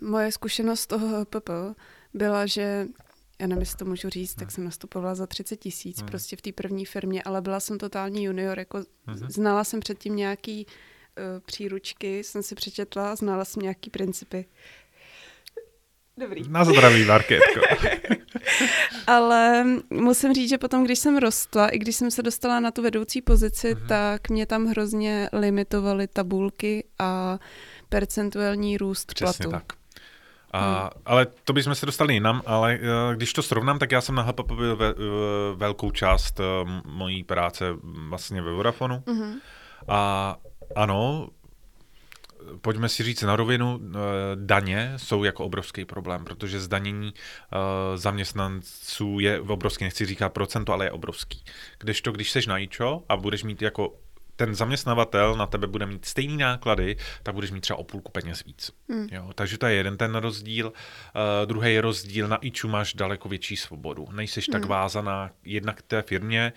moje 0.02 0.32
zkušenost 0.32 0.86
toho 0.86 1.20
HPP 1.20 1.50
byla, 2.14 2.46
že 2.46 2.86
já 3.40 3.46
nevím, 3.46 3.60
jestli 3.60 3.76
to 3.76 3.84
můžu 3.84 4.08
říct, 4.08 4.34
tak 4.34 4.48
hmm. 4.48 4.50
jsem 4.50 4.64
nastupovala 4.64 5.14
za 5.14 5.26
30 5.26 5.56
tisíc 5.56 5.98
hmm. 5.98 6.08
prostě 6.08 6.36
v 6.36 6.42
té 6.42 6.52
první 6.52 6.84
firmě, 6.84 7.22
ale 7.22 7.40
byla 7.40 7.60
jsem 7.60 7.78
totální 7.78 8.24
junior, 8.24 8.58
jako 8.58 8.82
hmm. 9.06 9.30
znala 9.30 9.64
jsem 9.64 9.80
předtím 9.80 10.16
nějaký 10.16 10.66
uh, 10.66 11.40
příručky, 11.46 12.24
jsem 12.24 12.42
si 12.42 12.54
přečetla, 12.54 13.16
znala 13.16 13.44
jsem 13.44 13.62
nějaký 13.62 13.90
principy. 13.90 14.44
Dobrý. 16.16 16.48
Na 16.48 16.64
zdraví, 16.64 17.04
Marketko. 17.04 17.60
Ale 19.06 19.64
musím 19.90 20.34
říct, 20.34 20.48
že 20.48 20.58
potom, 20.58 20.84
když 20.84 20.98
jsem 20.98 21.16
rostla, 21.16 21.68
i 21.68 21.78
když 21.78 21.96
jsem 21.96 22.10
se 22.10 22.22
dostala 22.22 22.60
na 22.60 22.70
tu 22.70 22.82
vedoucí 22.82 23.22
pozici, 23.22 23.74
uh-huh. 23.74 23.86
tak 23.86 24.30
mě 24.30 24.46
tam 24.46 24.66
hrozně 24.66 25.28
limitovaly 25.32 26.06
tabulky 26.06 26.84
a 26.98 27.38
percentuální 27.88 28.78
růst 28.78 29.14
Přesně 29.14 29.44
platu. 29.44 29.50
tak. 29.50 29.79
A, 30.50 30.80
hmm. 30.80 30.88
Ale 31.06 31.26
to 31.44 31.52
bychom 31.52 31.74
se 31.74 31.86
dostali 31.86 32.14
jinam, 32.14 32.42
ale 32.46 32.78
uh, 32.78 33.14
když 33.14 33.32
to 33.32 33.42
srovnám, 33.42 33.78
tak 33.78 33.92
já 33.92 34.00
jsem 34.00 34.14
na 34.14 34.22
HPP 34.22 34.52
byl 34.52 34.76
ve, 34.76 34.94
uh, 34.94 35.00
velkou 35.54 35.90
část 35.90 36.40
uh, 36.40 36.70
mojí 36.84 37.24
práce 37.24 37.64
vlastně 37.82 38.42
ve 38.42 38.52
Vodafonu. 38.52 39.02
Hmm. 39.06 39.34
A 39.88 40.36
ano, 40.76 41.28
pojďme 42.60 42.88
si 42.88 43.02
říct 43.02 43.22
na 43.22 43.36
rovinu, 43.36 43.80
daně 44.34 44.92
jsou 44.96 45.24
jako 45.24 45.44
obrovský 45.44 45.84
problém, 45.84 46.24
protože 46.24 46.60
zdanění 46.60 47.14
zaměstnanců 47.94 49.18
je 49.18 49.40
obrovský, 49.40 49.84
nechci 49.84 50.06
říkat 50.06 50.28
procento, 50.28 50.72
ale 50.72 50.86
je 50.86 50.90
obrovský. 50.90 51.44
Kdežto, 51.78 52.12
když 52.12 52.30
seš 52.30 52.46
na 52.46 52.58
IČO 52.58 53.02
a 53.08 53.16
budeš 53.16 53.44
mít 53.44 53.62
jako 53.62 53.92
ten 54.40 54.54
zaměstnavatel 54.54 55.36
na 55.36 55.46
tebe 55.46 55.66
bude 55.66 55.86
mít 55.86 56.04
stejný 56.04 56.36
náklady, 56.36 56.96
tak 57.22 57.34
budeš 57.34 57.50
mít 57.50 57.60
třeba 57.60 57.78
o 57.78 57.84
půlku 57.84 58.12
peněz 58.12 58.44
víc. 58.44 58.72
Hmm. 58.88 59.08
Jo, 59.12 59.30
takže 59.34 59.58
to 59.58 59.66
je 59.66 59.74
jeden 59.74 59.96
ten 59.96 60.14
rozdíl. 60.14 60.66
Uh, 60.66 61.46
druhý 61.46 61.80
rozdíl, 61.80 62.28
na 62.28 62.38
IČu 62.40 62.68
máš 62.68 62.94
daleko 62.94 63.28
větší 63.28 63.56
svobodu. 63.56 64.08
Nejseš 64.12 64.48
hmm. 64.48 64.52
tak 64.52 64.68
vázaná 64.68 65.30
jednak 65.44 65.78
k 65.78 65.82
té 65.82 66.02
firmě, 66.02 66.52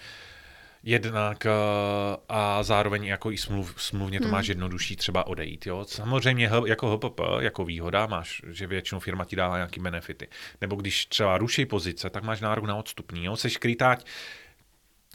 jednak 0.83 1.45
uh, 1.45 2.15
a 2.29 2.63
zároveň 2.63 3.03
jako 3.05 3.31
i 3.31 3.37
smluv, 3.37 3.75
smluvně 3.77 4.19
to 4.19 4.25
hmm. 4.25 4.31
máš 4.31 4.47
jednodušší 4.47 4.95
třeba 4.95 5.27
odejít. 5.27 5.65
Jo? 5.65 5.85
Samozřejmě 5.87 6.49
jako 6.65 6.97
HPP, 6.97 7.19
jako 7.39 7.65
výhoda 7.65 8.05
máš, 8.05 8.41
že 8.49 8.67
většinou 8.67 8.99
firma 8.99 9.25
ti 9.25 9.35
dává 9.35 9.55
nějaký 9.55 9.79
benefity. 9.79 10.27
Nebo 10.61 10.75
když 10.75 11.05
třeba 11.05 11.37
ruší 11.37 11.65
pozice, 11.65 12.09
tak 12.09 12.23
máš 12.23 12.41
nárok 12.41 12.65
na 12.65 12.75
odstupní. 12.75 13.25
Jo? 13.25 13.35
Seš 13.35 13.57
krytáť 13.57 14.05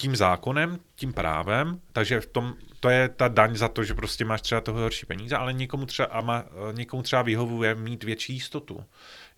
tím 0.00 0.16
zákonem, 0.16 0.78
tím 0.94 1.12
právem, 1.12 1.80
takže 1.92 2.20
v 2.20 2.26
tom, 2.26 2.54
to 2.80 2.88
je 2.88 3.08
ta 3.08 3.28
daň 3.28 3.56
za 3.56 3.68
to, 3.68 3.84
že 3.84 3.94
prostě 3.94 4.24
máš 4.24 4.40
třeba 4.40 4.60
toho 4.60 4.80
horší 4.80 5.06
peníze, 5.06 5.36
ale 5.36 5.52
někomu 5.52 5.86
třeba, 5.86 6.08
a 6.08 6.20
má, 6.20 6.44
někomu 6.72 7.02
třeba 7.02 7.22
vyhovuje 7.22 7.74
mít 7.74 8.04
větší 8.04 8.32
jistotu. 8.32 8.84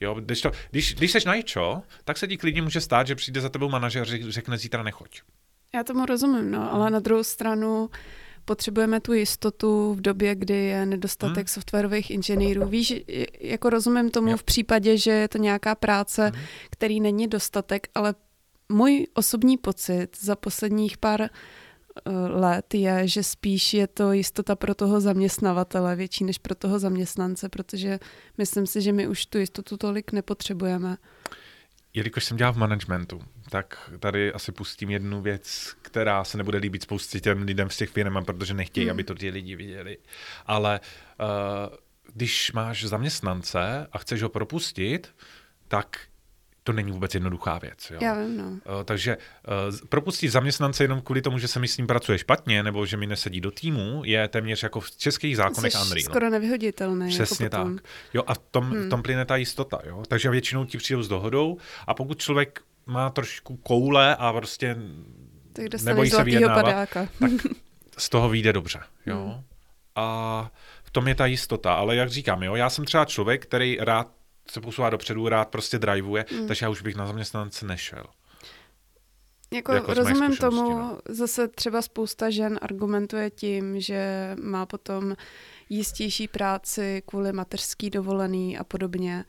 Jo, 0.01 0.15
když, 0.15 0.41
to, 0.41 0.51
když, 0.71 0.95
když 0.95 1.13
seš 1.13 1.25
na 1.25 1.35
IČO, 1.35 1.83
tak 2.05 2.19
se 2.19 2.29
ti 2.29 2.37
klidně 2.37 2.63
může 2.63 2.81
stát, 2.81 3.07
že 3.07 3.15
přijde 3.15 3.41
za 3.41 3.49
tebou 3.49 3.69
manažer 3.69 4.03
a 4.03 4.31
řekne 4.31 4.59
zítra 4.59 4.83
nechoď. 4.83 5.21
Já 5.75 5.85
tomu 5.85 6.07
rozumím, 6.07 6.51
no, 6.51 6.73
ale 6.73 6.91
na 6.91 6.99
druhou 6.99 7.25
stranu 7.25 7.91
potřebujeme 8.45 9.01
tu 9.01 9.13
jistotu 9.13 9.95
v 9.95 10.01
době, 10.01 10.35
kdy 10.35 10.55
je 10.55 10.87
nedostatek 10.87 11.37
hmm. 11.37 11.47
softwarových 11.47 12.11
inženýrů. 12.11 12.67
Víš, 12.67 12.95
jako 13.41 13.71
rozumím 13.71 14.11
tomu 14.11 14.29
jo. 14.29 14.37
v 14.37 14.43
případě, 14.43 14.97
že 14.97 15.11
je 15.11 15.29
to 15.29 15.39
nějaká 15.39 15.75
práce, 15.75 16.33
hmm. 16.35 16.45
který 16.71 17.01
není 17.01 17.29
dostatek, 17.29 17.89
ale 17.95 18.15
můj 18.71 19.07
osobní 19.15 19.59
pocit 19.59 20.09
za 20.21 20.37
posledních 20.37 20.99
pár 20.99 21.23
eh, 21.23 21.31
let 22.29 22.75
je, 22.75 23.09
že 23.09 23.23
spíš 23.23 23.75
je 23.75 23.87
to 23.87 24.13
jistota 24.13 24.57
pro 24.57 24.75
toho 24.75 25.01
zaměstnavatele 25.01 25.97
větší 25.97 26.25
než 26.25 26.39
pro 26.39 26.55
toho 26.55 26.79
zaměstnance, 26.79 27.49
protože 27.49 27.99
myslím 28.39 28.67
si, 28.67 28.83
že 28.83 28.93
my 28.93 29.09
už 29.09 29.27
tu 29.27 29.39
jistotu 29.39 29.77
tolik 29.77 30.13
nepotřebujeme. 30.13 30.97
Jelikož 31.95 32.25
jsem 32.25 32.37
dělal 32.37 32.53
v 32.53 32.57
managementu, 32.57 33.21
tak 33.51 33.91
tady 34.01 34.33
asi 34.33 34.53
pustím 34.53 34.91
jednu 34.91 35.23
věc, 35.23 35.75
která 35.83 36.25
se 36.25 36.39
nebude 36.39 36.59
líbit 36.59 36.83
spoustě 36.83 37.21
těm 37.21 37.43
lidem 37.43 37.69
v 37.69 37.77
těch 37.77 37.91
firmách, 37.91 38.25
protože 38.25 38.55
nechtějí, 38.55 38.87
hmm. 38.87 38.91
aby 38.91 39.05
to 39.05 39.15
ty 39.15 39.31
lidi 39.31 39.57
viděli. 39.57 39.99
Ale 40.47 40.81
uh, 41.21 41.77
když 42.13 42.53
máš 42.53 42.85
zaměstnance 42.85 43.87
a 43.93 43.99
chceš 43.99 44.23
ho 44.23 44.29
propustit, 44.29 45.15
tak 45.69 45.99
to 46.65 46.73
není 46.73 46.93
vůbec 46.93 47.15
jednoduchá 47.15 47.59
věc. 47.59 47.91
Jo. 47.91 47.99
Já 48.03 48.15
vím, 48.15 48.37
no. 48.37 48.45
Uh, 48.45 48.59
takže 48.85 49.17
uh, 49.17 49.89
propustit 49.89 50.29
zaměstnance 50.29 50.85
jenom 50.85 51.01
kvůli 51.01 51.23
tomu, 51.23 51.39
že 51.39 51.49
se 51.49 51.61
mi 51.61 51.69
s 51.69 51.77
ním 51.77 51.87
pracuje 51.87 52.19
špatně, 52.19 52.63
nebo 52.63 52.87
že 52.87 52.97
mi 52.97 53.07
nesedí 53.07 53.41
do 53.41 53.51
týmu, 53.51 54.03
je 54.05 54.29
téměř 54.29 54.63
jako 54.63 54.81
v 54.81 54.91
českých 54.91 55.37
zákonech 55.37 55.73
Unreal. 55.83 56.05
skoro 56.05 56.31
nevyhoditelný. 56.31 57.13
Jako 57.13 57.25
Přesně 57.25 57.45
jako 57.45 57.57
tak. 57.57 57.85
Jo, 58.15 58.23
a 58.27 58.35
v 58.35 58.39
tom, 58.39 58.71
hmm. 58.71 58.87
v 58.87 58.89
tom 58.89 59.03
plyne 59.03 59.25
ta 59.25 59.37
jistota. 59.37 59.81
Jo. 59.85 60.03
Takže 60.09 60.31
většinou 60.31 60.65
ti 60.65 60.79
přijdou 60.79 61.03
s 61.03 61.09
dohodou 61.09 61.57
a 61.87 61.95
pokud 61.95 62.19
člověk 62.19 62.61
má 62.87 63.11
trošku 63.11 63.57
koule 63.57 64.17
a 64.17 64.33
prostě 64.33 64.77
tak 65.53 65.83
nebojí 65.83 66.11
se 66.11 66.25
vyjednávat, 66.25 66.65
padáka. 66.65 67.09
tak 67.19 67.31
z 67.99 68.09
toho 68.09 68.29
vyjde 68.29 68.53
dobře. 68.53 68.81
Jo. 69.07 69.17
Hmm. 69.17 69.45
A 69.97 70.51
v 70.83 70.91
tom 70.91 71.09
je 71.09 71.15
ta 71.15 71.27
jistota. 71.27 71.75
Ale 71.75 71.97
jak 71.97 72.11
říkám, 72.11 72.43
jo, 72.43 72.55
já 72.55 72.71
jsem 72.71 72.85
třeba 72.85 73.05
člověk, 73.05 73.43
který 73.43 73.79
rád 73.81 74.09
se 74.51 74.61
posouvá 74.61 74.91
dopředu, 74.91 75.29
rád 75.29 75.49
prostě 75.49 75.79
drivuje, 75.79 76.25
mm. 76.33 76.47
takže 76.47 76.67
já 76.67 76.71
už 76.71 76.83
bych 76.83 76.97
na 76.97 77.07
zaměstnance 77.07 77.67
nešel. 77.67 78.05
Jako, 79.53 79.73
jako 79.73 79.95
rozumím 79.95 80.37
tomu, 80.37 80.71
no. 80.71 80.99
zase 81.09 81.49
třeba 81.49 81.83
spousta 81.83 82.31
žen 82.31 82.59
argumentuje 82.63 83.31
tím, 83.31 83.81
že 83.81 84.31
má 84.43 84.67
potom 84.67 85.17
jistější 85.69 86.29
práci 86.29 87.03
kvůli 87.07 87.33
mateřský 87.33 87.91
dovolený 87.91 88.59
a 88.59 88.65
podobně, 88.65 89.25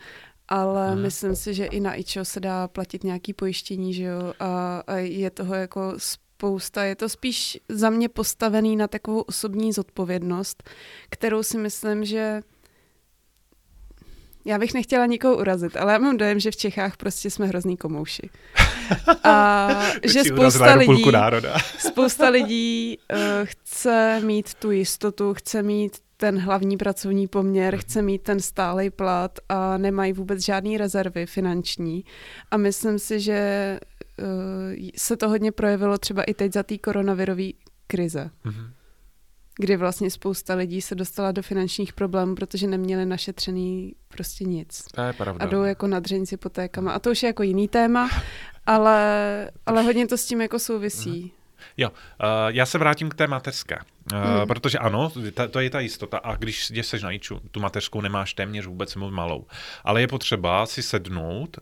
ale 0.47 0.91
hmm. 0.91 1.01
myslím 1.01 1.35
si, 1.35 1.53
že 1.53 1.65
i 1.65 1.79
na 1.79 1.95
IČO 1.95 2.25
se 2.25 2.39
dá 2.39 2.67
platit 2.67 3.03
nějaký 3.03 3.33
pojištění, 3.33 3.93
že 3.93 4.03
jo, 4.03 4.33
a, 4.39 4.83
a 4.87 4.95
je 4.95 5.29
toho 5.29 5.55
jako 5.55 5.93
spousta. 5.97 6.83
Je 6.83 6.95
to 6.95 7.09
spíš 7.09 7.59
za 7.69 7.89
mě 7.89 8.09
postavený 8.09 8.75
na 8.75 8.87
takovou 8.87 9.21
osobní 9.21 9.73
zodpovědnost, 9.73 10.69
kterou 11.09 11.43
si 11.43 11.57
myslím, 11.57 12.05
že 12.05 12.41
já 14.45 14.57
bych 14.57 14.73
nechtěla 14.73 15.05
nikoho 15.05 15.37
urazit, 15.37 15.77
ale 15.77 15.93
já 15.93 15.99
mám 15.99 16.17
dojem, 16.17 16.39
že 16.39 16.51
v 16.51 16.55
Čechách 16.55 16.97
prostě 16.97 17.29
jsme 17.29 17.47
hrozný 17.47 17.77
komouši. 17.77 18.29
A 19.23 19.67
že 20.03 20.23
spousta 20.33 20.75
lidí, 20.75 21.03
spousta 21.77 22.29
lidí 22.29 22.97
uh, 23.13 23.19
chce 23.43 24.21
mít 24.23 24.53
tu 24.53 24.71
jistotu, 24.71 25.33
chce 25.33 25.63
mít 25.63 25.97
ten 26.17 26.39
hlavní 26.39 26.77
pracovní 26.77 27.27
poměr, 27.27 27.77
chce 27.77 28.01
mít 28.01 28.21
ten 28.21 28.39
stálej 28.39 28.89
plat 28.89 29.39
a 29.49 29.77
nemají 29.77 30.13
vůbec 30.13 30.45
žádné 30.45 30.77
rezervy 30.77 31.25
finanční. 31.25 32.05
A 32.51 32.57
myslím 32.57 32.99
si, 32.99 33.19
že 33.19 33.79
uh, 34.19 34.25
se 34.97 35.17
to 35.17 35.29
hodně 35.29 35.51
projevilo 35.51 35.97
třeba 35.97 36.23
i 36.23 36.33
teď 36.33 36.53
za 36.53 36.63
té 36.63 36.77
koronavirové 36.77 37.49
krize. 37.87 38.29
Mm-hmm 38.45 38.80
kdy 39.61 39.77
vlastně 39.77 40.11
spousta 40.11 40.55
lidí 40.55 40.81
se 40.81 40.95
dostala 40.95 41.31
do 41.31 41.41
finančních 41.41 41.93
problémů, 41.93 42.35
protože 42.35 42.67
neměli 42.67 43.05
našetřený 43.05 43.95
prostě 44.07 44.43
nic. 44.43 44.85
To 44.95 45.01
je 45.01 45.13
pravda. 45.13 45.45
A 45.45 45.49
jdou 45.49 45.63
jako 45.63 45.87
nadřeň 45.87 46.25
s 46.25 46.31
hypotékama. 46.31 46.91
A 46.91 46.99
to 46.99 47.11
už 47.11 47.23
je 47.23 47.27
jako 47.27 47.43
jiný 47.43 47.67
téma, 47.67 48.09
ale, 48.65 49.51
ale 49.65 49.81
hodně 49.81 50.07
to 50.07 50.17
s 50.17 50.25
tím 50.25 50.41
jako 50.41 50.59
souvisí. 50.59 51.21
Mhm. 51.21 51.29
Jo, 51.77 51.89
uh, 51.89 51.95
já 52.47 52.65
se 52.65 52.77
vrátím 52.77 53.09
k 53.09 53.15
té 53.15 53.27
mateřské, 53.27 53.75
uh, 53.75 54.19
hmm. 54.19 54.47
protože 54.47 54.77
ano, 54.77 55.11
ta, 55.33 55.47
to 55.47 55.59
je 55.59 55.69
ta 55.69 55.79
jistota 55.79 56.17
a 56.17 56.35
když 56.35 56.69
jsi 56.69 56.99
na 57.03 57.11
IČu, 57.11 57.41
tu 57.51 57.59
mateřskou 57.59 58.01
nemáš 58.01 58.33
téměř 58.33 58.65
vůbec 58.65 58.95
moc 58.95 59.13
malou, 59.13 59.45
ale 59.83 60.01
je 60.01 60.07
potřeba 60.07 60.65
si 60.65 60.83
sednout 60.83 61.57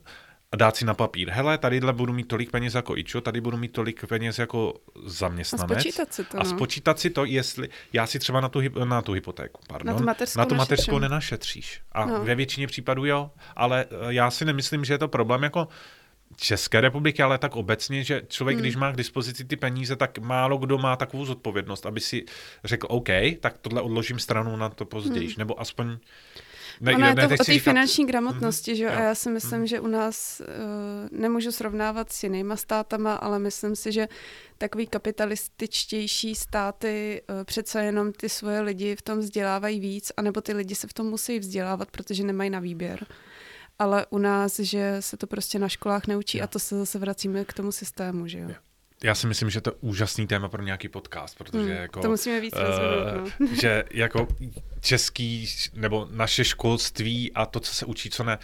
a 0.52 0.56
dát 0.56 0.76
si 0.76 0.86
na 0.86 0.94
papír, 0.94 1.30
hele, 1.30 1.58
tadyhle 1.58 1.94
budu 1.94 2.14
mít 2.14 2.28
tolik 2.28 2.52
peněz 2.52 2.74
jako 2.74 2.98
Ičo, 2.98 3.22
tady 3.22 3.42
budu 3.42 3.58
mít 3.58 3.72
tolik 3.72 4.06
peněz 4.06 4.40
jako 4.40 4.74
zaměstnanec. 5.06 5.72
A 5.72 5.80
spočítat 5.80 6.14
si 6.14 6.24
to. 6.24 6.38
No. 6.38 6.42
A 6.42 6.46
spočítat 6.46 7.00
si 7.00 7.10
to, 7.10 7.26
jestli 7.26 7.70
já 7.94 8.08
si 8.08 8.20
třeba 8.20 8.42
na 8.42 8.50
tu, 8.50 8.62
na 8.84 9.02
tu 9.02 9.12
hypotéku, 9.12 9.62
pardon, 9.68 9.94
na 9.94 10.00
tu 10.00 10.06
mateřskou, 10.06 10.40
na 10.40 10.46
tu 10.46 10.56
mateřskou 10.56 11.00
nenašetříš. 11.00 11.82
A 11.92 12.06
no. 12.06 12.24
ve 12.24 12.36
většině 12.36 12.68
případů 12.68 13.06
jo, 13.06 13.32
ale 13.56 13.86
eh, 13.90 14.14
já 14.14 14.32
si 14.32 14.46
nemyslím, 14.46 14.86
že 14.86 14.94
je 14.94 14.98
to 14.98 15.08
problém 15.08 15.44
jako 15.44 15.68
České 16.36 16.82
republiky, 16.82 17.24
ale 17.24 17.38
tak 17.38 17.56
obecně, 17.56 18.04
že 18.04 18.22
člověk, 18.28 18.58
hmm. 18.58 18.62
když 18.62 18.76
má 18.76 18.92
k 18.92 18.98
dispozici 18.98 19.46
ty 19.46 19.56
peníze, 19.56 19.96
tak 19.96 20.18
málo 20.18 20.58
kdo 20.58 20.78
má 20.78 20.96
takovou 20.96 21.26
zodpovědnost, 21.26 21.86
aby 21.86 22.00
si 22.00 22.26
řekl, 22.64 22.88
OK, 22.90 23.10
tak 23.40 23.58
tohle 23.58 23.82
odložím 23.82 24.20
stranu 24.20 24.56
na 24.56 24.70
to 24.70 24.86
později, 24.86 25.28
hmm. 25.28 25.36
nebo 25.38 25.62
aspoň 25.62 25.98
ne, 26.80 26.96
ono 26.96 27.08
je 27.08 27.16
to 27.16 27.24
o 27.34 27.38
té 27.38 27.44
říkat... 27.44 27.64
finanční 27.64 28.06
gramotnosti, 28.06 28.74
mm-hmm. 28.74 28.78
že? 28.78 28.90
A 28.90 29.02
já 29.02 29.16
si 29.16 29.30
myslím, 29.30 29.62
mm-hmm. 29.62 29.68
že 29.68 29.80
u 29.80 29.88
nás 29.88 30.42
uh, 30.42 31.20
nemůžu 31.20 31.52
srovnávat 31.52 32.12
s 32.12 32.24
jinýma 32.24 32.56
státama, 32.56 33.16
ale 33.16 33.40
myslím 33.40 33.76
si, 33.76 33.92
že 33.92 34.08
takový 34.58 34.88
kapitalističtější 34.88 36.36
státy 36.36 37.22
uh, 37.30 37.44
přece 37.44 37.84
jenom 37.84 38.12
ty 38.12 38.30
svoje 38.30 38.62
lidi 38.62 38.96
v 38.96 39.02
tom 39.02 39.20
vzdělávají 39.20 39.80
víc, 39.80 40.12
anebo 40.18 40.42
ty 40.42 40.54
lidi 40.54 40.76
se 40.76 40.88
v 40.88 40.94
tom 40.94 41.08
musí 41.08 41.40
vzdělávat, 41.40 41.92
protože 41.92 42.24
nemají 42.24 42.50
na 42.50 42.60
výběr. 42.60 43.06
Ale 43.80 44.06
u 44.10 44.18
nás, 44.18 44.60
že 44.60 44.98
se 45.00 45.18
to 45.18 45.28
prostě 45.28 45.60
na 45.60 45.70
školách 45.70 46.08
neučí 46.08 46.38
yeah. 46.38 46.44
a 46.44 46.48
to 46.48 46.60
se 46.60 46.78
zase 46.78 47.00
vracíme 47.00 47.46
k 47.46 47.54
tomu 47.54 47.72
systému, 47.72 48.28
že 48.28 48.40
jo? 48.40 48.50
Yeah 48.50 48.69
já 49.04 49.16
si 49.16 49.28
myslím, 49.28 49.50
že 49.50 49.62
to 49.62 49.70
je 49.70 49.76
úžasný 49.82 50.28
téma 50.28 50.50
pro 50.50 50.64
nějaký 50.64 50.88
podcast, 50.88 51.38
protože 51.38 51.64
hmm, 51.64 51.72
jako... 51.72 52.02
To 52.02 52.10
musíme 52.10 52.42
víc 52.42 52.54
uh, 52.56 53.40
no. 53.40 53.48
Že 53.62 53.84
jako 53.92 54.28
český, 54.82 55.48
nebo 55.74 56.08
naše 56.12 56.46
školství 56.46 57.34
a 57.34 57.46
to, 57.46 57.60
co 57.60 57.74
se 57.74 57.86
učí, 57.86 58.10
co 58.10 58.24
ne, 58.24 58.38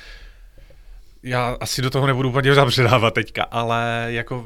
já 1.24 1.58
asi 1.60 1.82
do 1.82 1.90
toho 1.90 2.08
nebudu 2.08 2.30
úplně 2.30 2.54
zabředávat 2.54 3.14
teďka, 3.14 3.44
ale 3.44 4.08
jako 4.08 4.46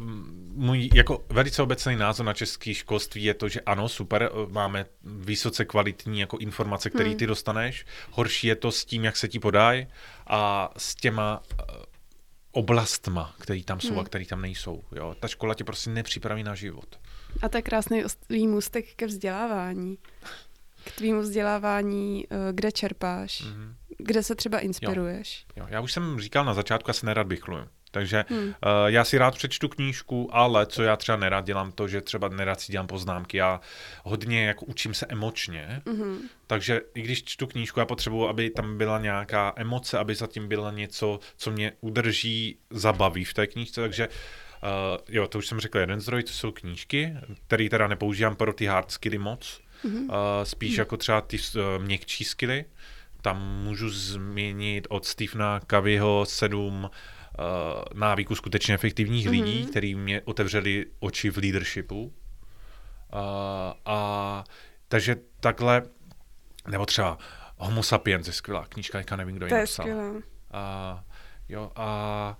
můj 0.53 0.89
jako 0.93 1.25
velice 1.29 1.61
obecný 1.61 1.95
názor 1.95 2.25
na 2.25 2.33
český 2.33 2.73
školství 2.73 3.23
je 3.23 3.33
to, 3.33 3.49
že 3.49 3.61
ano, 3.61 3.89
super, 3.89 4.31
máme 4.49 4.85
vysoce 5.03 5.65
kvalitní 5.65 6.19
jako 6.19 6.37
informace, 6.37 6.89
které 6.89 7.09
hmm. 7.09 7.17
ty 7.17 7.27
dostaneš. 7.27 7.85
Horší 8.11 8.47
je 8.47 8.55
to 8.55 8.71
s 8.71 8.85
tím, 8.85 9.03
jak 9.03 9.17
se 9.17 9.27
ti 9.27 9.39
podají 9.39 9.87
a 10.27 10.69
s 10.77 10.95
těma 10.95 11.41
oblastma, 12.51 13.35
které 13.39 13.63
tam 13.63 13.79
jsou 13.79 13.89
hmm. 13.89 13.99
a 13.99 14.03
které 14.03 14.25
tam 14.25 14.41
nejsou. 14.41 14.83
Jo? 14.91 15.15
Ta 15.19 15.27
škola 15.27 15.53
tě 15.53 15.63
prostě 15.63 15.89
nepřipraví 15.89 16.43
na 16.43 16.55
život. 16.55 16.99
A 17.41 17.49
to 17.49 17.57
je 17.57 17.61
krásný 17.61 18.03
můstek 18.47 18.95
ke 18.95 19.07
vzdělávání. 19.07 19.97
K 20.83 20.91
tvýmu 20.91 21.21
vzdělávání, 21.21 22.25
eh, 22.29 22.35
kde 22.53 22.71
čerpáš, 22.71 23.43
mm-hmm. 23.43 23.73
kde 23.97 24.23
se 24.23 24.35
třeba 24.35 24.59
inspiruješ. 24.59 25.45
Jo. 25.55 25.63
Jo. 25.63 25.67
Já 25.69 25.81
už 25.81 25.93
jsem 25.93 26.19
říkal 26.19 26.45
na 26.45 26.53
začátku, 26.53 26.89
já 26.89 26.93
se 26.93 27.05
nerad 27.05 27.27
bychluju. 27.27 27.63
Takže 27.91 28.25
hmm. 28.29 28.39
uh, 28.47 28.53
já 28.85 29.03
si 29.03 29.17
rád 29.17 29.35
přečtu 29.35 29.69
knížku, 29.69 30.29
ale 30.31 30.65
co 30.65 30.83
já 30.83 30.95
třeba 30.95 31.17
nerad 31.17 31.45
dělám, 31.45 31.71
to, 31.71 31.87
že 31.87 32.01
třeba 32.01 32.29
nerad 32.29 32.61
si 32.61 32.71
dělám 32.71 32.87
poznámky. 32.87 33.37
Já 33.37 33.61
hodně 34.03 34.45
jako 34.45 34.65
učím 34.65 34.93
se 34.93 35.05
emočně, 35.05 35.81
hmm. 35.85 36.19
takže 36.47 36.81
i 36.93 37.01
když 37.01 37.23
čtu 37.23 37.47
knížku, 37.47 37.79
já 37.79 37.85
potřebuji, 37.85 38.27
aby 38.27 38.49
tam 38.49 38.77
byla 38.77 38.99
nějaká 38.99 39.53
emoce, 39.55 39.97
aby 39.97 40.15
zatím 40.15 40.47
byla 40.47 40.71
něco, 40.71 41.19
co 41.37 41.51
mě 41.51 41.73
udrží, 41.81 42.57
zabaví 42.69 43.25
v 43.25 43.33
té 43.33 43.47
knížce, 43.47 43.81
takže 43.81 44.07
Uh, 44.63 44.97
jo, 45.09 45.27
to 45.27 45.37
už 45.37 45.47
jsem 45.47 45.59
řekl, 45.59 45.77
jeden 45.77 46.01
zdroj, 46.01 46.23
to 46.23 46.31
jsou 46.31 46.51
knížky, 46.51 47.13
které 47.47 47.69
teda 47.69 47.87
nepoužívám 47.87 48.35
pro 48.35 48.53
ty 48.53 48.65
hard 48.65 48.91
skilly 48.91 49.17
moc, 49.17 49.61
mm-hmm. 49.85 50.03
uh, 50.03 50.09
spíš 50.43 50.75
mm-hmm. 50.75 50.79
jako 50.79 50.97
třeba 50.97 51.21
ty 51.21 51.37
uh, 51.37 51.83
měkčí 51.83 52.23
skilly. 52.23 52.65
Tam 53.21 53.61
můžu 53.63 53.89
změnit 53.89 54.87
od 54.89 55.05
Stephena 55.05 55.59
Coveyho 55.69 56.25
sedm 56.25 56.89
návyku 57.93 58.35
skutečně 58.35 58.73
efektivních 58.73 59.27
mm-hmm. 59.27 59.31
lidí, 59.31 59.65
který 59.65 59.95
mě 59.95 60.21
otevřeli 60.21 60.85
oči 60.99 61.29
v 61.29 61.37
leadershipu. 61.37 62.03
Uh, 62.03 62.11
a 63.85 64.43
takže 64.87 65.15
takhle, 65.39 65.81
nebo 66.67 66.85
třeba 66.85 67.17
Homo 67.57 67.83
sapiens 67.83 68.27
je 68.27 68.33
skvělá 68.33 68.65
knížka, 68.69 68.97
jaká 68.97 69.15
nevím, 69.15 69.35
kdo 69.35 69.45
ji 69.45 69.53
napsal. 69.53 69.87
A, 70.51 71.03
jo, 71.49 71.71
a 71.75 72.37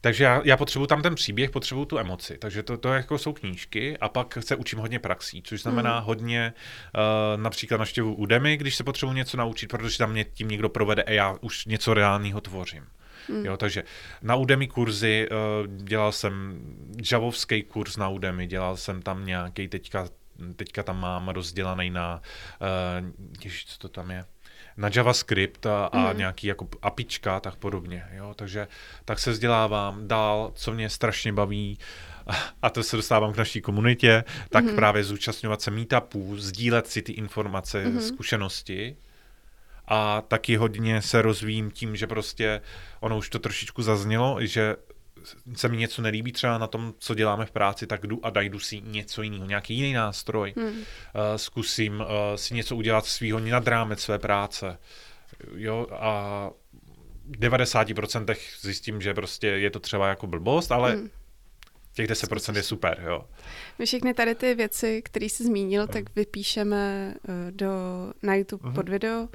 takže 0.00 0.24
já, 0.24 0.42
já 0.44 0.56
potřebuji 0.56 0.86
tam 0.86 1.02
ten 1.02 1.14
příběh, 1.14 1.50
potřebuji 1.50 1.84
tu 1.84 1.98
emoci. 1.98 2.38
Takže 2.38 2.62
to, 2.62 2.78
to 2.78 2.88
jako 2.88 3.18
jsou 3.18 3.32
knížky 3.32 3.98
a 3.98 4.08
pak 4.08 4.38
se 4.40 4.56
učím 4.56 4.78
hodně 4.78 4.98
praxí, 4.98 5.42
což 5.42 5.62
znamená 5.62 6.00
mm. 6.00 6.06
hodně 6.06 6.52
uh, 6.54 7.42
například 7.42 7.78
naštěvu 7.78 8.14
Udemy, 8.14 8.56
když 8.56 8.76
se 8.76 8.84
potřebuji 8.84 9.12
něco 9.12 9.36
naučit, 9.36 9.70
protože 9.70 9.98
tam 9.98 10.10
mě 10.10 10.24
tím 10.24 10.48
někdo 10.48 10.68
provede 10.68 11.02
a 11.02 11.10
já 11.10 11.36
už 11.40 11.66
něco 11.66 11.94
reálného 11.94 12.40
tvořím. 12.40 12.86
Mm. 13.30 13.46
Jo, 13.46 13.56
takže 13.56 13.84
na 14.22 14.36
Udemy 14.36 14.68
kurzy 14.68 15.28
uh, 15.30 15.76
dělal 15.76 16.12
jsem 16.12 16.60
javovský 17.12 17.62
kurz 17.62 17.96
na 17.96 18.08
Udemy, 18.08 18.46
dělal 18.46 18.76
jsem 18.76 19.02
tam 19.02 19.26
nějaký 19.26 19.68
teďka, 19.68 20.08
teďka 20.56 20.82
tam 20.82 21.00
mám 21.00 21.28
rozdělaný 21.28 21.90
na, 21.90 22.22
uh, 22.60 23.08
ježiš, 23.44 23.66
co 23.66 23.78
to 23.78 23.88
tam 23.88 24.10
je, 24.10 24.24
na 24.76 24.90
JavaScript 24.94 25.66
a, 25.66 25.86
a 25.86 26.12
mm. 26.12 26.18
nějaký 26.18 26.46
jako 26.46 26.68
apička, 26.82 27.40
tak 27.40 27.56
podobně. 27.56 28.04
Jo? 28.12 28.34
Takže 28.36 28.68
tak 29.04 29.18
se 29.18 29.30
vzdělávám 29.30 30.08
dál, 30.08 30.52
co 30.54 30.72
mě 30.72 30.88
strašně 30.88 31.32
baví, 31.32 31.78
a 32.62 32.70
to 32.70 32.82
se 32.82 32.96
dostávám 32.96 33.32
k 33.32 33.36
naší 33.36 33.60
komunitě, 33.60 34.24
tak 34.50 34.64
mm. 34.64 34.74
právě 34.74 35.04
zúčastňovat 35.04 35.62
se 35.62 35.70
meetupů, 35.70 36.36
sdílet 36.36 36.86
si 36.86 37.02
ty 37.02 37.12
informace, 37.12 37.84
mm. 37.84 38.00
zkušenosti 38.00 38.96
a 39.90 40.20
taky 40.20 40.56
hodně 40.56 41.02
se 41.02 41.22
rozvíjím 41.22 41.70
tím, 41.70 41.96
že 41.96 42.06
prostě 42.06 42.60
ono 43.00 43.18
už 43.18 43.28
to 43.28 43.38
trošičku 43.38 43.82
zaznělo, 43.82 44.36
že 44.40 44.76
se 45.54 45.68
mi 45.68 45.76
něco 45.76 46.02
nelíbí 46.02 46.32
třeba 46.32 46.58
na 46.58 46.66
tom, 46.66 46.94
co 46.98 47.14
děláme 47.14 47.46
v 47.46 47.50
práci, 47.50 47.86
tak 47.86 48.06
jdu 48.06 48.26
a 48.26 48.30
najdu 48.30 48.58
si 48.58 48.80
něco 48.80 49.22
jiného, 49.22 49.46
nějaký 49.46 49.74
jiný 49.74 49.92
nástroj. 49.92 50.54
Hmm. 50.56 50.68
Uh, 50.68 50.82
zkusím 51.36 52.00
uh, 52.00 52.06
si 52.36 52.54
něco 52.54 52.76
udělat 52.76 53.06
svýho 53.06 53.38
nad 53.38 53.68
rámec 53.68 54.00
své 54.00 54.18
práce. 54.18 54.78
Jo, 55.54 55.86
a 55.92 56.50
v 57.24 57.38
90% 57.38 58.36
zjistím, 58.60 59.00
že 59.00 59.14
prostě 59.14 59.46
je 59.46 59.70
to 59.70 59.80
třeba 59.80 60.08
jako 60.08 60.26
blbost, 60.26 60.72
ale 60.72 60.92
hmm. 60.92 61.10
těch 61.94 62.06
10% 62.06 62.56
je 62.56 62.62
super, 62.62 63.02
jo. 63.06 63.24
My 63.78 63.86
všechny 63.86 64.14
tady 64.14 64.34
ty 64.34 64.54
věci, 64.54 65.02
které 65.02 65.26
jsi 65.26 65.44
zmínil, 65.44 65.86
tak 65.86 66.14
vypíšeme 66.16 67.14
uh, 67.28 67.34
do, 67.50 67.70
na 68.22 68.34
YouTube 68.34 68.68
uh-huh. 68.68 68.74
pod 68.74 68.88
video 68.88 69.28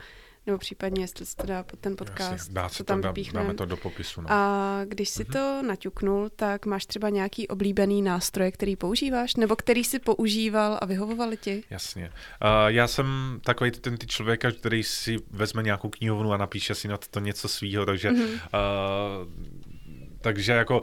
nebo 0.47 0.57
případně, 0.57 1.03
jestli 1.03 1.25
se 1.25 1.35
to 1.35 1.47
dá 1.47 1.63
pod 1.63 1.79
ten 1.79 1.95
podcast, 1.95 2.31
Jasně, 2.31 2.53
dá 2.53 2.69
se 2.69 2.77
to 2.77 2.83
tam 2.83 3.01
vypíchneme. 3.01 3.43
Dáme 3.43 3.57
to 3.57 3.65
do 3.65 3.77
popisu. 3.77 4.21
No. 4.21 4.27
A 4.31 4.81
když 4.85 5.09
si 5.09 5.23
mm-hmm. 5.23 5.33
to 5.33 5.67
naťuknul, 5.67 6.29
tak 6.35 6.65
máš 6.65 6.85
třeba 6.85 7.09
nějaký 7.09 7.47
oblíbený 7.47 8.01
nástroj, 8.01 8.51
který 8.51 8.75
používáš, 8.75 9.35
nebo 9.35 9.55
který 9.55 9.83
si 9.83 9.99
používal 9.99 10.77
a 10.81 10.85
vyhovovali 10.85 11.37
ti? 11.37 11.63
Jasně. 11.69 12.03
Uh, 12.09 12.47
já 12.67 12.87
jsem 12.87 13.39
takový 13.43 13.71
ten 13.71 13.97
ty 13.97 14.07
člověk, 14.07 14.45
který 14.59 14.83
si 14.83 15.17
vezme 15.31 15.63
nějakou 15.63 15.89
knihovnu 15.89 16.33
a 16.33 16.37
napíše 16.37 16.75
si 16.75 16.87
na 16.87 16.97
to 16.97 17.19
něco 17.19 17.47
svýho, 17.47 17.85
takže 17.85 18.11
mm-hmm. 18.11 18.33
uh, 18.33 19.31
takže 20.21 20.51
jako 20.51 20.81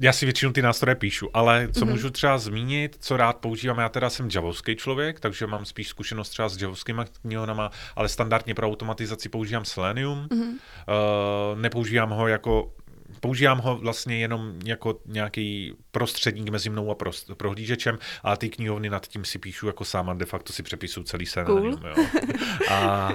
já 0.00 0.12
si 0.12 0.26
většinou 0.26 0.52
ty 0.52 0.62
nástroje 0.62 0.94
píšu, 0.94 1.28
ale 1.34 1.68
co 1.72 1.80
mm-hmm. 1.80 1.90
můžu 1.90 2.10
třeba 2.10 2.38
zmínit, 2.38 2.96
co 3.00 3.16
rád 3.16 3.36
používám, 3.36 3.78
já 3.78 3.88
teda 3.88 4.10
jsem 4.10 4.28
javovský 4.34 4.76
člověk, 4.76 5.20
takže 5.20 5.46
mám 5.46 5.64
spíš 5.64 5.88
zkušenost 5.88 6.30
třeba 6.30 6.48
s 6.48 6.62
javovskými 6.62 7.02
knihovnama, 7.22 7.70
ale 7.96 8.08
standardně 8.08 8.54
pro 8.54 8.66
automatizaci 8.66 9.28
používám 9.28 9.64
Selenium. 9.64 10.28
Mm-hmm. 10.30 10.48
Uh, 10.48 11.60
nepoužívám 11.60 12.10
ho 12.10 12.28
jako 12.28 12.72
Používám 13.20 13.58
ho 13.58 13.76
vlastně 13.76 14.18
jenom 14.18 14.54
jako 14.64 15.00
nějaký 15.06 15.74
prostředník 15.90 16.48
mezi 16.48 16.70
mnou 16.70 16.90
a 16.90 16.94
prost, 16.94 17.30
prohlížečem, 17.36 17.98
a 18.22 18.36
ty 18.36 18.48
knihovny 18.48 18.90
nad 18.90 19.06
tím 19.06 19.24
si 19.24 19.38
píšu 19.38 19.66
jako 19.66 19.84
sám 19.84 20.10
a 20.10 20.14
de 20.14 20.24
facto 20.24 20.52
si 20.52 20.62
přepisuju 20.62 21.04
celý 21.04 21.26
Selenium. 21.26 21.76
Cool. 21.76 21.88
Jo. 21.88 21.94
A 22.70 23.12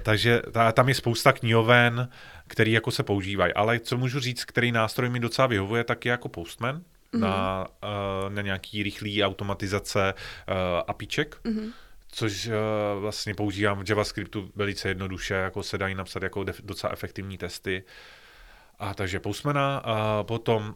takže 0.00 0.42
ta, 0.52 0.72
tam 0.72 0.88
je 0.88 0.94
spousta 0.94 1.32
knihoven, 1.32 2.08
který 2.46 2.72
jako 2.72 2.90
se 2.90 3.02
používají. 3.02 3.54
Ale 3.54 3.78
co 3.78 3.96
můžu 3.96 4.20
říct, 4.20 4.44
který 4.44 4.72
nástroj 4.72 5.08
mi 5.08 5.20
docela 5.20 5.46
vyhovuje, 5.46 5.84
tak 5.84 6.04
je 6.04 6.10
jako 6.10 6.28
Postman 6.28 6.76
mm-hmm. 6.76 7.18
na, 7.18 7.66
uh, 7.82 8.34
na 8.34 8.42
nějaký 8.42 8.82
rychlý 8.82 9.24
automatizace 9.24 10.14
uh, 10.14 10.54
apíček. 10.86 11.40
Mm-hmm 11.44 11.72
což 12.12 12.46
uh, 12.46 12.52
vlastně 13.00 13.34
používám 13.34 13.84
v 13.84 13.88
JavaScriptu 13.90 14.50
velice 14.56 14.88
jednoduše, 14.88 15.34
jako 15.34 15.62
se 15.62 15.78
dají 15.78 15.94
napsat 15.94 16.22
jako 16.22 16.40
def- 16.40 16.60
docela 16.64 16.92
efektivní 16.92 17.38
testy. 17.38 17.84
A 18.78 18.94
takže 18.94 19.20
Postmana, 19.20 19.76
a 19.76 20.22
potom 20.22 20.74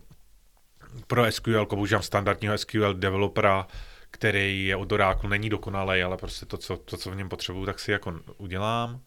pro 1.06 1.32
SQL 1.32 1.66
používám 1.66 2.02
standardního 2.02 2.58
SQL 2.58 2.94
developera, 2.94 3.66
který 4.24 4.66
je 4.66 4.76
od 4.76 4.92
Oracle, 4.92 5.30
není 5.30 5.50
dokonalý, 5.50 6.02
ale 6.02 6.16
prostě 6.16 6.46
to 6.46 6.56
co, 6.56 6.76
to, 6.76 6.96
co 6.96 7.10
v 7.10 7.16
něm 7.16 7.28
potřebuju, 7.28 7.66
tak 7.66 7.78
si 7.78 7.92
jako 7.92 8.20
udělám. 8.38 9.00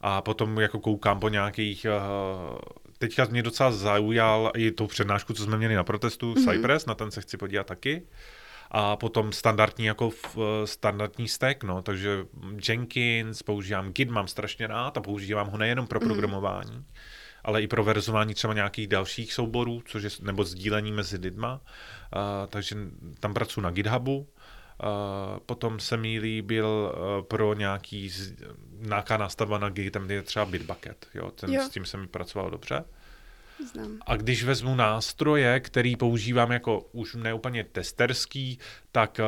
A 0.00 0.22
potom 0.22 0.60
jako 0.60 0.80
koukám 0.80 1.20
po 1.20 1.28
nějakých, 1.28 1.86
uh, 1.86 2.58
teďka 2.98 3.24
mě 3.24 3.42
docela 3.42 3.72
zaujal 3.72 4.52
i 4.56 4.70
tou 4.70 4.86
přednášku, 4.86 5.32
co 5.32 5.42
jsme 5.42 5.56
měli 5.56 5.74
na 5.74 5.84
protestu, 5.84 6.34
mm-hmm. 6.34 6.52
Cypress, 6.52 6.86
na 6.86 6.94
ten 6.94 7.10
se 7.10 7.20
chci 7.20 7.36
podívat 7.36 7.66
taky. 7.66 8.02
A 8.70 8.96
potom 8.96 9.32
standardní 9.32 9.84
jako 9.84 10.10
v, 10.10 10.36
uh, 10.36 10.44
standardní 10.64 11.28
stack, 11.28 11.64
no, 11.64 11.82
takže 11.82 12.24
Jenkins, 12.68 13.42
používám 13.42 13.92
Git, 13.92 14.10
mám 14.10 14.28
strašně 14.28 14.66
rád 14.66 14.96
a 14.96 15.00
používám 15.00 15.48
ho 15.48 15.58
nejenom 15.58 15.86
pro 15.86 16.00
mm-hmm. 16.00 16.06
programování, 16.06 16.84
ale 17.44 17.62
i 17.62 17.66
pro 17.66 17.84
verzování 17.84 18.34
třeba 18.34 18.54
nějakých 18.54 18.88
dalších 18.88 19.32
souborů, 19.32 19.82
což 19.84 20.02
je, 20.02 20.10
nebo 20.22 20.44
sdílení 20.44 20.92
mezi 20.92 21.16
lidma. 21.16 21.60
Uh, 21.60 22.20
takže 22.48 22.76
tam 23.20 23.34
pracuji 23.34 23.60
na 23.60 23.70
GitHubu 23.70 24.28
potom 25.46 25.80
se 25.80 25.96
mi 25.96 26.18
líbil 26.18 26.66
uh, 26.66 27.24
pro 27.24 27.54
nějaký 27.54 28.12
nějaká 28.78 29.16
nastavba 29.16 29.58
na 29.58 29.68
gig, 29.68 29.92
tam 29.92 30.10
je 30.10 30.22
třeba 30.22 30.44
Bitbucket, 30.44 31.06
jo, 31.14 31.30
ten, 31.30 31.52
jo. 31.52 31.62
s 31.62 31.68
tím 31.68 31.84
jsem 31.84 32.08
pracoval 32.08 32.50
dobře. 32.50 32.84
Znám. 33.72 33.98
A 34.06 34.16
když 34.16 34.44
vezmu 34.44 34.74
nástroje, 34.74 35.60
který 35.60 35.96
používám 35.96 36.52
jako 36.52 36.80
už 36.92 37.14
neúplně 37.14 37.64
testerský, 37.64 38.58
tak 38.92 39.20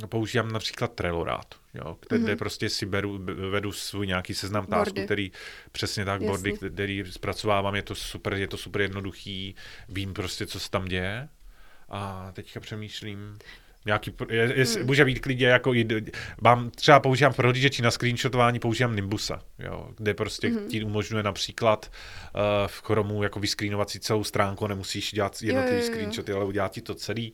uh, 0.00 0.06
používám 0.06 0.52
například 0.52 0.92
Trello 0.94 1.24
rád, 1.24 1.54
jo, 1.74 1.98
kde 2.08 2.18
mm-hmm. 2.18 2.36
prostě 2.36 2.68
si 2.68 2.86
beru, 2.86 3.20
vedu 3.50 3.72
svůj 3.72 4.06
nějaký 4.06 4.34
seznam 4.34 4.66
tásků, 4.66 5.04
který 5.04 5.32
přesně 5.72 6.04
tak, 6.04 6.22
bordy, 6.22 6.52
který 6.52 7.04
zpracovávám, 7.10 7.74
je 7.74 7.82
to 7.82 7.94
super, 7.94 8.34
je 8.34 8.48
to 8.48 8.56
super 8.56 8.82
jednoduchý, 8.82 9.54
vím 9.88 10.14
prostě, 10.14 10.46
co 10.46 10.60
se 10.60 10.70
tam 10.70 10.84
děje. 10.84 11.28
A 11.88 12.32
teďka 12.32 12.60
přemýšlím, 12.60 13.38
Nějaký, 13.86 14.12
je, 14.28 14.52
je, 14.56 14.64
hmm. 14.64 14.86
může 14.86 15.04
být 15.04 15.18
klidně 15.18 15.46
jako, 15.46 15.72
mám, 16.40 16.70
třeba 16.70 17.00
používám 17.00 17.32
pro 17.32 17.42
prohlížeči 17.42 17.82
na 17.82 17.90
screenshotování, 17.90 18.58
používám 18.58 18.96
Nimbusa, 18.96 19.42
jo, 19.58 19.88
kde 19.96 20.14
prostě 20.14 20.48
hmm. 20.48 20.68
ti 20.68 20.84
umožňuje 20.84 21.22
například 21.22 21.90
uh, 22.34 22.40
v 22.66 22.82
Chromu 22.82 23.22
jako 23.22 23.40
vyskrínovat 23.40 23.90
si 23.90 24.00
celou 24.00 24.24
stránku, 24.24 24.66
nemusíš 24.66 25.12
dělat 25.12 25.42
jednotlivý 25.42 25.82
screenshoty, 25.82 26.32
ale 26.32 26.44
udělat 26.44 26.72
ti 26.72 26.80
to 26.80 26.94
celý. 26.94 27.32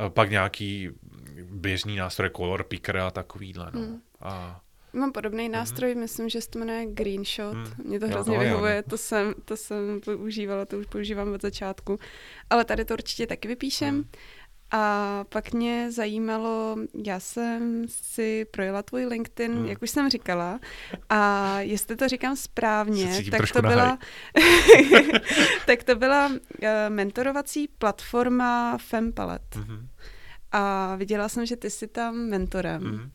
Uh, 0.00 0.08
pak 0.08 0.30
nějaký 0.30 0.88
běžný 1.42 1.96
nástroj 1.96 2.30
Color 2.36 2.64
Picker 2.64 2.96
a 2.96 3.10
takovýhle, 3.10 3.70
no. 3.74 3.80
Hmm. 3.80 4.00
A, 4.20 4.60
Mám 4.94 5.12
podobný 5.12 5.44
mhm. 5.44 5.52
nástroj, 5.52 5.94
mm-hmm. 5.94 5.98
myslím, 5.98 6.28
že 6.28 6.40
se 6.40 6.50
to 6.50 6.58
jmenuje 6.58 6.86
Greenshot. 6.86 7.54
Mm. 7.54 7.66
Mě 7.84 8.00
to 8.00 8.08
hrozně 8.08 8.36
no, 8.36 8.42
vyhovuje, 8.42 8.82
to 8.82 8.98
jsem, 8.98 9.34
to 9.44 9.56
jsem 9.56 10.00
používala, 10.00 10.64
to 10.64 10.78
už 10.78 10.86
používám 10.86 11.32
od 11.32 11.42
začátku. 11.42 11.98
Ale 12.50 12.64
tady 12.64 12.84
to 12.84 12.94
určitě 12.94 13.26
taky 13.26 13.48
vypíšem. 13.48 13.94
Mm. 13.94 14.04
A 14.72 15.24
pak 15.28 15.52
mě 15.52 15.92
zajímalo, 15.92 16.76
já 17.04 17.20
jsem 17.20 17.84
si 17.88 18.44
projela 18.44 18.82
tvůj 18.82 19.06
LinkedIn, 19.06 19.52
hmm. 19.52 19.66
jak 19.66 19.82
už 19.82 19.90
jsem 19.90 20.10
říkala, 20.10 20.60
a 21.08 21.60
jestli 21.60 21.96
to 21.96 22.08
říkám 22.08 22.36
správně, 22.36 23.22
tak 23.30 23.52
to, 23.52 23.62
byla, 23.62 23.98
tak 25.66 25.84
to 25.84 25.96
byla 25.96 26.26
uh, 26.26 26.38
mentorovací 26.88 27.68
platforma 27.68 28.78
Fempalet. 28.78 29.56
Hmm. 29.56 29.88
A 30.52 30.96
viděla 30.96 31.28
jsem, 31.28 31.46
že 31.46 31.56
ty 31.56 31.70
jsi 31.70 31.86
tam 31.86 32.16
mentorem. 32.16 32.82
Hmm. 32.82 33.10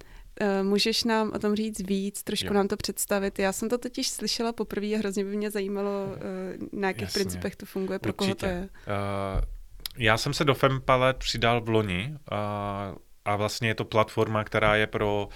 Můžeš 0.61 1.03
nám 1.03 1.31
o 1.35 1.39
tom 1.39 1.55
říct 1.55 1.79
víc, 1.79 2.23
trošku 2.23 2.47
jo. 2.47 2.53
nám 2.53 2.67
to 2.67 2.77
představit? 2.77 3.39
Já 3.39 3.51
jsem 3.51 3.69
to 3.69 3.77
totiž 3.77 4.09
slyšela 4.09 4.53
poprvé 4.53 4.87
a 4.87 4.97
hrozně 4.97 5.23
by 5.23 5.37
mě 5.37 5.51
zajímalo, 5.51 6.05
uh, 6.05 6.79
na 6.79 6.87
jakých 6.87 7.01
Jasně. 7.01 7.19
principech 7.19 7.55
to 7.55 7.65
funguje, 7.65 7.99
pro 7.99 8.13
Určitě. 8.13 8.25
koho 8.25 8.35
to 8.35 8.45
je. 8.45 8.69
Uh, 8.87 9.56
já 9.97 10.17
jsem 10.17 10.33
se 10.33 10.45
do 10.45 10.53
Fempalet 10.53 11.17
přidal 11.17 11.61
v 11.61 11.69
loni 11.69 12.13
a, 12.31 12.93
a 13.25 13.35
vlastně 13.35 13.67
je 13.67 13.75
to 13.75 13.85
platforma, 13.85 14.43
která 14.43 14.75
je 14.75 14.87
pro 14.87 15.29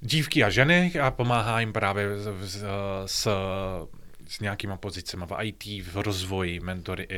dívky 0.00 0.44
a 0.44 0.50
ženy 0.50 0.92
a 1.02 1.10
pomáhá 1.10 1.60
jim 1.60 1.72
právě 1.72 2.18
s, 2.18 2.64
s, 3.06 3.28
s 4.28 4.40
nějakýma 4.40 4.76
pozicemi 4.76 5.24
v 5.26 5.36
IT, 5.42 5.64
v 5.64 5.96
rozvoji, 5.96 6.60
mentory, 6.60 7.08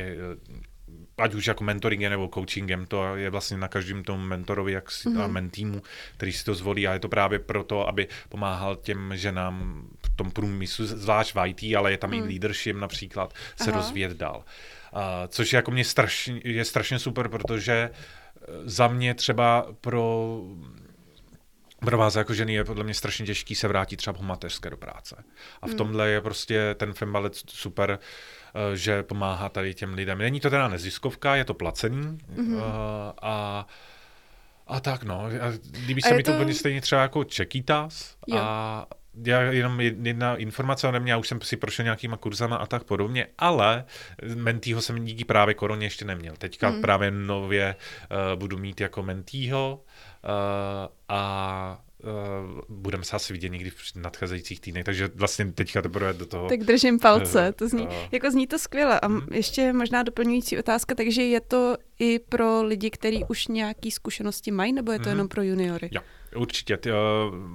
ať 1.17 1.33
už 1.33 1.47
jako 1.47 1.63
mentoringem 1.63 2.11
nebo 2.11 2.29
coachingem, 2.33 2.85
to 2.85 3.15
je 3.15 3.29
vlastně 3.29 3.57
na 3.57 3.67
každém 3.67 4.03
tom 4.03 4.27
mentorovi 4.27 4.71
jak 4.71 4.91
si, 4.91 5.09
mm-hmm. 5.09 5.21
a 5.21 5.27
mentýmu, 5.27 5.81
který 6.17 6.33
si 6.33 6.45
to 6.45 6.55
zvolí 6.55 6.87
a 6.87 6.93
je 6.93 6.99
to 6.99 7.09
právě 7.09 7.39
proto, 7.39 7.87
aby 7.87 8.07
pomáhal 8.29 8.75
těm 8.75 9.11
ženám 9.15 9.87
v 10.05 10.15
tom 10.15 10.31
průmyslu, 10.31 10.85
zvlášť 10.85 11.35
v 11.35 11.47
IT, 11.47 11.77
ale 11.77 11.91
je 11.91 11.97
tam 11.97 12.09
mm. 12.09 12.15
i 12.15 12.21
leadership 12.21 12.77
například, 12.77 13.33
se 13.55 13.71
Aha. 13.71 13.79
rozvíjet 13.79 14.17
dál. 14.17 14.37
Uh, 14.37 14.82
což 15.27 15.53
je 15.53 15.57
jako 15.57 15.71
mě 15.71 15.85
strašně, 15.85 16.41
je 16.43 16.65
strašně 16.65 16.99
super, 16.99 17.29
protože 17.29 17.89
eh, 17.93 18.45
za 18.65 18.87
mě 18.87 19.13
třeba 19.13 19.67
pro 19.81 20.39
pro 21.85 21.97
vás 21.97 22.15
jako 22.15 22.33
ženy 22.33 22.53
je 22.53 22.63
podle 22.63 22.83
mě 22.83 22.93
strašně 22.93 23.25
těžký 23.25 23.55
se 23.55 23.67
vrátit 23.67 23.97
třeba 23.97 24.13
po 24.13 24.23
mateřské 24.23 24.69
do 24.69 24.77
práce. 24.77 25.23
A 25.61 25.65
v 25.65 25.69
hmm. 25.69 25.77
tomhle 25.77 26.09
je 26.09 26.21
prostě 26.21 26.75
ten 26.77 26.93
Fembalec 26.93 27.43
super, 27.47 27.99
eh, 28.73 28.77
že 28.77 29.03
pomáhá 29.03 29.49
tady 29.49 29.73
těm 29.73 29.93
lidem. 29.93 30.17
Není 30.17 30.39
to 30.39 30.49
teda 30.49 30.67
neziskovka, 30.67 31.35
je 31.35 31.45
to 31.45 31.53
placený. 31.53 32.17
Mm-hmm. 32.35 32.61
A 32.63 33.13
A 33.21 33.67
tak 34.79 35.03
no, 35.03 35.19
a 35.21 35.53
líbí 35.87 36.01
se 36.01 36.13
mi 36.13 36.23
to 36.23 36.33
úplně 36.33 36.53
stejně 36.53 36.81
třeba 36.81 37.01
jako 37.01 37.23
Čekýtas 37.23 38.15
a 38.37 38.85
já 39.25 39.41
jenom 39.41 39.81
jedna 39.81 40.35
informace 40.35 40.87
ode 40.87 40.99
mě, 40.99 41.11
já 41.11 41.17
už 41.17 41.27
jsem 41.27 41.41
si 41.41 41.57
prošel 41.57 41.83
nějakýma 41.83 42.17
kurzama 42.17 42.55
a 42.55 42.65
tak 42.65 42.83
podobně, 42.83 43.27
ale 43.37 43.85
mentýho 44.35 44.81
jsem 44.81 45.05
díky 45.05 45.25
právě 45.25 45.53
koroně 45.53 45.85
ještě 45.85 46.05
neměl. 46.05 46.33
Teďka 46.37 46.69
mm. 46.69 46.81
právě 46.81 47.11
nově 47.11 47.75
uh, 47.75 48.39
budu 48.39 48.57
mít 48.57 48.81
jako 48.81 49.03
mentýho 49.03 49.79
uh, 50.23 50.29
a 51.09 51.77
uh, 51.79 51.92
budeme 52.69 53.03
se 53.03 53.15
asi 53.15 53.33
vidět 53.33 53.49
někdy 53.49 53.69
v 53.69 53.95
nadcházejících 53.95 54.59
týdnech, 54.59 54.83
takže 54.83 55.09
vlastně 55.15 55.51
teďka 55.51 55.81
teprve 55.81 56.13
do 56.13 56.25
toho. 56.25 56.49
Tak 56.49 56.59
držím 56.59 56.99
palce, 56.99 57.51
to 57.51 57.67
zní, 57.67 57.87
uh, 57.87 57.93
jako 58.11 58.31
zní 58.31 58.47
to 58.47 58.59
skvěle. 58.59 58.99
A 58.99 59.07
uh, 59.07 59.21
ještě 59.31 59.73
možná 59.73 60.03
doplňující 60.03 60.57
otázka, 60.57 60.95
takže 60.95 61.23
je 61.23 61.41
to 61.41 61.77
i 61.99 62.19
pro 62.19 62.63
lidi, 62.63 62.89
kteří 62.89 63.25
už 63.29 63.47
nějaké 63.47 63.91
zkušenosti 63.91 64.51
mají, 64.51 64.73
nebo 64.73 64.91
je 64.91 64.99
to 64.99 65.05
uh, 65.05 65.09
jenom 65.09 65.27
pro 65.27 65.43
juniory? 65.43 65.89
Jo. 65.91 66.01
Určitě. 66.35 66.77
Ty, 66.77 66.91
uh, 66.91 66.97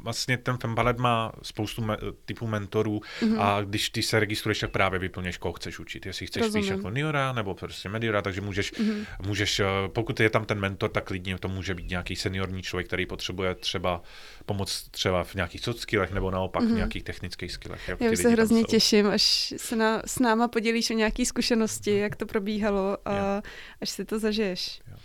vlastně 0.03 0.39
ten 0.39 0.57
Fembalet 0.57 0.99
má 0.99 1.33
spoustu 1.43 1.83
me- 1.83 1.99
typů 2.25 2.47
mentorů 2.47 3.01
mm-hmm. 3.21 3.41
a 3.41 3.63
když 3.63 3.91
ty 3.91 4.03
se 4.03 4.21
registruješ, 4.21 4.59
tak 4.59 4.71
právě 4.71 4.99
vyplněš, 4.99 5.39
koho 5.39 5.53
chceš 5.53 5.79
učit. 5.79 6.07
Jestli 6.07 6.27
chceš 6.27 6.43
Rozumím. 6.43 6.65
spíš 6.65 6.77
jako 6.77 6.91
Niora 6.91 7.33
nebo 7.33 7.55
prostě 7.55 7.89
Mediora, 7.89 8.23
takže 8.23 8.41
můžeš, 8.41 8.73
mm-hmm. 8.73 9.07
můžeš 9.27 9.61
uh, 9.61 9.67
pokud 9.89 10.21
je 10.21 10.31
tam 10.31 10.45
ten 10.45 10.61
mentor, 10.61 10.91
tak 10.91 11.05
klidně 11.05 11.39
to 11.39 11.49
může 11.49 11.75
být 11.75 11.91
nějaký 11.91 12.17
seniorní 12.17 12.63
člověk, 12.63 12.87
který 12.87 13.07
potřebuje 13.07 13.55
třeba 13.55 14.03
pomoc 14.47 14.89
třeba 14.91 15.25
v 15.25 15.35
nějakých 15.35 15.61
soft 15.61 15.81
skillech 15.81 16.13
nebo 16.13 16.31
naopak 16.31 16.63
mm-hmm. 16.63 16.67
v 16.67 16.69
mhm. 16.69 16.77
nějakých 16.77 17.03
technických 17.03 17.53
skillech. 17.53 17.91
Já 18.01 18.11
už 18.11 18.19
se 18.19 18.29
hrozně 18.29 18.65
těším, 18.65 19.07
až 19.07 19.55
se 19.57 19.77
na, 19.77 20.03
s 20.07 20.19
náma 20.19 20.49
podělíš 20.49 20.91
o 20.91 20.95
nějaké 20.95 21.27
zkušenosti, 21.27 21.99
jak 21.99 22.17
to 22.17 22.27
probíhalo 22.27 22.99
a 23.05 23.15
yeah. 23.15 23.43
až 23.81 23.91
si 23.91 24.05
to 24.05 24.19
zažiješ. 24.19 24.81
Yeah. 24.87 25.01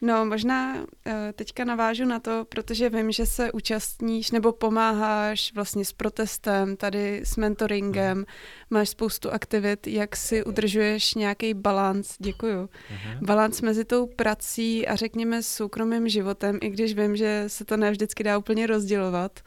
No, 0.00 0.24
možná 0.24 0.74
uh, 0.74 0.84
teďka 1.32 1.64
navážu 1.64 2.04
na 2.04 2.20
to, 2.20 2.44
protože 2.48 2.90
vím, 2.90 3.12
že 3.12 3.26
se 3.26 3.52
účastníš 3.52 4.30
nebo 4.30 4.52
pomáháš 4.52 5.52
vlastně 5.54 5.84
s 5.84 5.92
protestem, 5.92 6.76
tady 6.76 7.20
s 7.24 7.36
mentoringem, 7.36 8.18
mm. 8.18 8.24
máš 8.70 8.88
spoustu 8.88 9.30
aktivit, 9.30 9.86
jak 9.86 10.16
si 10.16 10.44
udržuješ 10.44 11.14
nějaký 11.14 11.54
balans, 11.54 12.16
děkuju, 12.18 12.64
mm-hmm. 12.64 13.18
balans 13.20 13.60
mezi 13.60 13.84
tou 13.84 14.06
prací 14.06 14.86
a 14.86 14.96
řekněme 14.96 15.42
soukromým 15.42 16.08
životem, 16.08 16.58
i 16.62 16.70
když 16.70 16.94
vím, 16.94 17.16
že 17.16 17.44
se 17.46 17.64
to 17.64 17.76
ne 17.76 17.90
vždycky 17.90 18.24
dá 18.24 18.38
úplně 18.38 18.66
rozdělovat. 18.66 19.40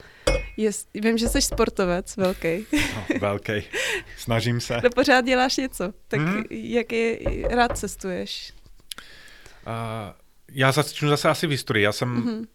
Je, 0.57 0.71
vím, 0.93 1.17
že 1.17 1.29
jsi 1.29 1.41
sportovec 1.41 2.17
velký. 2.17 2.65
No, 2.73 3.05
velký. 3.19 3.53
Snažím 4.17 4.61
se. 4.61 4.81
To 4.81 4.89
pořád 4.89 5.25
děláš 5.25 5.57
něco. 5.57 5.93
Tak 6.07 6.19
mm. 6.19 6.43
jak 6.49 6.91
je, 6.91 7.19
rád 7.49 7.77
cestuješ? 7.77 8.53
Uh, 9.67 10.26
já 10.51 10.71
začnu 10.71 11.09
zase 11.09 11.29
asi 11.29 11.47
v 11.47 11.49
historii. 11.49 11.83
Já 11.83 11.91
jsem 11.91 12.23
mm-hmm. 12.23 12.47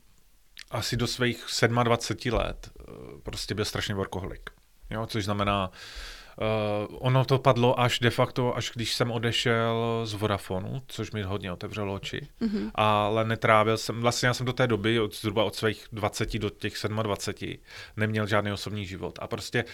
asi 0.71 0.97
do 0.97 1.07
svých 1.07 1.47
27 1.83 2.35
let 2.35 2.71
eh, 2.81 2.83
prostě 3.23 3.55
byl 3.55 3.65
strašně 3.65 3.95
workoholik. 3.95 4.51
Jo, 4.91 5.07
což 5.07 5.25
znamená, 5.25 5.71
uh, 5.71 6.97
ono 7.01 7.25
to 7.25 7.39
padlo 7.39 7.81
až 7.81 7.99
de 7.99 8.11
facto, 8.11 8.57
až 8.57 8.71
když 8.75 8.95
jsem 8.95 9.11
odešel 9.11 10.01
z 10.05 10.15
Vodafonu, 10.15 10.83
což 10.87 11.11
mi 11.11 11.23
hodně 11.23 11.53
otevřelo 11.53 11.95
oči, 11.95 12.29
mm-hmm. 12.41 12.71
ale 12.75 13.25
netrávil 13.25 13.77
jsem, 13.77 14.01
vlastně 14.01 14.27
já 14.27 14.35
jsem 14.35 14.47
do 14.47 14.53
té 14.53 14.67
doby, 14.67 15.01
od, 15.01 15.15
zhruba 15.15 15.45
od 15.45 15.55
svých 15.55 15.87
20 15.93 16.39
do 16.39 16.51
těch 16.51 16.75
27, 17.03 17.57
neměl 17.97 18.27
žádný 18.27 18.53
osobní 18.53 18.87
život. 18.87 19.19
A 19.23 19.27
prostě 19.27 19.65
uh, 19.65 19.71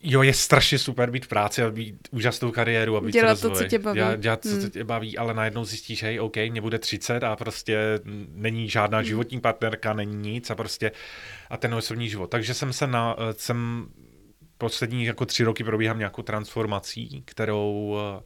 Jo, 0.00 0.22
je 0.22 0.34
strašně 0.34 0.78
super 0.78 1.10
být 1.10 1.24
v 1.24 1.28
práci 1.28 1.62
a 1.62 1.70
být 1.70 2.08
úžasnou 2.10 2.50
kariéru 2.50 2.96
a 2.96 3.00
být 3.00 3.12
dělat 3.12 3.40
to, 3.40 3.50
co 3.50 3.64
tě 3.64 3.78
baví. 3.78 3.98
Dělat, 3.98 4.20
dělat 4.20 4.44
hmm. 4.44 4.60
co 4.60 4.70
tě 4.70 4.84
baví, 4.84 5.18
ale 5.18 5.34
najednou 5.34 5.64
zjistíš, 5.64 6.02
hej, 6.02 6.20
OK, 6.20 6.36
mě 6.36 6.60
bude 6.60 6.78
30 6.78 7.24
a 7.24 7.36
prostě 7.36 8.00
není 8.28 8.68
žádná 8.68 8.98
hmm. 8.98 9.06
životní 9.06 9.40
partnerka, 9.40 9.92
není 9.92 10.32
nic 10.32 10.50
a 10.50 10.54
prostě 10.54 10.92
a 11.50 11.56
ten 11.56 11.74
osobní 11.74 12.08
život. 12.08 12.26
Takže 12.26 12.54
jsem 12.54 12.72
se 12.72 12.86
na, 12.86 13.16
jsem 13.32 13.88
poslední 14.58 15.04
jako 15.04 15.26
tři 15.26 15.44
roky 15.44 15.64
probíhám 15.64 15.98
nějakou 15.98 16.22
transformací, 16.22 17.22
kterou 17.26 17.96
eh, 17.98 18.22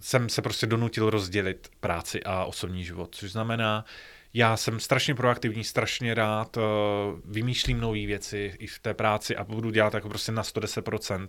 jsem 0.00 0.28
se 0.28 0.42
prostě 0.42 0.66
donutil 0.66 1.10
rozdělit 1.10 1.68
práci 1.80 2.22
a 2.22 2.44
osobní 2.44 2.84
život, 2.84 3.14
což 3.14 3.32
znamená, 3.32 3.84
já 4.34 4.56
jsem 4.56 4.80
strašně 4.80 5.14
proaktivní, 5.14 5.64
strašně 5.64 6.14
rád, 6.14 6.56
uh, 6.56 6.62
vymýšlím 7.24 7.80
nové 7.80 8.06
věci 8.06 8.54
i 8.58 8.66
v 8.66 8.78
té 8.78 8.94
práci 8.94 9.36
a 9.36 9.44
budu 9.44 9.70
dělat 9.70 9.94
jako 9.94 10.08
prostě 10.08 10.32
na 10.32 10.42
110%, 10.42 11.28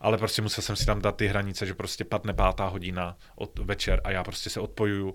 ale 0.00 0.18
prostě 0.18 0.42
musel 0.42 0.62
jsem 0.62 0.76
si 0.76 0.86
tam 0.86 1.02
dát 1.02 1.16
ty 1.16 1.26
hranice, 1.26 1.66
že 1.66 1.74
prostě 1.74 2.04
padne 2.04 2.32
pátá 2.32 2.66
hodina 2.66 3.16
od 3.36 3.58
večer 3.58 4.00
a 4.04 4.10
já 4.10 4.24
prostě 4.24 4.50
se 4.50 4.60
odpojuju. 4.60 5.14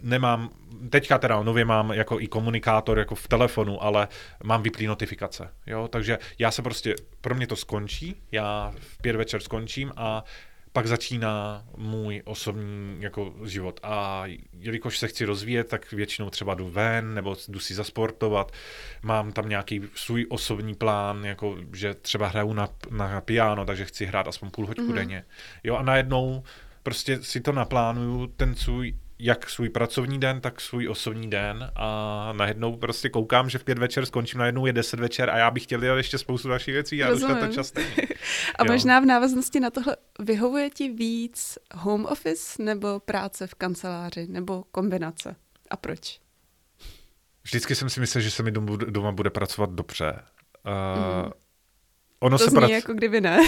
Nemám, 0.00 0.50
teďka 0.90 1.18
teda 1.18 1.42
nově 1.42 1.64
mám 1.64 1.92
jako 1.92 2.20
i 2.20 2.26
komunikátor 2.26 2.98
jako 2.98 3.14
v 3.14 3.28
telefonu, 3.28 3.82
ale 3.82 4.08
mám 4.44 4.62
vyplý 4.62 4.86
notifikace, 4.86 5.50
jo, 5.66 5.88
takže 5.88 6.18
já 6.38 6.50
se 6.50 6.62
prostě, 6.62 6.94
pro 7.20 7.34
mě 7.34 7.46
to 7.46 7.56
skončí, 7.56 8.22
já 8.32 8.72
v 8.78 9.02
pět 9.02 9.16
večer 9.16 9.40
skončím 9.40 9.92
a 9.96 10.24
pak 10.74 10.86
začíná 10.86 11.64
můj 11.76 12.22
osobní 12.24 12.96
jako 13.00 13.34
život. 13.44 13.80
A 13.82 14.24
jelikož 14.58 14.98
se 14.98 15.08
chci 15.08 15.24
rozvíjet, 15.24 15.68
tak 15.68 15.92
většinou 15.92 16.30
třeba 16.30 16.54
jdu 16.54 16.70
ven 16.70 17.14
nebo 17.14 17.36
jdu 17.48 17.60
si 17.60 17.74
zasportovat. 17.74 18.52
Mám 19.02 19.32
tam 19.32 19.48
nějaký 19.48 19.82
svůj 19.94 20.26
osobní 20.28 20.74
plán, 20.74 21.24
jako 21.24 21.56
že 21.72 21.94
třeba 21.94 22.28
hraju 22.28 22.52
na, 22.52 22.68
na 22.90 23.20
piano, 23.20 23.64
takže 23.64 23.84
chci 23.84 24.06
hrát 24.06 24.28
aspoň 24.28 24.50
půl 24.50 24.66
hoďku 24.66 24.82
mm-hmm. 24.82 24.94
denně. 24.94 25.24
Jo, 25.64 25.76
a 25.76 25.82
najednou 25.82 26.42
prostě 26.82 27.22
si 27.22 27.40
to 27.40 27.52
naplánuju, 27.52 28.26
ten 28.26 28.54
svůj 28.54 28.94
jak 29.18 29.50
svůj 29.50 29.68
pracovní 29.68 30.20
den, 30.20 30.40
tak 30.40 30.60
svůj 30.60 30.88
osobní 30.88 31.30
den 31.30 31.70
a 31.76 32.32
najednou 32.32 32.76
prostě 32.76 33.08
koukám, 33.08 33.50
že 33.50 33.58
v 33.58 33.64
pět 33.64 33.78
večer 33.78 34.06
skončím, 34.06 34.38
najednou 34.38 34.66
je 34.66 34.72
deset 34.72 35.00
večer 35.00 35.30
a 35.30 35.38
já 35.38 35.50
bych 35.50 35.62
chtěl 35.62 35.80
dělat 35.80 35.96
ještě 35.96 36.18
spoustu 36.18 36.48
dalších 36.48 36.74
věcí 36.74 37.02
a 37.04 37.10
dostat 37.10 37.40
to 37.40 37.46
čas 37.46 37.72
A 38.58 38.64
jo. 38.64 38.72
možná 38.72 39.00
v 39.00 39.04
návaznosti 39.04 39.60
na 39.60 39.70
tohle 39.70 39.96
vyhovuje 40.18 40.70
ti 40.70 40.88
víc 40.88 41.58
home 41.74 42.06
office 42.06 42.62
nebo 42.62 43.00
práce 43.00 43.46
v 43.46 43.54
kanceláři 43.54 44.26
nebo 44.26 44.64
kombinace? 44.70 45.36
A 45.70 45.76
proč? 45.76 46.20
Vždycky 47.42 47.74
jsem 47.74 47.90
si 47.90 48.00
myslel, 48.00 48.22
že 48.22 48.30
se 48.30 48.42
mi 48.42 48.50
doma 48.90 49.12
bude 49.12 49.30
pracovat 49.30 49.70
dobře. 49.70 50.22
Uh, 50.66 51.24
mm. 51.24 51.32
Ono 52.24 52.38
to 52.38 52.44
se 52.44 52.50
zní 52.50 52.58
prac... 52.58 52.70
jako 52.70 52.94
kdyby 52.94 53.20
ne. 53.20 53.38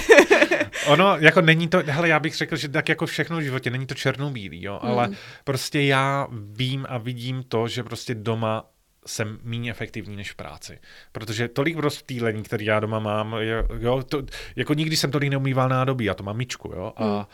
ono, 0.86 1.16
jako 1.16 1.40
není 1.40 1.68
to, 1.68 1.82
hele, 1.86 2.08
já 2.08 2.20
bych 2.20 2.34
řekl, 2.34 2.56
že 2.56 2.68
tak 2.68 2.88
jako 2.88 3.06
všechno 3.06 3.38
v 3.38 3.40
životě, 3.40 3.70
není 3.70 3.86
to 3.86 3.94
černobílý, 3.94 4.62
jo, 4.62 4.80
mm. 4.82 4.90
ale 4.90 5.10
prostě 5.44 5.82
já 5.82 6.26
vím 6.32 6.86
a 6.88 6.98
vidím 6.98 7.42
to, 7.42 7.68
že 7.68 7.82
prostě 7.82 8.14
doma 8.14 8.64
jsem 9.06 9.38
méně 9.42 9.70
efektivní 9.70 10.16
než 10.16 10.32
v 10.32 10.34
práci. 10.34 10.78
Protože 11.12 11.48
tolik 11.48 11.76
rozptýlení, 11.76 12.42
který 12.42 12.64
já 12.64 12.80
doma 12.80 12.98
mám, 12.98 13.36
jo, 13.78 14.02
to, 14.02 14.22
jako 14.56 14.74
nikdy 14.74 14.96
jsem 14.96 15.10
tolik 15.10 15.30
neumýval 15.30 15.68
nádobí, 15.68 16.04
já 16.04 16.14
to 16.14 16.24
mám 16.24 16.36
myčku, 16.36 16.72
jo, 16.76 16.92
a 16.96 17.18
mm. 17.18 17.24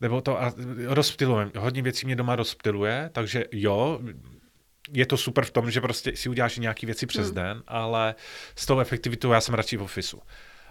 nebo 0.00 0.20
to 0.20 0.42
a 0.42 0.52
rozptylujeme. 0.86 1.50
Hodně 1.56 1.82
věcí 1.82 2.06
mě 2.06 2.16
doma 2.16 2.36
rozptyluje, 2.36 3.10
takže 3.12 3.44
jo, 3.52 4.00
je 4.92 5.06
to 5.06 5.16
super 5.16 5.44
v 5.44 5.50
tom, 5.50 5.70
že 5.70 5.80
prostě 5.80 6.16
si 6.16 6.28
uděláš 6.28 6.58
nějaké 6.58 6.86
věci 6.86 7.06
přes 7.06 7.28
mm. 7.28 7.34
den, 7.34 7.62
ale 7.66 8.14
s 8.56 8.66
tou 8.66 8.80
efektivitou 8.80 9.32
já 9.32 9.40
jsem 9.40 9.54
radši 9.54 9.76
v 9.76 9.82
ofisu. 9.82 10.20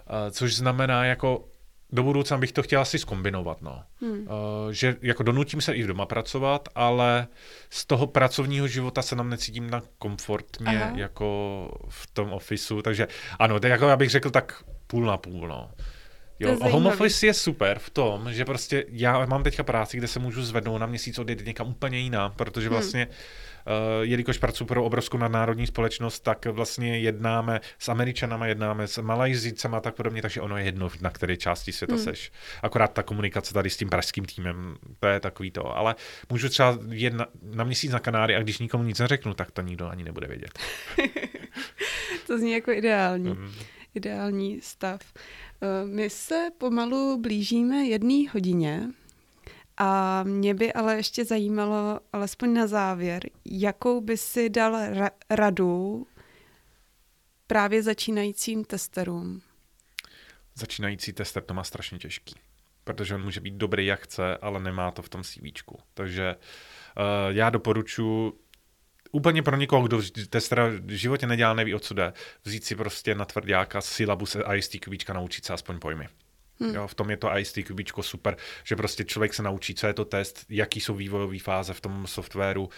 Uh, 0.10 0.32
což 0.32 0.55
znamená 0.55 1.05
jako 1.05 1.47
do 1.91 2.03
budoucna 2.03 2.38
bych 2.38 2.51
to 2.51 2.64
chtěl 2.64 2.82
asi 2.82 2.99
zkombinovat, 2.99 3.62
no. 3.62 3.84
Hmm. 4.01 4.20
Uh, 4.20 4.28
že 4.72 4.95
jako 5.01 5.24
donutím 5.24 5.62
se 5.62 5.74
i 5.74 5.84
v 5.84 5.88
doma 5.88 6.05
pracovat, 6.05 6.70
ale 6.76 7.28
z 7.70 7.86
toho 7.86 8.08
pracovního 8.08 8.68
života 8.68 9.01
se 9.01 9.16
nám 9.16 9.30
necítím 9.30 9.70
tak 9.70 9.84
komfortně 9.97 10.84
Aha. 10.84 10.91
jako 10.95 11.70
v 11.89 12.08
tom 12.08 12.34
ofisu, 12.34 12.82
takže 12.82 13.08
ano, 13.39 13.60
tak 13.60 13.72
jako 13.72 13.88
já 13.88 13.95
bych 13.95 14.10
řekl 14.10 14.30
tak 14.30 14.64
půl 14.88 15.05
na 15.05 15.18
půl, 15.18 15.47
no. 15.47 15.72
Jo, 16.39 16.58
home 16.62 16.86
office 16.86 17.26
je 17.26 17.34
super 17.34 17.80
v 17.80 17.89
tom, 17.89 18.34
že 18.34 18.45
prostě 18.45 18.86
já 18.89 19.26
mám 19.26 19.43
teďka 19.43 19.64
práci, 19.64 19.97
kde 19.97 20.08
se 20.08 20.20
můžu 20.20 20.43
zvednout 20.43 20.78
na 20.78 20.86
měsíc 20.86 21.20
odjet 21.20 21.45
někam 21.45 21.68
úplně 21.68 21.99
jiná, 21.99 22.30
protože 22.30 22.68
hmm. 22.68 22.74
vlastně 22.74 23.03
hmm 23.03 23.14
jelikož 24.01 24.38
pracuji 24.38 24.65
pro 24.65 24.84
obrovskou 24.84 25.18
nadnárodní 25.18 25.68
společnost, 25.68 26.20
tak 26.20 26.45
vlastně 26.45 26.99
jednáme 26.99 27.61
s 27.80 27.89
Američanama, 27.89 28.47
jednáme 28.47 28.88
s 28.88 29.01
Malajzicama 29.01 29.78
a 29.78 29.82
tak 29.82 29.95
podobně, 29.95 30.22
takže 30.22 30.41
ono 30.41 30.57
je 30.57 30.65
jedno, 30.65 30.89
na 31.01 31.09
které 31.09 31.38
části 31.38 31.72
světa 31.72 31.95
hmm. 31.95 32.03
seš. 32.03 32.32
Akorát 32.63 32.93
ta 32.93 33.03
komunikace 33.03 33.53
tady 33.53 33.70
s 33.70 33.78
tím 33.78 33.89
pražským 33.89 34.26
týmem, 34.26 34.76
to 34.99 35.07
je 35.07 35.20
takový 35.20 35.51
to. 35.51 35.78
Ale 35.78 35.95
můžu 36.30 36.49
třeba 36.49 36.78
jet 36.89 37.13
na, 37.13 37.26
na 37.41 37.63
měsíc 37.63 37.91
na 37.91 37.99
Kanáry 37.99 38.36
a 38.36 38.41
když 38.43 38.59
nikomu 38.59 38.84
nic 38.84 38.99
neřeknu, 38.99 39.34
tak 39.34 39.51
to 39.51 39.61
nikdo 39.61 39.89
ani 39.89 40.03
nebude 40.03 40.28
vědět. 40.28 40.59
to 42.28 42.38
zní 42.38 42.51
jako 42.51 42.72
ideální. 42.72 43.30
Hmm. 43.30 43.51
Ideální 43.95 44.61
stav. 44.61 45.01
Eh, 45.61 45.86
my 45.86 46.09
se 46.09 46.49
pomalu 46.57 47.22
blížíme 47.22 47.86
jedné 47.86 48.30
hodině. 48.34 48.82
A 49.78 50.23
mě 50.23 50.53
by 50.53 50.73
ale 50.73 50.95
ještě 50.95 51.25
zajímalo, 51.25 51.99
alespoň 52.13 52.53
na 52.53 52.67
závěr, 52.67 53.23
jakou 53.45 54.01
by 54.01 54.17
si 54.17 54.49
dal 54.49 54.73
ra- 54.73 55.11
radu 55.30 56.07
právě 57.47 57.84
začínajícím 57.84 58.65
testerům? 58.65 59.41
Začínající 60.55 61.13
tester 61.13 61.43
to 61.43 61.53
má 61.53 61.63
strašně 61.63 61.97
těžký. 61.99 62.36
protože 62.84 63.15
on 63.15 63.23
může 63.23 63.39
být 63.39 63.53
dobrý, 63.53 63.86
jak 63.86 63.99
chce, 64.03 64.38
ale 64.38 64.59
nemá 64.59 64.91
to 64.91 65.01
v 65.01 65.09
tom 65.09 65.23
CVčku. 65.23 65.80
Takže 65.93 66.36
uh, 66.36 67.03
já 67.30 67.49
doporučuji 67.49 68.34
úplně 69.11 69.43
pro 69.43 69.55
někoho, 69.55 69.88
kdo 69.88 70.01
testera 70.30 70.67
v 70.67 70.89
životě 70.89 71.28
nedělá, 71.28 71.53
neví, 71.53 71.75
o 71.75 71.80
co 71.80 71.93
jde, 71.93 72.13
vzít 72.43 72.65
si 72.65 72.75
prostě 72.75 73.15
na 73.15 73.25
tvrdáka 73.25 73.82
syllabus 73.82 74.38
IST 74.55 74.75
kubíčka, 74.86 75.13
naučit 75.13 75.45
se 75.45 75.53
aspoň 75.53 75.80
pojmy. 75.80 76.07
Hmm. 76.60 76.76
Jo, 76.76 76.88
v 76.88 76.95
tom 76.95 77.10
je 77.10 77.18
to 77.18 77.38
IST 77.38 77.60
kubíčko 77.68 78.03
super, 78.03 78.38
že 78.64 78.76
prostě 78.76 79.03
člověk 79.03 79.34
se 79.34 79.43
naučí, 79.43 79.76
co 79.76 79.88
je 79.88 79.93
to 79.93 80.05
test, 80.05 80.45
jaký 80.49 80.82
jsou 80.82 80.95
vývojové 80.95 81.39
fáze 81.39 81.74
v 81.74 81.82
tom 81.82 82.08
softwaru, 82.08 82.64
uh, 82.64 82.70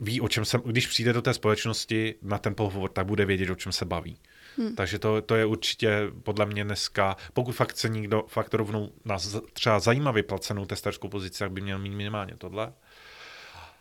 ví, 0.00 0.20
o 0.20 0.28
čem 0.28 0.44
se, 0.44 0.58
když 0.66 0.86
přijde 0.86 1.12
do 1.12 1.22
té 1.22 1.34
společnosti 1.34 2.14
na 2.22 2.38
ten 2.38 2.54
pohovor, 2.54 2.90
tak 2.90 3.06
bude 3.06 3.24
vědět, 3.24 3.50
o 3.50 3.54
čem 3.54 3.72
se 3.72 3.84
baví. 3.84 4.18
Hmm. 4.56 4.74
Takže 4.74 4.98
to, 4.98 5.22
to 5.22 5.34
je 5.34 5.46
určitě 5.46 6.10
podle 6.22 6.46
mě 6.46 6.64
dneska, 6.64 7.16
pokud 7.32 7.52
fakt 7.52 7.70
chce 7.70 7.88
někdo 7.88 8.24
fakt 8.28 8.54
rovnou 8.54 8.92
na 9.04 9.16
třeba 9.52 9.80
zajímavě 9.80 10.22
placenou 10.22 10.66
testerskou 10.66 11.08
pozici, 11.08 11.38
tak 11.38 11.52
by 11.52 11.60
měl 11.60 11.78
mít 11.78 11.94
minimálně 11.94 12.34
tohle. 12.38 12.72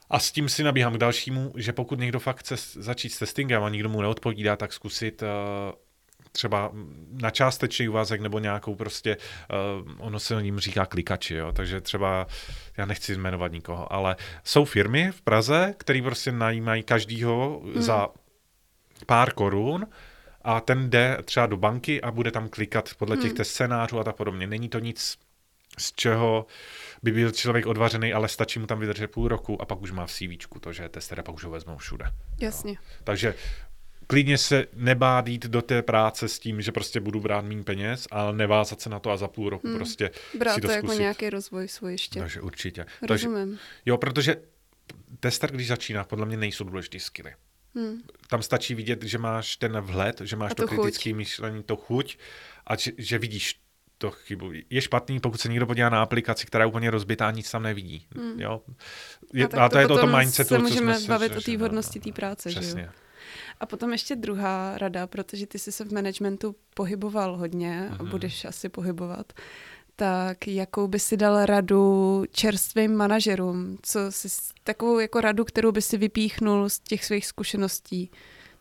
A 0.09 0.20
s 0.20 0.32
tím 0.32 0.49
si 0.49 0.63
nabíhám 0.63 0.93
k 0.93 0.97
dalšímu, 0.97 1.53
že 1.55 1.74
pokud 1.74 1.99
někdo 1.99 2.20
fakt 2.20 2.38
chce 2.38 2.55
začít 2.82 3.09
s 3.09 3.20
testingem 3.20 3.63
a 3.63 3.70
nikdo 3.70 3.89
mu 3.89 4.01
neodpovídá, 4.01 4.55
tak 4.55 4.74
zkusit 4.74 5.22
uh, 5.22 5.28
třeba 6.38 6.71
na 7.11 7.29
částečný 7.29 7.89
úvazek 7.89 8.21
nebo 8.21 8.39
nějakou 8.39 8.75
prostě, 8.75 9.17
uh, 9.17 9.91
ono 9.97 10.19
se 10.19 10.43
jim 10.43 10.59
říká 10.59 10.85
klikači, 10.85 11.35
jo, 11.35 11.51
takže 11.51 11.81
třeba, 11.81 12.27
já 12.77 12.85
nechci 12.85 13.17
jmenovat 13.17 13.51
nikoho, 13.51 13.93
ale 13.93 14.15
jsou 14.43 14.65
firmy 14.65 15.11
v 15.11 15.21
Praze, 15.21 15.73
které 15.77 16.01
prostě 16.01 16.31
najímají 16.31 16.83
každýho 16.83 17.61
hmm. 17.63 17.81
za 17.81 18.07
pár 19.05 19.33
korun 19.33 19.88
a 20.41 20.61
ten 20.61 20.89
jde 20.89 21.17
třeba 21.25 21.45
do 21.45 21.57
banky 21.57 22.01
a 22.01 22.11
bude 22.11 22.31
tam 22.31 22.49
klikat 22.49 22.89
podle 22.97 23.15
hmm. 23.15 23.29
těch 23.29 23.47
scénářů 23.47 23.99
a 23.99 24.03
tak 24.03 24.15
podobně. 24.15 24.47
Není 24.47 24.69
to 24.69 24.79
nic, 24.79 25.17
z 25.77 25.91
čeho 25.91 26.45
by 27.03 27.11
byl 27.11 27.31
člověk 27.31 27.65
odvařený, 27.65 28.13
ale 28.13 28.27
stačí 28.27 28.59
mu 28.59 28.67
tam 28.67 28.79
vydržet 28.79 29.07
půl 29.07 29.27
roku 29.27 29.61
a 29.61 29.65
pak 29.65 29.81
už 29.81 29.91
má 29.91 30.05
v 30.05 30.11
CV 30.11 30.59
to, 30.59 30.73
že 30.73 30.83
je 30.83 30.89
tester 30.89 31.19
a 31.19 31.23
pak 31.23 31.35
už 31.35 31.43
ho 31.43 31.51
vezmou 31.51 31.77
všude. 31.77 32.05
Jasně. 32.41 32.71
No. 32.71 32.79
Takže 33.03 33.35
klidně 34.08 34.38
se 34.38 34.66
nebát 34.74 35.28
jít 35.28 35.45
do 35.45 35.62
té 35.62 35.82
práce 35.82 36.28
s 36.28 36.39
tím, 36.39 36.62
že 36.62 36.72
prostě 36.72 36.99
budu 36.99 37.20
brát 37.20 37.45
méně 37.45 37.64
peněz, 37.64 38.08
ale 38.12 38.36
nevázat 38.36 38.82
se 38.82 38.89
na 38.89 38.99
to 38.99 39.12
a 39.12 39.18
za 39.18 39.28
půl 39.28 39.49
roku 39.49 39.68
hmm. 39.68 39.76
prostě 39.76 40.12
Brát 40.38 40.55
si 40.55 40.62
to, 40.62 40.68
to 40.68 40.74
jako 40.74 40.93
nějaký 40.93 41.30
rozvoj 41.30 41.68
svůj 41.68 41.91
ještě. 41.91 42.20
Takže 42.20 42.41
určitě. 42.41 42.86
Rozumím. 43.10 43.47
Takže, 43.47 43.60
jo, 43.86 43.97
protože 43.97 44.36
tester, 45.20 45.51
když 45.51 45.68
začíná, 45.68 46.03
podle 46.03 46.26
mě 46.26 46.38
nejsou 46.38 46.64
důležitý 46.64 46.99
skily. 46.99 47.34
Hmm. 47.76 48.01
Tam 48.28 48.41
stačí 48.41 48.76
vidět, 48.76 49.03
že 49.03 49.18
máš 49.18 49.58
ten 49.58 49.80
vhled, 49.80 50.22
že 50.24 50.36
máš 50.36 50.53
to, 50.55 50.64
to 50.64 50.68
kritické 50.68 51.14
myšlení, 51.14 51.64
to 51.64 51.76
chuť 51.76 52.18
a 52.68 52.76
že, 52.76 52.91
že 52.97 53.18
vidíš 53.18 53.62
to 53.97 54.12
chybu. 54.12 54.51
Je 54.70 54.82
špatný, 54.82 55.20
pokud 55.20 55.41
se 55.41 55.49
někdo 55.49 55.66
podívá 55.66 55.89
na 55.89 56.01
aplikaci, 56.01 56.45
která 56.45 56.64
je 56.64 56.68
úplně 56.68 56.91
rozbitá, 56.91 57.32
nic 57.32 57.51
tam 57.51 57.64
nevidí. 57.64 58.08
Hmm. 58.16 58.41
Jo? 58.41 58.62
Je, 59.34 59.47
a, 59.47 59.66
a 59.66 59.70
to, 59.70 59.74
to 59.74 59.80
je 59.80 59.88
to 59.88 59.93
o 59.93 59.97
tom 59.97 60.18
mindsetu, 60.18 60.47
se 60.47 60.60
můžeme 60.60 60.93
co 60.93 60.99
jsme 60.99 61.14
bavit 61.14 61.32
se, 61.32 61.38
o 61.38 61.41
té 61.41 61.58
vhodnosti 61.58 61.99
té 61.99 62.12
práce. 62.12 62.49
Přesně. 62.49 62.82
Že 62.82 62.86
jo? 62.86 62.91
A 63.60 63.66
potom 63.66 63.91
ještě 63.91 64.16
druhá 64.16 64.78
rada, 64.78 65.08
protože 65.08 65.47
ty 65.47 65.60
jsi 65.60 65.72
se 65.72 65.86
v 65.86 65.93
managementu 65.93 66.55
pohyboval 66.74 67.38
hodně 67.38 67.89
a 67.89 68.03
mhm. 68.03 68.10
budeš 68.10 68.45
asi 68.45 68.70
pohybovat. 68.70 69.34
Tak 69.95 70.47
jakou 70.47 70.88
by 70.88 70.99
si 70.99 71.18
dal 71.18 71.45
radu 71.45 72.24
čerstvým 72.32 72.95
manažerům? 72.95 73.78
Co 73.82 73.99
jsi, 74.12 74.28
takovou 74.64 74.99
jako 74.99 75.22
radu, 75.22 75.45
kterou 75.45 75.72
by 75.72 75.82
si 75.82 75.97
vypíchnul 75.97 76.70
z 76.70 76.80
těch 76.80 77.05
svých 77.05 77.26
zkušeností? 77.26 78.12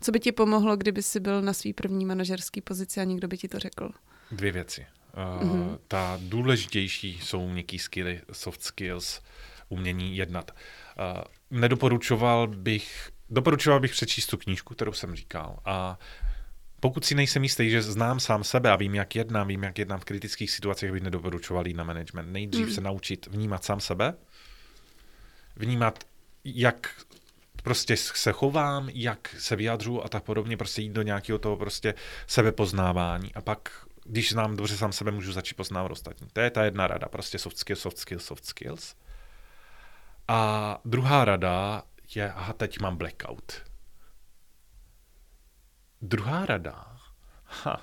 Co 0.00 0.12
by 0.12 0.20
ti 0.20 0.32
pomohlo, 0.32 0.76
kdyby 0.76 1.02
jsi 1.02 1.20
byl 1.20 1.42
na 1.42 1.52
svý 1.52 1.72
první 1.72 2.04
manažerský 2.04 2.60
pozici 2.60 3.00
a 3.00 3.04
někdo 3.04 3.28
by 3.28 3.38
ti 3.38 3.48
to 3.48 3.58
řekl? 3.58 3.90
Dvě 4.32 4.52
věci. 4.52 4.86
Uh, 5.16 5.48
mm-hmm. 5.48 5.78
Ta 5.88 6.18
důležitější 6.22 7.18
jsou 7.22 7.48
měkký 7.48 7.78
skilly, 7.78 8.20
soft 8.32 8.62
skills, 8.62 9.20
umění 9.68 10.16
jednat. 10.16 10.50
Uh, 10.50 11.22
nedoporučoval 11.50 12.46
bych, 12.46 13.10
doporučoval 13.30 13.80
bych 13.80 13.92
přečíst 13.92 14.26
tu 14.26 14.36
knížku, 14.36 14.74
kterou 14.74 14.92
jsem 14.92 15.14
říkal. 15.14 15.58
A 15.64 15.98
pokud 16.80 17.04
si 17.04 17.14
nejsem 17.14 17.42
jistý, 17.42 17.70
že 17.70 17.82
znám 17.82 18.20
sám 18.20 18.44
sebe 18.44 18.70
a 18.70 18.76
vím, 18.76 18.94
jak 18.94 19.16
jednám, 19.16 19.48
vím, 19.48 19.62
jak 19.62 19.78
jednám 19.78 20.00
v 20.00 20.04
kritických 20.04 20.50
situacích, 20.50 20.92
bych 20.92 21.02
nedoporučoval 21.02 21.66
jít 21.66 21.76
na 21.76 21.84
management. 21.84 22.32
Nejdřív 22.32 22.66
mm. 22.66 22.72
se 22.72 22.80
naučit 22.80 23.26
vnímat 23.26 23.64
sám 23.64 23.80
sebe, 23.80 24.14
vnímat, 25.56 26.04
jak 26.44 26.90
prostě 27.62 27.96
se 27.96 28.32
chovám, 28.32 28.88
jak 28.94 29.34
se 29.38 29.56
vyjadřu 29.56 30.04
a 30.04 30.08
tak 30.08 30.24
podobně, 30.24 30.56
prostě 30.56 30.82
jít 30.82 30.92
do 30.92 31.02
nějakého 31.02 31.38
toho 31.38 31.56
prostě 31.56 31.94
sebepoznávání 32.26 33.34
a 33.34 33.40
pak 33.40 33.86
když 34.04 34.32
znám 34.32 34.56
dobře 34.56 34.76
sám 34.76 34.92
sebe, 34.92 35.10
můžu 35.10 35.32
začít 35.32 35.54
poznávat 35.54 35.92
ostatní. 35.92 36.28
To 36.32 36.40
je 36.40 36.50
ta 36.50 36.64
jedna 36.64 36.86
rada, 36.86 37.08
prostě 37.08 37.38
soft 37.38 37.58
skills, 37.58 37.80
soft 37.80 37.98
skills, 37.98 38.24
soft 38.24 38.46
skills. 38.46 38.94
A 40.28 40.80
druhá 40.84 41.24
rada 41.24 41.82
je, 42.14 42.32
aha, 42.32 42.52
teď 42.52 42.80
mám 42.80 42.96
blackout. 42.96 43.62
Druhá 46.02 46.46
rada, 46.46 46.96
ha. 47.44 47.82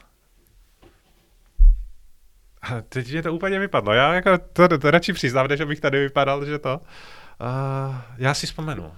A 2.62 2.82
teď 2.82 3.12
mě 3.12 3.24
to 3.24 3.34
úplně 3.34 3.60
vypadlo. 3.60 3.94
Já 3.94 4.14
jako 4.14 4.38
to, 4.38 4.68
to, 4.68 4.78
to 4.78 4.92
radši 4.92 5.14
přiznám, 5.14 5.48
než 5.48 5.60
abych 5.60 5.80
tady 5.80 6.00
vypadal, 6.00 6.46
že 6.46 6.60
to. 6.60 6.78
Uh, 6.80 7.96
já 8.18 8.34
si 8.34 8.46
vzpomenu. 8.46 8.94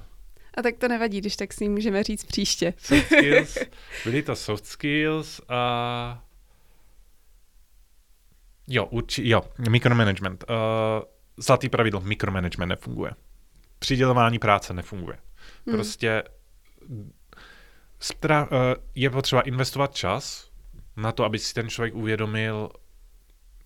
A 0.58 0.62
tak 0.62 0.78
to 0.78 0.88
nevadí, 0.88 1.22
když 1.22 1.36
tak 1.36 1.54
si 1.54 1.70
můžeme 1.70 2.04
říct 2.04 2.24
příště. 2.24 2.74
Soft 2.78 3.06
skills, 3.06 3.58
byly 4.04 4.24
to 4.24 4.36
soft 4.36 4.66
skills 4.66 5.42
a 5.50 6.22
Jo, 8.68 8.86
urči, 8.86 9.30
jo, 9.30 9.42
mikromanagement. 9.70 10.44
Uh, 10.50 10.56
zlatý 11.38 11.70
pravidlo, 11.70 12.02
mikromanagement 12.02 12.70
nefunguje. 12.70 13.12
Přidělování 13.80 14.40
práce 14.40 14.74
nefunguje. 14.74 15.18
Hmm. 15.68 15.76
Prostě 15.76 16.24
stra, 18.00 18.44
uh, 18.44 18.58
je 18.96 19.10
potřeba 19.10 19.42
investovat 19.42 19.96
čas 19.96 20.50
na 20.98 21.12
to, 21.12 21.24
aby 21.24 21.40
si 21.40 21.54
ten 21.54 21.70
člověk 21.70 21.96
uvědomil, 21.96 22.70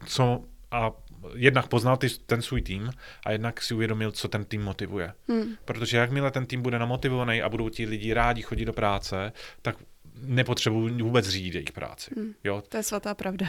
co 0.05 0.43
a 0.71 0.91
jednak 1.35 1.67
poznal 1.67 1.97
ty, 1.97 2.09
ten 2.09 2.41
svůj 2.41 2.61
tým 2.61 2.91
a 3.25 3.31
jednak 3.31 3.61
si 3.61 3.73
uvědomil, 3.73 4.11
co 4.11 4.27
ten 4.27 4.45
tým 4.45 4.63
motivuje. 4.63 5.13
Hmm. 5.27 5.55
Protože 5.65 5.97
jakmile 5.97 6.31
ten 6.31 6.45
tým 6.45 6.61
bude 6.61 6.79
namotivovaný 6.79 7.41
a 7.41 7.49
budou 7.49 7.69
ti 7.69 7.85
lidi 7.85 8.13
rádi 8.13 8.41
chodit 8.41 8.65
do 8.65 8.73
práce, 8.73 9.31
tak 9.61 9.75
nepotřebuji 10.21 11.03
vůbec 11.03 11.27
řídit 11.27 11.55
jejich 11.55 11.71
práci. 11.71 12.11
Hmm. 12.15 12.33
Jo? 12.43 12.63
To 12.69 12.77
je 12.77 12.83
svatá 12.83 13.13
pravda. 13.13 13.47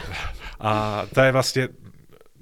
A 0.59 1.03
to 1.13 1.21
je 1.21 1.31
vlastně 1.31 1.67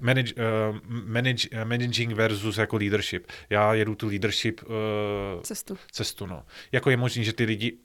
manage, 0.01 0.33
uh, 0.33 0.77
manage, 0.89 1.49
uh, 1.49 1.65
managing 1.65 2.13
versus 2.13 2.57
jako 2.57 2.77
leadership. 2.77 3.27
Já 3.49 3.73
jedu 3.73 3.95
tu 3.95 4.07
leadership 4.07 4.61
uh, 4.63 5.41
cestu. 5.41 5.77
cestu 5.91 6.25
no. 6.25 6.45
Jako 6.71 6.89
je 6.89 6.97
možné, 6.97 7.23
že 7.23 7.33
ty 7.33 7.45
lidi 7.45 7.77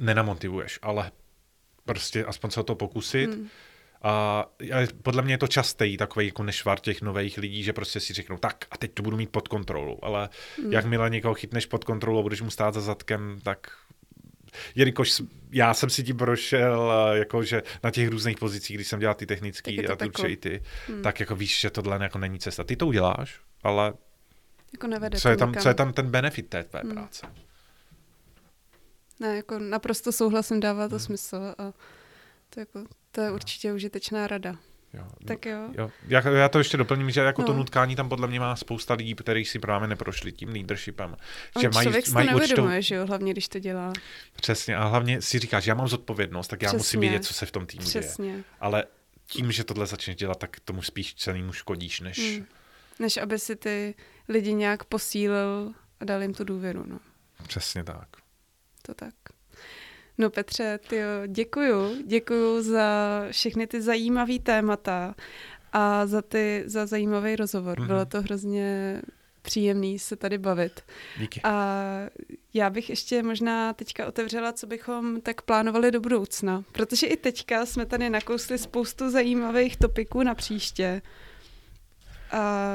nenamotivuješ, 0.00 0.78
ale 0.82 1.12
prostě 1.84 2.24
aspoň 2.24 2.50
se 2.50 2.60
o 2.60 2.62
to 2.62 2.74
pokusit. 2.74 3.30
Hmm. 3.30 3.48
A 4.02 4.44
podle 5.02 5.22
mě 5.22 5.34
je 5.34 5.38
to 5.38 5.46
častý 5.46 5.96
takový 5.96 6.26
jako 6.26 6.42
nešvar 6.42 6.80
těch 6.80 7.02
nových 7.02 7.38
lidí, 7.38 7.62
že 7.62 7.72
prostě 7.72 8.00
si 8.00 8.12
řeknou, 8.12 8.36
tak 8.36 8.64
a 8.70 8.78
teď 8.78 8.92
to 8.94 9.02
budu 9.02 9.16
mít 9.16 9.30
pod 9.30 9.48
kontrolou. 9.48 9.98
Ale 10.02 10.28
hmm. 10.58 10.72
jakmile 10.72 11.10
někoho 11.10 11.34
chytneš 11.34 11.66
pod 11.66 11.84
kontrolou 11.84 12.18
a 12.18 12.22
budeš 12.22 12.42
mu 12.42 12.50
stát 12.50 12.74
za 12.74 12.80
zadkem, 12.80 13.38
tak 13.42 13.70
jelikož 14.74 15.22
já 15.50 15.74
jsem 15.74 15.90
si 15.90 16.02
tím 16.02 16.16
prošel, 16.16 16.92
jakože 17.12 17.62
na 17.84 17.90
těch 17.90 18.08
různých 18.08 18.38
pozicích, 18.38 18.76
když 18.76 18.88
jsem 18.88 19.00
dělal 19.00 19.14
ty 19.14 19.26
technické 19.26 19.86
a 19.86 19.96
tu 19.96 20.26
i 20.26 20.36
ty, 20.36 20.62
hmm. 20.86 21.02
tak 21.02 21.20
jako 21.20 21.36
víš, 21.36 21.60
že 21.60 21.70
tohle 21.70 21.98
jako 22.02 22.18
není 22.18 22.38
cesta. 22.38 22.64
Ty 22.64 22.76
to 22.76 22.86
uděláš, 22.86 23.40
ale 23.62 23.94
jako 24.72 24.86
nevede 24.86 25.18
co, 25.18 25.28
je 25.28 25.36
tam, 25.36 25.54
co 25.54 25.68
je 25.68 25.74
tam 25.74 25.92
ten 25.92 26.10
benefit 26.10 26.48
té 26.48 26.64
tvé 26.64 26.80
hmm. 26.80 26.92
práce? 26.92 27.26
Ne, 29.20 29.36
jako 29.36 29.58
naprosto 29.58 30.12
souhlasím, 30.12 30.60
dává 30.60 30.88
to 30.88 30.96
hmm. 30.96 31.04
smysl 31.04 31.54
a 31.58 31.72
to, 32.50 32.60
jako, 32.60 32.84
to 33.10 33.20
je 33.20 33.30
určitě 33.30 33.72
užitečná 33.72 34.26
rada. 34.26 34.56
Jo. 34.96 35.06
Tak 35.26 35.46
jo. 35.46 35.68
jo. 35.78 35.90
Já, 36.08 36.28
já 36.28 36.48
to 36.48 36.58
ještě 36.58 36.76
doplním, 36.76 37.10
že 37.10 37.20
jako 37.20 37.42
no. 37.42 37.46
to 37.46 37.52
nutkání 37.54 37.96
tam 37.96 38.08
podle 38.08 38.28
mě 38.28 38.40
má 38.40 38.56
spousta 38.56 38.94
lidí, 38.94 39.14
kteří 39.14 39.44
si 39.44 39.58
právě 39.58 39.88
neprošli 39.88 40.32
tím 40.32 40.48
leadershipem. 40.48 41.16
On 41.56 41.62
že 41.62 41.68
mají, 41.68 41.88
mají 42.12 42.34
určitou... 42.34 42.68
že 42.78 42.94
jo, 42.94 43.06
hlavně 43.06 43.32
když 43.32 43.48
to 43.48 43.58
dělá. 43.58 43.92
Přesně, 44.36 44.76
a 44.76 44.84
hlavně 44.84 45.22
si 45.22 45.38
říkáš, 45.38 45.64
že 45.64 45.70
já 45.70 45.74
mám 45.74 45.88
zodpovědnost, 45.88 46.48
tak 46.48 46.62
já 46.62 46.68
Přesně. 46.68 46.78
musím 46.78 47.00
vědět, 47.00 47.24
co 47.24 47.34
se 47.34 47.46
v 47.46 47.50
tom 47.50 47.66
týmu 47.66 47.84
Přesně. 47.84 48.30
děje. 48.30 48.44
Ale 48.60 48.84
tím, 49.26 49.52
že 49.52 49.64
tohle 49.64 49.86
začneš 49.86 50.16
dělat, 50.16 50.38
tak 50.38 50.60
tomu 50.60 50.82
spíš 50.82 51.14
celému 51.14 51.52
škodíš, 51.52 52.00
než... 52.00 52.18
Hmm. 52.18 52.46
Než 52.98 53.16
aby 53.16 53.38
si 53.38 53.56
ty 53.56 53.94
lidi 54.28 54.54
nějak 54.54 54.84
posílil 54.84 55.72
a 56.00 56.04
dal 56.04 56.22
jim 56.22 56.34
tu 56.34 56.44
důvěru, 56.44 56.84
no. 56.86 56.98
Přesně 57.48 57.84
tak. 57.84 58.08
To 58.82 58.94
tak. 58.94 59.14
No 60.18 60.30
Petře, 60.30 60.78
tyjo, 60.88 61.08
děkuju. 61.26 62.02
Děkuju 62.06 62.62
za 62.62 63.20
všechny 63.30 63.66
ty 63.66 63.82
zajímavé 63.82 64.38
témata 64.38 65.14
a 65.72 66.06
za, 66.06 66.22
ty, 66.22 66.62
za 66.66 66.86
zajímavý 66.86 67.36
rozhovor. 67.36 67.80
Mm-hmm. 67.80 67.86
Bylo 67.86 68.04
to 68.04 68.22
hrozně 68.22 69.02
příjemný 69.42 69.98
se 69.98 70.16
tady 70.16 70.38
bavit. 70.38 70.80
Díky. 71.18 71.40
A 71.44 71.74
já 72.54 72.70
bych 72.70 72.90
ještě 72.90 73.22
možná 73.22 73.72
teďka 73.72 74.06
otevřela, 74.06 74.52
co 74.52 74.66
bychom 74.66 75.20
tak 75.20 75.42
plánovali 75.42 75.90
do 75.90 76.00
budoucna. 76.00 76.64
Protože 76.72 77.06
i 77.06 77.16
teďka 77.16 77.66
jsme 77.66 77.86
tady 77.86 78.10
nakousli 78.10 78.58
spoustu 78.58 79.10
zajímavých 79.10 79.76
topiků 79.76 80.22
na 80.22 80.34
příště. 80.34 81.02
A 82.30 82.72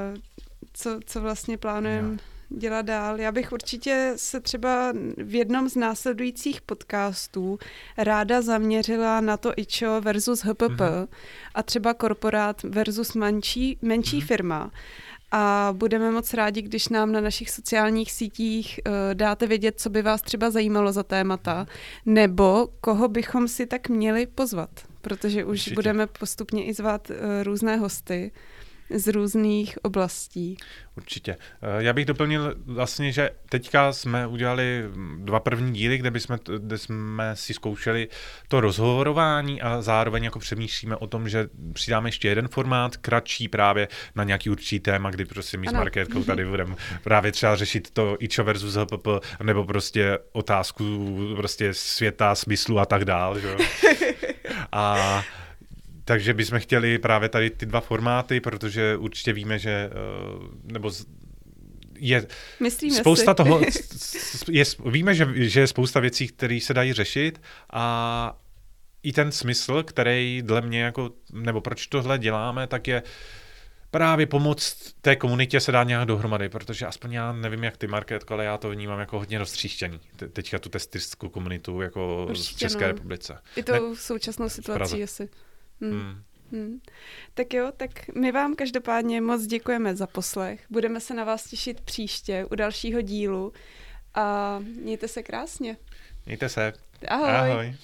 co, 0.74 1.00
co 1.06 1.22
vlastně 1.22 1.58
plánujeme 1.58 2.18
dělat 2.58 2.86
dál. 2.86 3.20
Já 3.20 3.32
bych 3.32 3.52
určitě 3.52 4.14
se 4.16 4.40
třeba 4.40 4.94
v 5.18 5.36
jednom 5.36 5.70
z 5.70 5.76
následujících 5.76 6.62
podcastů 6.62 7.60
ráda 7.98 8.42
zaměřila 8.42 9.22
na 9.22 9.38
to 9.38 9.54
IČO 9.58 10.02
versus 10.02 10.42
HPP 10.42 10.62
mm-hmm. 10.62 11.08
a 11.56 11.64
třeba 11.64 11.94
korporát 11.94 12.64
versus 12.64 13.16
menší, 13.16 13.78
menší 13.82 14.20
mm-hmm. 14.20 14.26
firma. 14.26 14.72
A 15.32 15.74
budeme 15.78 16.12
moc 16.12 16.34
rádi, 16.34 16.62
když 16.62 16.90
nám 16.90 17.12
na 17.12 17.22
našich 17.22 17.50
sociálních 17.50 18.12
sítích 18.12 18.80
uh, 18.88 18.94
dáte 19.14 19.48
vědět, 19.48 19.80
co 19.80 19.90
by 19.90 20.02
vás 20.02 20.22
třeba 20.22 20.50
zajímalo 20.50 20.92
za 20.92 21.04
témata, 21.04 21.68
nebo 22.06 22.68
koho 22.82 23.08
bychom 23.08 23.48
si 23.48 23.66
tak 23.66 23.90
měli 23.90 24.26
pozvat, 24.26 24.70
protože 25.02 25.46
už 25.46 25.50
Určitě. 25.50 25.76
budeme 25.76 26.08
postupně 26.08 26.66
i 26.66 26.74
zvát 26.74 27.10
uh, 27.10 27.16
různé 27.44 27.78
hosty 27.78 28.32
z 28.96 29.08
různých 29.08 29.78
oblastí. 29.82 30.58
Určitě. 30.98 31.32
Eh, 31.32 31.84
já 31.84 31.94
bych 31.94 32.06
doplnil 32.06 32.56
vlastně, 32.66 33.12
že 33.12 33.30
teďka 33.50 33.94
jsme 33.94 34.28
udělali 34.28 34.84
dva 35.18 35.40
první 35.40 35.74
díly, 35.74 35.98
kde, 35.98 36.12
bychom, 36.12 36.40
kde 36.58 36.78
jsme 36.78 37.36
si 37.36 37.54
zkoušeli 37.54 38.08
to 38.48 38.62
rozhovorování 38.62 39.62
a 39.62 39.82
zároveň 39.82 40.24
jako 40.24 40.40
přemýšlíme 40.40 40.96
o 40.96 41.08
tom, 41.08 41.30
že 41.30 41.50
přidáme 41.74 42.08
ještě 42.10 42.28
jeden 42.28 42.48
formát, 42.48 42.98
kratší 42.98 43.48
právě 43.48 43.88
na 44.16 44.24
nějaký 44.24 44.50
určitý 44.50 44.80
téma, 44.80 45.10
kdy 45.10 45.26
prostě 45.26 45.58
my 45.58 45.68
ano. 45.68 45.78
s 45.78 45.80
Marketkou 45.80 46.24
tady 46.24 46.46
budeme 46.46 46.76
právě 47.04 47.32
třeba 47.32 47.56
řešit 47.56 47.92
to 47.92 48.18
IČO 48.20 48.44
versus 48.44 48.76
HPP, 48.76 49.08
nebo 49.44 49.66
prostě 49.66 50.20
otázku 50.32 51.18
prostě 51.36 51.74
světa, 51.74 52.36
smyslu 52.36 52.80
a 52.80 52.86
tak 52.86 53.06
dál. 53.06 53.40
Že? 53.40 53.56
A 54.72 55.24
takže 56.06 56.34
bychom 56.34 56.60
chtěli 56.60 56.98
právě 56.98 57.30
tady 57.30 57.50
ty 57.50 57.66
dva 57.66 57.82
formáty, 57.82 58.40
protože 58.40 58.98
určitě 58.98 59.34
víme, 59.34 59.60
že 59.60 59.72
eh, 59.72 59.94
nebo 60.64 60.92
je 62.02 62.28
Myslíme 62.60 62.96
spousta 62.96 63.32
si. 63.32 63.36
toho, 63.36 63.62
je, 64.52 64.64
víme, 64.86 65.16
že, 65.16 65.28
že 65.36 65.60
je 65.60 65.68
spousta 65.68 66.00
věcí, 66.00 66.28
které 66.28 66.60
se 66.62 66.74
dají 66.74 66.94
řešit 66.94 67.42
a 67.74 68.38
i 69.04 69.14
ten 69.14 69.32
smysl, 69.32 69.84
který 69.84 70.42
dle 70.46 70.62
mě 70.62 70.82
jako, 70.82 71.10
nebo 71.34 71.62
proč 71.62 71.88
tohle 71.88 72.20
děláme, 72.20 72.68
tak 72.68 72.88
je 72.88 73.04
právě 73.92 74.26
pomoct 74.26 74.94
té 75.02 75.16
komunitě 75.16 75.60
se 75.60 75.72
dá 75.72 75.84
nějak 75.84 76.08
dohromady, 76.08 76.50
protože 76.50 76.86
aspoň 76.86 77.14
já 77.14 77.34
nevím, 77.34 77.64
jak 77.64 77.78
ty, 77.78 77.88
Marketko, 77.88 78.34
ale 78.34 78.46
já 78.46 78.58
to 78.58 78.70
vnímám 78.70 79.00
jako 79.00 79.20
hodně 79.20 79.40
roztříštěný. 79.40 80.00
Teďka 80.34 80.60
tu 80.60 80.70
testerskou 80.70 81.30
komunitu 81.30 81.82
jako 81.82 82.28
Určitě, 82.30 82.56
v 82.56 82.60
České 82.60 82.82
no. 82.82 82.88
republice. 82.88 83.38
I 83.56 83.64
tou 83.64 83.90
ne, 83.90 83.96
současnou 83.96 84.50
situací 84.50 85.04
asi. 85.04 85.30
Hmm. 85.82 85.92
Hmm. 85.92 86.24
Hmm. 86.52 86.80
Tak 87.34 87.54
jo, 87.54 87.72
tak 87.78 88.16
my 88.16 88.32
vám 88.32 88.56
každopádně 88.56 89.22
moc 89.22 89.46
děkujeme 89.46 89.96
za 89.96 90.08
poslech. 90.08 90.66
Budeme 90.70 91.00
se 91.00 91.14
na 91.14 91.24
vás 91.24 91.44
těšit 91.50 91.82
příště 91.82 92.46
u 92.52 92.56
dalšího 92.56 93.02
dílu 93.02 93.54
a 94.14 94.60
mějte 94.60 95.08
se 95.08 95.24
krásně. 95.24 95.78
Mějte 96.26 96.50
se. 96.50 96.74
Ahoj. 97.08 97.30
Ahoj. 97.30 97.76